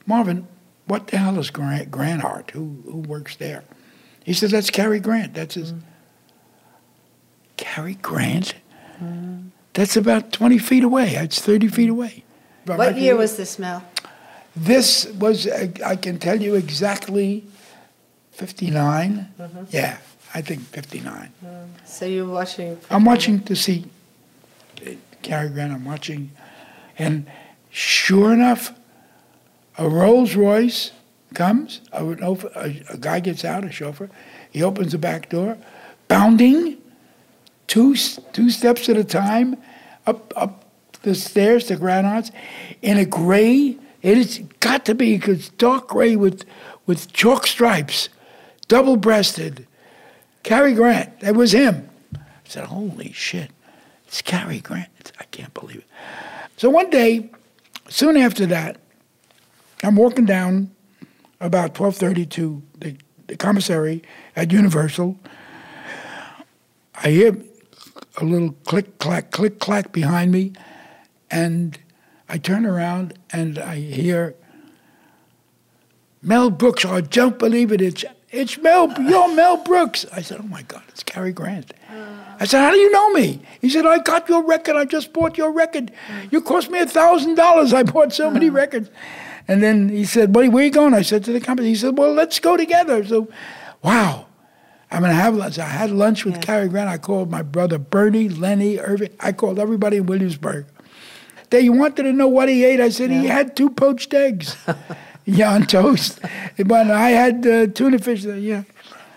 Marvin, 0.06 0.48
what 0.86 1.08
the 1.08 1.18
hell 1.18 1.38
is 1.38 1.50
Grant, 1.50 1.90
Grant 1.90 2.24
Art? 2.24 2.50
Who, 2.52 2.82
who 2.84 2.98
works 2.98 3.36
there? 3.36 3.64
He 4.24 4.32
says, 4.32 4.50
That's 4.50 4.70
Cary 4.70 5.00
Grant. 5.00 5.34
That's 5.34 5.54
his. 5.54 5.72
Mm. 5.72 5.82
Cary 7.64 7.94
Grant? 8.02 8.54
That's 9.72 9.96
about 9.96 10.32
20 10.32 10.58
feet 10.58 10.84
away. 10.84 11.14
It's 11.16 11.40
30 11.40 11.68
feet 11.68 11.88
away. 11.88 12.22
But 12.66 12.78
What 12.78 12.94
I 12.94 12.96
year 12.98 13.12
can- 13.14 13.18
was 13.20 13.36
this, 13.36 13.58
Mel? 13.58 13.82
This 14.54 15.06
was, 15.18 15.46
uh, 15.46 15.68
I 15.84 15.96
can 15.96 16.18
tell 16.18 16.40
you 16.40 16.54
exactly 16.54 17.44
59. 18.32 19.28
Yeah, 19.70 19.96
I 20.34 20.42
think 20.42 20.60
59. 20.60 21.30
So 21.84 22.04
you're 22.06 22.28
watching. 22.28 22.78
I'm 22.90 23.04
watching 23.04 23.40
to 23.44 23.56
see 23.56 23.86
uh, 24.86 24.90
Cary 25.22 25.48
Grant. 25.48 25.72
I'm 25.72 25.84
watching, 25.84 26.30
and 26.98 27.26
sure 27.70 28.32
enough, 28.32 28.72
a 29.78 29.88
Rolls 29.88 30.36
Royce 30.36 30.92
comes. 31.34 31.80
A, 31.92 32.04
a, 32.06 32.76
a 32.90 32.96
guy 32.98 33.18
gets 33.20 33.44
out, 33.44 33.64
a 33.64 33.72
chauffeur. 33.72 34.08
He 34.52 34.62
opens 34.62 34.92
the 34.92 34.98
back 34.98 35.30
door, 35.30 35.56
bounding, 36.06 36.76
two 37.66 37.94
two 37.94 38.50
steps 38.50 38.88
at 38.88 38.96
a 38.96 39.04
time, 39.04 39.56
up 40.06 40.32
up 40.36 40.64
the 41.02 41.14
stairs 41.14 41.66
to 41.66 41.76
Grand 41.76 42.06
Arts, 42.06 42.30
in 42.82 42.98
a 42.98 43.04
gray. 43.04 43.78
It 44.02 44.18
has 44.18 44.38
got 44.60 44.84
to 44.84 44.94
be 44.94 45.16
because 45.16 45.48
dark 45.50 45.88
gray 45.88 46.16
with 46.16 46.44
with 46.86 47.12
chalk 47.12 47.46
stripes, 47.46 48.08
double 48.68 48.96
breasted. 48.96 49.66
Cary 50.44 50.74
Grant. 50.74 51.20
That 51.20 51.34
was 51.34 51.52
him. 51.52 51.88
I 52.14 52.20
said, 52.44 52.66
holy 52.66 53.10
shit, 53.12 53.50
it's 54.06 54.22
Cary 54.22 54.60
Grant. 54.60 55.12
I 55.18 55.24
can't 55.24 55.52
believe 55.54 55.78
it. 55.78 55.86
So 56.58 56.70
one 56.70 56.90
day, 56.90 57.30
soon 57.88 58.16
after 58.16 58.46
that, 58.46 58.76
I'm 59.82 59.96
walking 59.96 60.24
down 60.24 60.70
about 61.40 61.74
12:30 61.74 62.30
to 62.30 62.62
the, 62.78 62.96
the 63.26 63.36
commissary 63.36 64.02
at 64.36 64.52
Universal. 64.52 65.18
I 67.02 67.10
hear 67.10 67.36
a 68.16 68.24
little 68.24 68.52
click 68.64 68.98
clack 68.98 69.30
click 69.30 69.58
clack 69.58 69.92
behind 69.92 70.32
me, 70.32 70.52
and 71.30 71.78
I 72.28 72.38
turn 72.38 72.66
around 72.66 73.14
and 73.32 73.58
I 73.58 73.76
hear 73.76 74.34
Mel 76.22 76.50
Brooks. 76.50 76.84
I 76.84 77.00
don't 77.00 77.38
believe 77.38 77.72
it. 77.72 77.80
It's 77.80 78.04
it's 78.30 78.58
Mel. 78.58 78.92
You're 79.00 79.32
Mel 79.34 79.58
Brooks. 79.58 80.06
I 80.12 80.20
said, 80.20 80.40
Oh 80.40 80.48
my 80.48 80.62
God, 80.62 80.82
it's 80.88 81.04
Cary 81.04 81.32
Grant. 81.32 81.72
Uh. 81.88 82.34
I 82.40 82.46
said, 82.46 82.60
How 82.60 82.70
do 82.72 82.76
you 82.76 82.90
know 82.90 83.10
me? 83.12 83.40
He 83.60 83.68
said, 83.70 83.86
I 83.86 83.98
got 83.98 84.28
your 84.28 84.42
record. 84.42 84.74
I 84.74 84.84
just 84.84 85.12
bought 85.12 85.38
your 85.38 85.52
record. 85.52 85.92
You 86.32 86.40
cost 86.40 86.70
me 86.70 86.80
a 86.80 86.86
thousand 86.86 87.36
dollars. 87.36 87.72
I 87.72 87.84
bought 87.84 88.12
so 88.12 88.30
many 88.30 88.48
uh. 88.48 88.52
records. 88.52 88.90
And 89.46 89.62
then 89.62 89.88
he 89.88 90.04
said, 90.04 90.32
Buddy, 90.32 90.48
where 90.48 90.62
are 90.62 90.66
you 90.66 90.72
going? 90.72 90.94
I 90.94 91.02
said 91.02 91.22
to 91.24 91.32
the 91.32 91.40
company. 91.40 91.68
He 91.68 91.76
said, 91.76 91.96
Well, 91.96 92.12
let's 92.12 92.40
go 92.40 92.56
together. 92.56 93.04
So, 93.04 93.28
wow. 93.82 94.26
I'm 94.94 95.00
gonna 95.02 95.12
have 95.14 95.34
lunch. 95.34 95.58
I 95.58 95.64
had 95.66 95.90
lunch 95.90 96.24
with 96.24 96.40
Cary 96.40 96.68
Grant. 96.68 96.88
I 96.88 96.98
called 96.98 97.30
my 97.30 97.42
brother 97.42 97.78
Bernie, 97.78 98.28
Lenny, 98.28 98.78
Irving. 98.78 99.10
I 99.18 99.32
called 99.32 99.58
everybody 99.58 99.96
in 99.96 100.06
Williamsburg. 100.06 100.66
They 101.50 101.68
wanted 101.68 102.04
to 102.04 102.12
know 102.12 102.28
what 102.28 102.48
he 102.48 102.64
ate. 102.64 102.80
I 102.80 102.90
said 102.90 103.10
he 103.10 103.26
had 103.26 103.56
two 103.56 103.70
poached 103.70 104.14
eggs, 104.14 104.56
yeah, 105.24 105.52
on 105.52 105.66
toast. 105.66 106.20
But 106.64 106.90
I 106.90 107.10
had 107.10 107.46
uh, 107.46 107.66
tuna 107.66 107.98
fish. 107.98 108.24
Yeah. 108.24 108.62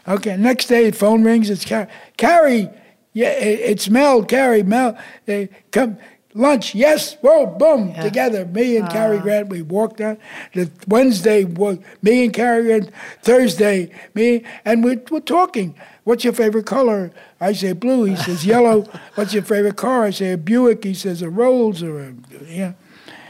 Okay. 0.07 0.35
Next 0.37 0.65
day, 0.65 0.89
phone 0.91 1.23
rings. 1.23 1.49
It's 1.49 1.63
Cary. 1.63 1.87
Cary. 2.17 2.69
Yeah, 3.13 3.29
it- 3.29 3.59
it's 3.71 3.89
Mel. 3.89 4.23
Cary. 4.23 4.63
Mel. 4.63 4.97
They 5.25 5.49
come. 5.71 5.97
Lunch, 6.37 6.75
yes, 6.75 7.15
whoa, 7.21 7.47
boom, 7.47 7.95
together. 7.95 8.45
Me 8.45 8.77
and 8.77 8.87
Cary 8.89 9.17
Grant, 9.17 9.49
we 9.49 9.63
walked 9.63 9.99
out. 9.99 10.19
The 10.53 10.69
Wednesday, 10.87 11.45
me 11.45 12.25
and 12.25 12.33
Cary 12.33 12.63
Grant. 12.63 12.91
Thursday, 13.23 13.91
me, 14.13 14.43
and 14.63 14.83
we're, 14.83 15.01
we're 15.09 15.19
talking. 15.19 15.73
What's 16.03 16.23
your 16.23 16.33
favorite 16.33 16.67
color? 16.67 17.11
I 17.41 17.53
say 17.53 17.73
blue. 17.73 18.03
He 18.03 18.15
says 18.15 18.45
yellow. 18.45 18.83
What's 19.15 19.33
your 19.33 19.41
favorite 19.41 19.77
car? 19.77 20.03
I 20.03 20.11
say 20.11 20.33
a 20.33 20.37
Buick. 20.37 20.83
He 20.83 20.93
says 20.93 21.23
a 21.23 21.29
Rolls 21.29 21.81
or 21.81 21.99
a, 21.99 22.13
yeah. 22.47 22.73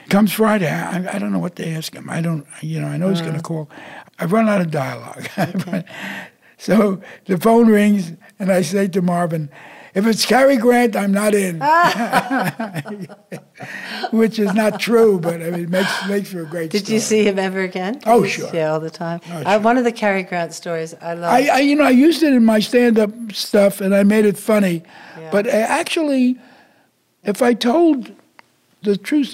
Comes 0.10 0.34
Friday, 0.34 0.70
I, 0.70 1.16
I 1.16 1.20
don't 1.20 1.32
know 1.32 1.40
what 1.40 1.56
they 1.56 1.74
ask 1.74 1.94
him. 1.94 2.10
I 2.10 2.22
don't, 2.22 2.46
you 2.62 2.82
know, 2.82 2.88
I 2.88 2.98
know 2.98 3.10
he's 3.10 3.22
going 3.22 3.34
to 3.34 3.40
uh. 3.40 3.42
call. 3.42 3.70
I've 4.20 4.34
run 4.34 4.50
out 4.50 4.60
of 4.60 4.70
dialogue. 4.70 5.30
so 6.58 7.02
the 7.26 7.38
phone 7.38 7.68
rings, 7.68 8.14
and 8.38 8.52
I 8.52 8.64
say 8.64 8.88
to 8.90 9.02
Marvin, 9.02 9.50
if 9.98 10.06
it's 10.06 10.26
Cary 10.26 10.58
Grant, 10.58 10.96
I'm 10.96 11.12
not 11.12 11.34
in. 11.34 11.60
Which 14.12 14.38
is 14.38 14.54
not 14.54 14.80
true, 14.80 15.20
but 15.20 15.42
I 15.42 15.50
mean, 15.50 15.64
it 15.64 15.70
makes, 15.70 16.08
makes 16.08 16.32
for 16.32 16.42
a 16.42 16.46
great 16.46 16.72
story. 16.72 16.82
Did 16.84 16.90
you 16.90 17.00
see 17.00 17.24
him 17.24 17.40
ever 17.40 17.62
again? 17.62 18.00
Oh, 18.06 18.24
sure. 18.26 18.50
Yeah, 18.54 18.74
all 18.74 18.80
the 18.80 18.92
time. 18.92 19.22
Oh, 19.30 19.44
I, 19.46 19.58
one 19.58 19.78
of 19.78 19.84
the 19.84 19.92
Cary 19.92 20.22
Grant 20.24 20.54
stories 20.54 20.94
I 21.02 21.16
love. 21.16 21.34
I, 21.34 21.48
I, 21.48 21.60
you 21.60 21.76
know, 21.76 21.84
I 21.84 21.90
used 21.90 22.22
it 22.22 22.32
in 22.34 22.46
my 22.46 22.60
stand-up 22.60 23.12
stuff, 23.34 23.82
and 23.82 23.96
I 23.96 24.04
made 24.04 24.26
it 24.26 24.38
funny. 24.38 24.84
Yeah. 25.20 25.30
But 25.32 25.48
uh, 25.48 25.52
actually, 25.52 26.38
if 27.24 27.42
I 27.42 27.56
told 27.56 28.12
the 28.84 28.98
truth, 28.98 29.34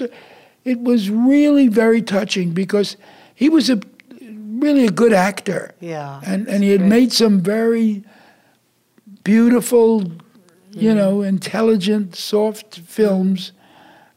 it 0.64 0.80
was 0.80 1.10
really 1.10 1.68
very 1.68 2.00
touching 2.00 2.52
because 2.52 2.96
he 3.34 3.50
was 3.50 3.68
a 3.68 3.80
really 4.20 4.86
a 4.86 4.90
good 4.90 5.12
actor. 5.12 5.74
Yeah, 5.80 6.20
and 6.24 6.48
and 6.48 6.64
he 6.64 6.70
had 6.70 6.80
made 6.80 7.12
some 7.12 7.40
very 7.40 8.02
beautiful, 9.24 10.10
you 10.74 10.88
Mm-hmm. 10.90 10.98
know, 10.98 11.22
intelligent, 11.22 12.16
soft 12.16 12.78
films 12.80 13.52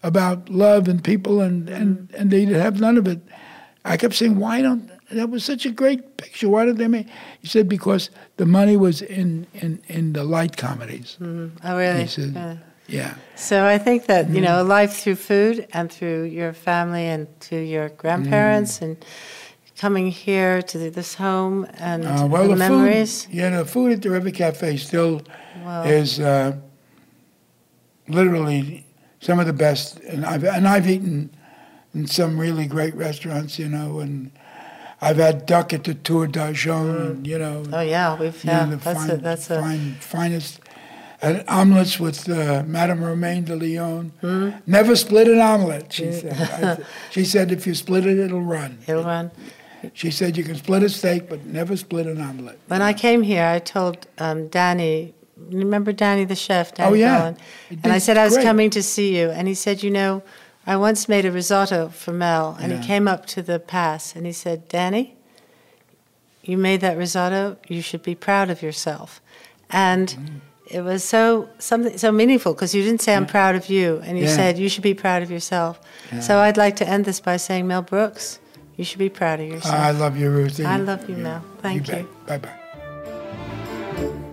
about 0.03 0.49
love 0.49 0.87
and 0.87 1.03
people, 1.03 1.41
and 1.41 1.69
and 1.69 1.97
Mm-hmm. 1.97 2.15
and 2.21 2.31
they 2.31 2.45
have 2.45 2.79
none 2.79 2.97
of 2.97 3.07
it. 3.07 3.19
I 3.85 3.97
kept 3.97 4.13
saying, 4.15 4.37
why 4.39 4.61
don't 4.61 4.89
that 5.11 5.29
was 5.29 5.43
such 5.45 5.65
a 5.65 5.71
great 5.71 6.17
picture. 6.17 6.49
Why 6.49 6.65
did 6.65 6.77
they 6.77 6.87
make? 6.89 7.07
He 7.41 7.47
said 7.47 7.67
because 7.69 8.09
the 8.37 8.45
money 8.45 8.75
was 8.77 9.01
in 9.01 9.45
in 9.53 9.79
in 9.87 10.13
the 10.13 10.23
light 10.23 10.57
comedies. 10.57 11.17
oh, 11.21 11.77
really? 11.77 12.01
He 12.01 12.07
said, 12.07 12.33
Yeah. 12.33 12.57
yeah. 12.87 13.13
So 13.35 13.55
I 13.75 13.77
think 13.77 14.05
that 14.07 14.29
you 14.29 14.41
know 14.41 14.57
Mm-hmm. 14.59 14.79
life 14.81 14.93
through 15.01 15.15
food 15.15 15.65
and 15.73 15.91
through 15.91 16.23
your 16.23 16.53
family 16.53 17.05
and 17.13 17.27
to 17.49 17.55
your 17.55 17.89
grandparents 17.89 18.79
Mm. 18.79 18.81
and 18.83 18.97
coming 19.81 20.11
here 20.11 20.61
to 20.61 20.77
this 20.91 21.15
home 21.15 21.65
and 21.79 22.03
Uh, 22.05 22.27
well, 22.29 22.43
the, 22.43 22.55
the 22.55 22.69
memories. 22.69 23.25
food, 23.25 23.33
yeah, 23.35 23.57
the 23.57 23.65
food 23.65 23.91
at 23.93 24.01
the 24.01 24.09
River 24.09 24.31
Cafe 24.31 24.77
still 24.77 25.21
Wow. 25.67 25.83
is 25.83 26.19
uh, 26.19 26.55
literally 28.07 28.85
some 29.19 29.39
of 29.39 29.47
the 29.47 29.53
best, 29.53 29.99
and 29.99 30.25
I've 30.25 30.43
and 30.43 30.67
I've 30.67 30.89
eaten 30.89 31.29
in 31.93 32.07
some 32.07 32.39
really 32.39 32.67
great 32.67 32.95
restaurants, 32.95 33.59
you 33.59 33.67
know, 33.67 33.99
and 33.99 34.31
I've 35.01 35.17
had 35.17 35.45
duck 35.45 35.73
at 35.73 35.83
the 35.83 35.93
Tour 35.93 36.27
d'Argent, 36.27 37.25
you 37.25 37.37
know. 37.37 37.63
Oh 37.73 37.81
yeah, 37.81 38.17
we've 38.17 38.45
know, 38.45 38.51
yeah. 38.51 38.65
the 38.65 38.75
that's 38.77 38.99
fine, 38.99 39.09
a 39.09 39.17
that's 39.17 39.49
a 39.49 39.59
fine, 39.59 39.93
finest. 39.95 40.59
And 41.19 41.43
omelets 41.47 41.99
with 41.99 42.29
uh, 42.29 42.63
Madame 42.67 43.03
Romaine 43.03 43.43
de 43.43 43.55
Lyon. 43.55 44.11
Hmm? 44.21 44.51
Never 44.67 44.95
split 44.95 45.27
an 45.27 45.39
omelet, 45.39 45.91
she 45.91 46.11
said. 46.11 46.33
I- 46.39 46.83
she 47.11 47.25
said, 47.25 47.51
if 47.51 47.65
you 47.65 47.73
split 47.73 48.05
it, 48.05 48.19
it'll 48.19 48.43
run. 48.43 48.77
it'll 48.85 49.03
run. 49.03 49.31
She 49.93 50.11
said, 50.11 50.37
you 50.37 50.43
can 50.43 50.55
split 50.55 50.83
a 50.83 50.89
steak, 50.89 51.27
but 51.27 51.43
never 51.43 51.75
split 51.75 52.05
an 52.05 52.21
omelet. 52.21 52.59
When 52.67 52.83
I 52.83 52.93
came 52.93 53.23
here, 53.23 53.45
I 53.47 53.57
told 53.57 54.05
um, 54.19 54.47
Danny. 54.49 55.15
Remember 55.49 55.91
Danny 55.91 56.25
the 56.25 56.35
chef? 56.35 56.73
Danny 56.73 56.89
Oh, 56.89 56.93
yeah. 56.93 57.33
And 57.83 57.93
I 57.93 57.99
said 57.99 58.17
I 58.17 58.25
was 58.25 58.33
great. 58.35 58.43
coming 58.45 58.69
to 58.71 58.83
see 58.83 59.17
you, 59.17 59.29
and 59.29 59.47
he 59.47 59.53
said, 59.53 59.83
you 59.83 59.89
know, 59.91 60.21
I 60.65 60.75
once 60.75 61.07
made 61.07 61.25
a 61.25 61.31
risotto 61.31 61.89
for 61.89 62.11
Mel, 62.11 62.57
and 62.59 62.71
Yeah. 62.71 62.79
he 62.79 62.85
came 62.85 63.07
up 63.07 63.25
to 63.27 63.41
the 63.41 63.57
pass 63.59 64.15
and 64.15 64.25
he 64.25 64.33
said, 64.33 64.67
Danny, 64.67 65.15
you 66.43 66.57
made 66.57 66.81
that 66.81 66.97
risotto. 66.97 67.57
You 67.67 67.81
should 67.81 68.03
be 68.03 68.15
proud 68.15 68.49
of 68.49 68.61
yourself. 68.61 69.21
And 69.69 70.09
Mm. 70.09 70.41
it 70.69 70.81
was 70.81 71.03
so 71.03 71.47
something 71.59 71.97
so 71.97 72.11
meaningful 72.11 72.53
because 72.53 72.73
you 72.75 72.83
didn't 72.83 73.01
say 73.01 73.15
I'm 73.15 73.25
proud 73.25 73.55
of 73.55 73.69
you, 73.69 74.01
and 74.05 74.17
you 74.17 74.25
Yeah. 74.25 74.35
said 74.35 74.57
you 74.57 74.67
should 74.69 74.83
be 74.83 74.93
proud 74.93 75.23
of 75.23 75.31
yourself. 75.31 75.79
So 76.19 76.39
I'd 76.39 76.57
like 76.57 76.75
to 76.77 76.87
end 76.87 77.05
this 77.05 77.19
by 77.21 77.37
saying, 77.37 77.67
Mel 77.67 77.81
Brooks, 77.81 78.39
you 78.75 78.83
should 78.83 78.99
be 78.99 79.09
proud 79.09 79.39
of 79.39 79.47
yourself. 79.47 79.75
I 79.75 79.91
love 79.91 80.17
you, 80.17 80.29
Ruthie. 80.29 80.65
I 80.65 80.77
love 80.77 81.09
you, 81.09 81.15
Mel. 81.15 81.41
Thank 81.61 81.87
you. 81.87 82.07
Bye 82.27 82.37
bye. 82.39 84.26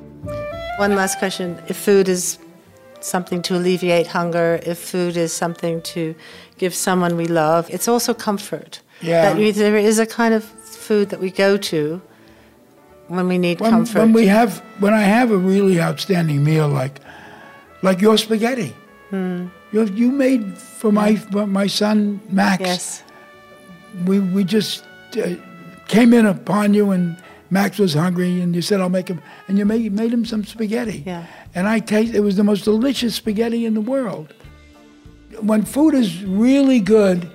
One 0.77 0.97
last 0.97 1.19
question. 1.21 1.63
If 1.69 1.77
food 1.77 2.09
is 2.09 2.39
something 3.01 3.43
to 3.43 3.57
alleviate 3.57 4.09
hunger, 4.09 4.59
if 4.65 4.79
food 4.79 5.17
is 5.17 5.33
something 5.33 5.81
to 5.83 6.17
give 6.59 6.75
someone 6.75 7.17
we 7.17 7.27
love, 7.27 7.71
it's 7.71 7.87
also 7.87 8.13
comfort. 8.13 8.81
Yeah. 9.01 9.23
That 9.23 9.37
we, 9.37 9.53
there 9.53 9.77
is 9.77 10.01
a 10.01 10.07
kind 10.07 10.35
of 10.35 10.43
food 10.43 11.11
that 11.11 11.21
we 11.21 11.31
go 11.31 11.57
to 11.57 12.03
when 13.09 13.29
we 13.29 13.39
need 13.39 13.61
when, 13.61 13.71
comfort. 13.71 13.99
when 14.01 14.13
we 14.13 14.27
have 14.27 14.59
when 14.81 14.95
I 14.95 15.03
have 15.03 15.31
a 15.31 15.37
really 15.37 15.81
outstanding 15.81 16.43
meal 16.43 16.69
like 16.69 16.99
like 17.83 18.01
your 18.01 18.19
spaghetti. 18.19 18.75
Hmm. 19.11 19.49
You 19.73 19.85
you 19.85 20.11
made 20.11 20.59
for 20.59 20.91
my 20.91 21.17
for 21.17 21.47
my 21.47 21.69
son 21.69 22.21
Max. 22.31 22.61
yes. 22.61 23.03
We 24.07 24.19
we 24.19 24.43
just 24.43 24.85
uh, 25.17 25.37
came 25.87 26.13
in 26.13 26.27
upon 26.27 26.75
you 26.75 26.91
and 26.91 27.17
Max 27.51 27.79
was 27.79 27.95
hungry 27.95 28.41
and 28.41 28.55
you 28.55 28.63
said 28.63 28.81
I'll 28.81 28.89
make 28.89 29.09
him 29.09 29.21
and 29.49 29.59
you 29.59 29.65
made 29.65 29.93
made 29.93 30.13
him 30.13 30.25
some 30.25 30.45
spaghetti. 30.45 31.03
Yeah. 31.07 31.27
And 31.55 31.69
I 31.69 31.79
taste 31.79 32.15
it 32.15 32.21
was 32.21 32.37
the 32.37 32.45
most 32.45 32.65
delicious 32.65 33.15
spaghetti 33.15 33.67
in 33.67 33.75
the 33.75 33.81
world. 33.81 34.35
When 35.41 35.65
food 35.65 35.95
is 35.95 36.25
really 36.25 36.81
good, 36.81 37.31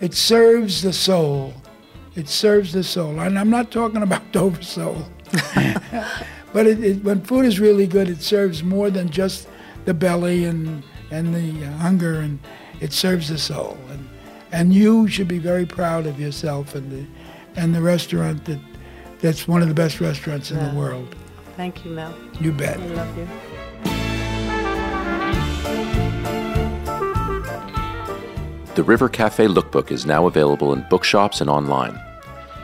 it 0.00 0.14
serves 0.14 0.82
the 0.82 0.92
soul. 0.92 1.54
It 2.14 2.28
serves 2.28 2.72
the 2.72 2.84
soul. 2.84 3.20
And 3.20 3.38
I'm 3.38 3.50
not 3.50 3.70
talking 3.70 4.02
about 4.02 4.22
Dover 4.32 4.62
sole. 4.62 5.06
but 6.52 6.66
it, 6.66 6.82
it, 6.84 7.04
when 7.04 7.22
food 7.22 7.44
is 7.44 7.58
really 7.58 7.86
good, 7.86 8.08
it 8.08 8.22
serves 8.22 8.62
more 8.62 8.90
than 8.90 9.10
just 9.10 9.48
the 9.84 9.94
belly 9.94 10.44
and 10.44 10.82
and 11.10 11.34
the 11.34 11.66
hunger, 11.78 12.20
and 12.20 12.38
it 12.80 12.92
serves 12.92 13.28
the 13.28 13.38
soul. 13.38 13.76
And 13.90 14.08
and 14.52 14.72
you 14.72 15.08
should 15.08 15.28
be 15.28 15.38
very 15.38 15.66
proud 15.66 16.06
of 16.06 16.20
yourself 16.20 16.74
and 16.74 16.90
the 16.90 17.06
and 17.60 17.74
the 17.74 17.82
restaurant 17.82 18.44
that 18.44 18.60
that's 19.20 19.46
one 19.48 19.62
of 19.62 19.68
the 19.68 19.74
best 19.74 20.00
restaurants 20.00 20.50
in 20.50 20.58
Yeah. 20.58 20.70
the 20.70 20.76
world. 20.78 21.14
Thank 21.56 21.84
you, 21.84 21.90
Mel. 21.92 22.12
You 22.40 22.52
bet. 22.52 22.78
I 22.80 22.86
love 22.86 23.16
you. 23.18 23.28
The 28.74 28.82
River 28.82 29.08
Cafe 29.08 29.46
Lookbook 29.46 29.92
is 29.92 30.04
now 30.04 30.26
available 30.26 30.72
in 30.72 30.84
bookshops 30.90 31.40
and 31.40 31.48
online. 31.48 32.00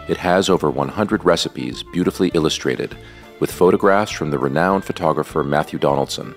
It 0.08 0.16
has 0.16 0.50
over 0.50 0.68
100 0.68 1.24
recipes 1.24 1.84
beautifully 1.84 2.30
illustrated 2.34 2.96
with 3.38 3.52
photographs 3.52 4.10
from 4.10 4.32
the 4.32 4.38
renowned 4.38 4.84
photographer 4.84 5.44
Matthew 5.44 5.78
Donaldson. 5.78 6.34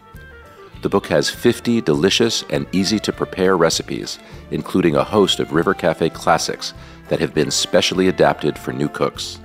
The 0.84 0.90
book 0.90 1.08
has 1.08 1.30
50 1.30 1.82
delicious 1.82 2.44
and 2.52 2.68
easy 2.72 3.00
to 3.00 3.12
prepare 3.12 3.58
recipes, 3.58 4.20
including 4.52 4.96
a 4.96 5.04
host 5.04 5.40
of 5.40 5.54
River 5.54 5.74
Cafe 5.74 6.10
classics 6.12 6.74
that 7.10 7.20
have 7.20 7.34
been 7.34 7.50
specially 7.50 8.08
adapted 8.10 8.60
for 8.60 8.74
new 8.74 8.90
cooks. 8.90 9.40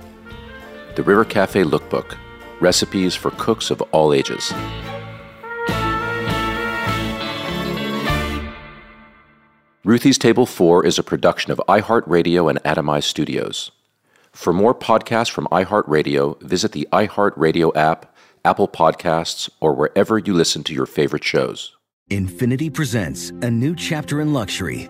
The 0.99 1.03
River 1.03 1.23
Cafe 1.23 1.63
Lookbook 1.63 2.17
Recipes 2.59 3.15
for 3.15 3.31
Cooks 3.31 3.71
of 3.71 3.81
All 3.93 4.11
Ages. 4.11 4.51
Ruthie's 9.85 10.17
Table 10.17 10.45
4 10.45 10.85
is 10.85 10.99
a 10.99 11.03
production 11.03 11.53
of 11.53 11.61
iHeartRadio 11.69 12.49
and 12.49 12.61
Atomized 12.63 13.05
Studios. 13.05 13.71
For 14.33 14.51
more 14.51 14.75
podcasts 14.75 15.31
from 15.31 15.47
iHeartRadio, 15.53 16.41
visit 16.41 16.73
the 16.73 16.85
iHeartRadio 16.91 17.73
app, 17.77 18.13
Apple 18.43 18.67
Podcasts, 18.67 19.49
or 19.61 19.73
wherever 19.73 20.17
you 20.17 20.33
listen 20.33 20.65
to 20.65 20.73
your 20.73 20.85
favorite 20.85 21.23
shows. 21.23 21.77
Infiniti 22.11 22.73
presents 22.73 23.29
a 23.41 23.49
new 23.49 23.73
chapter 23.73 24.19
in 24.19 24.33
luxury, 24.33 24.89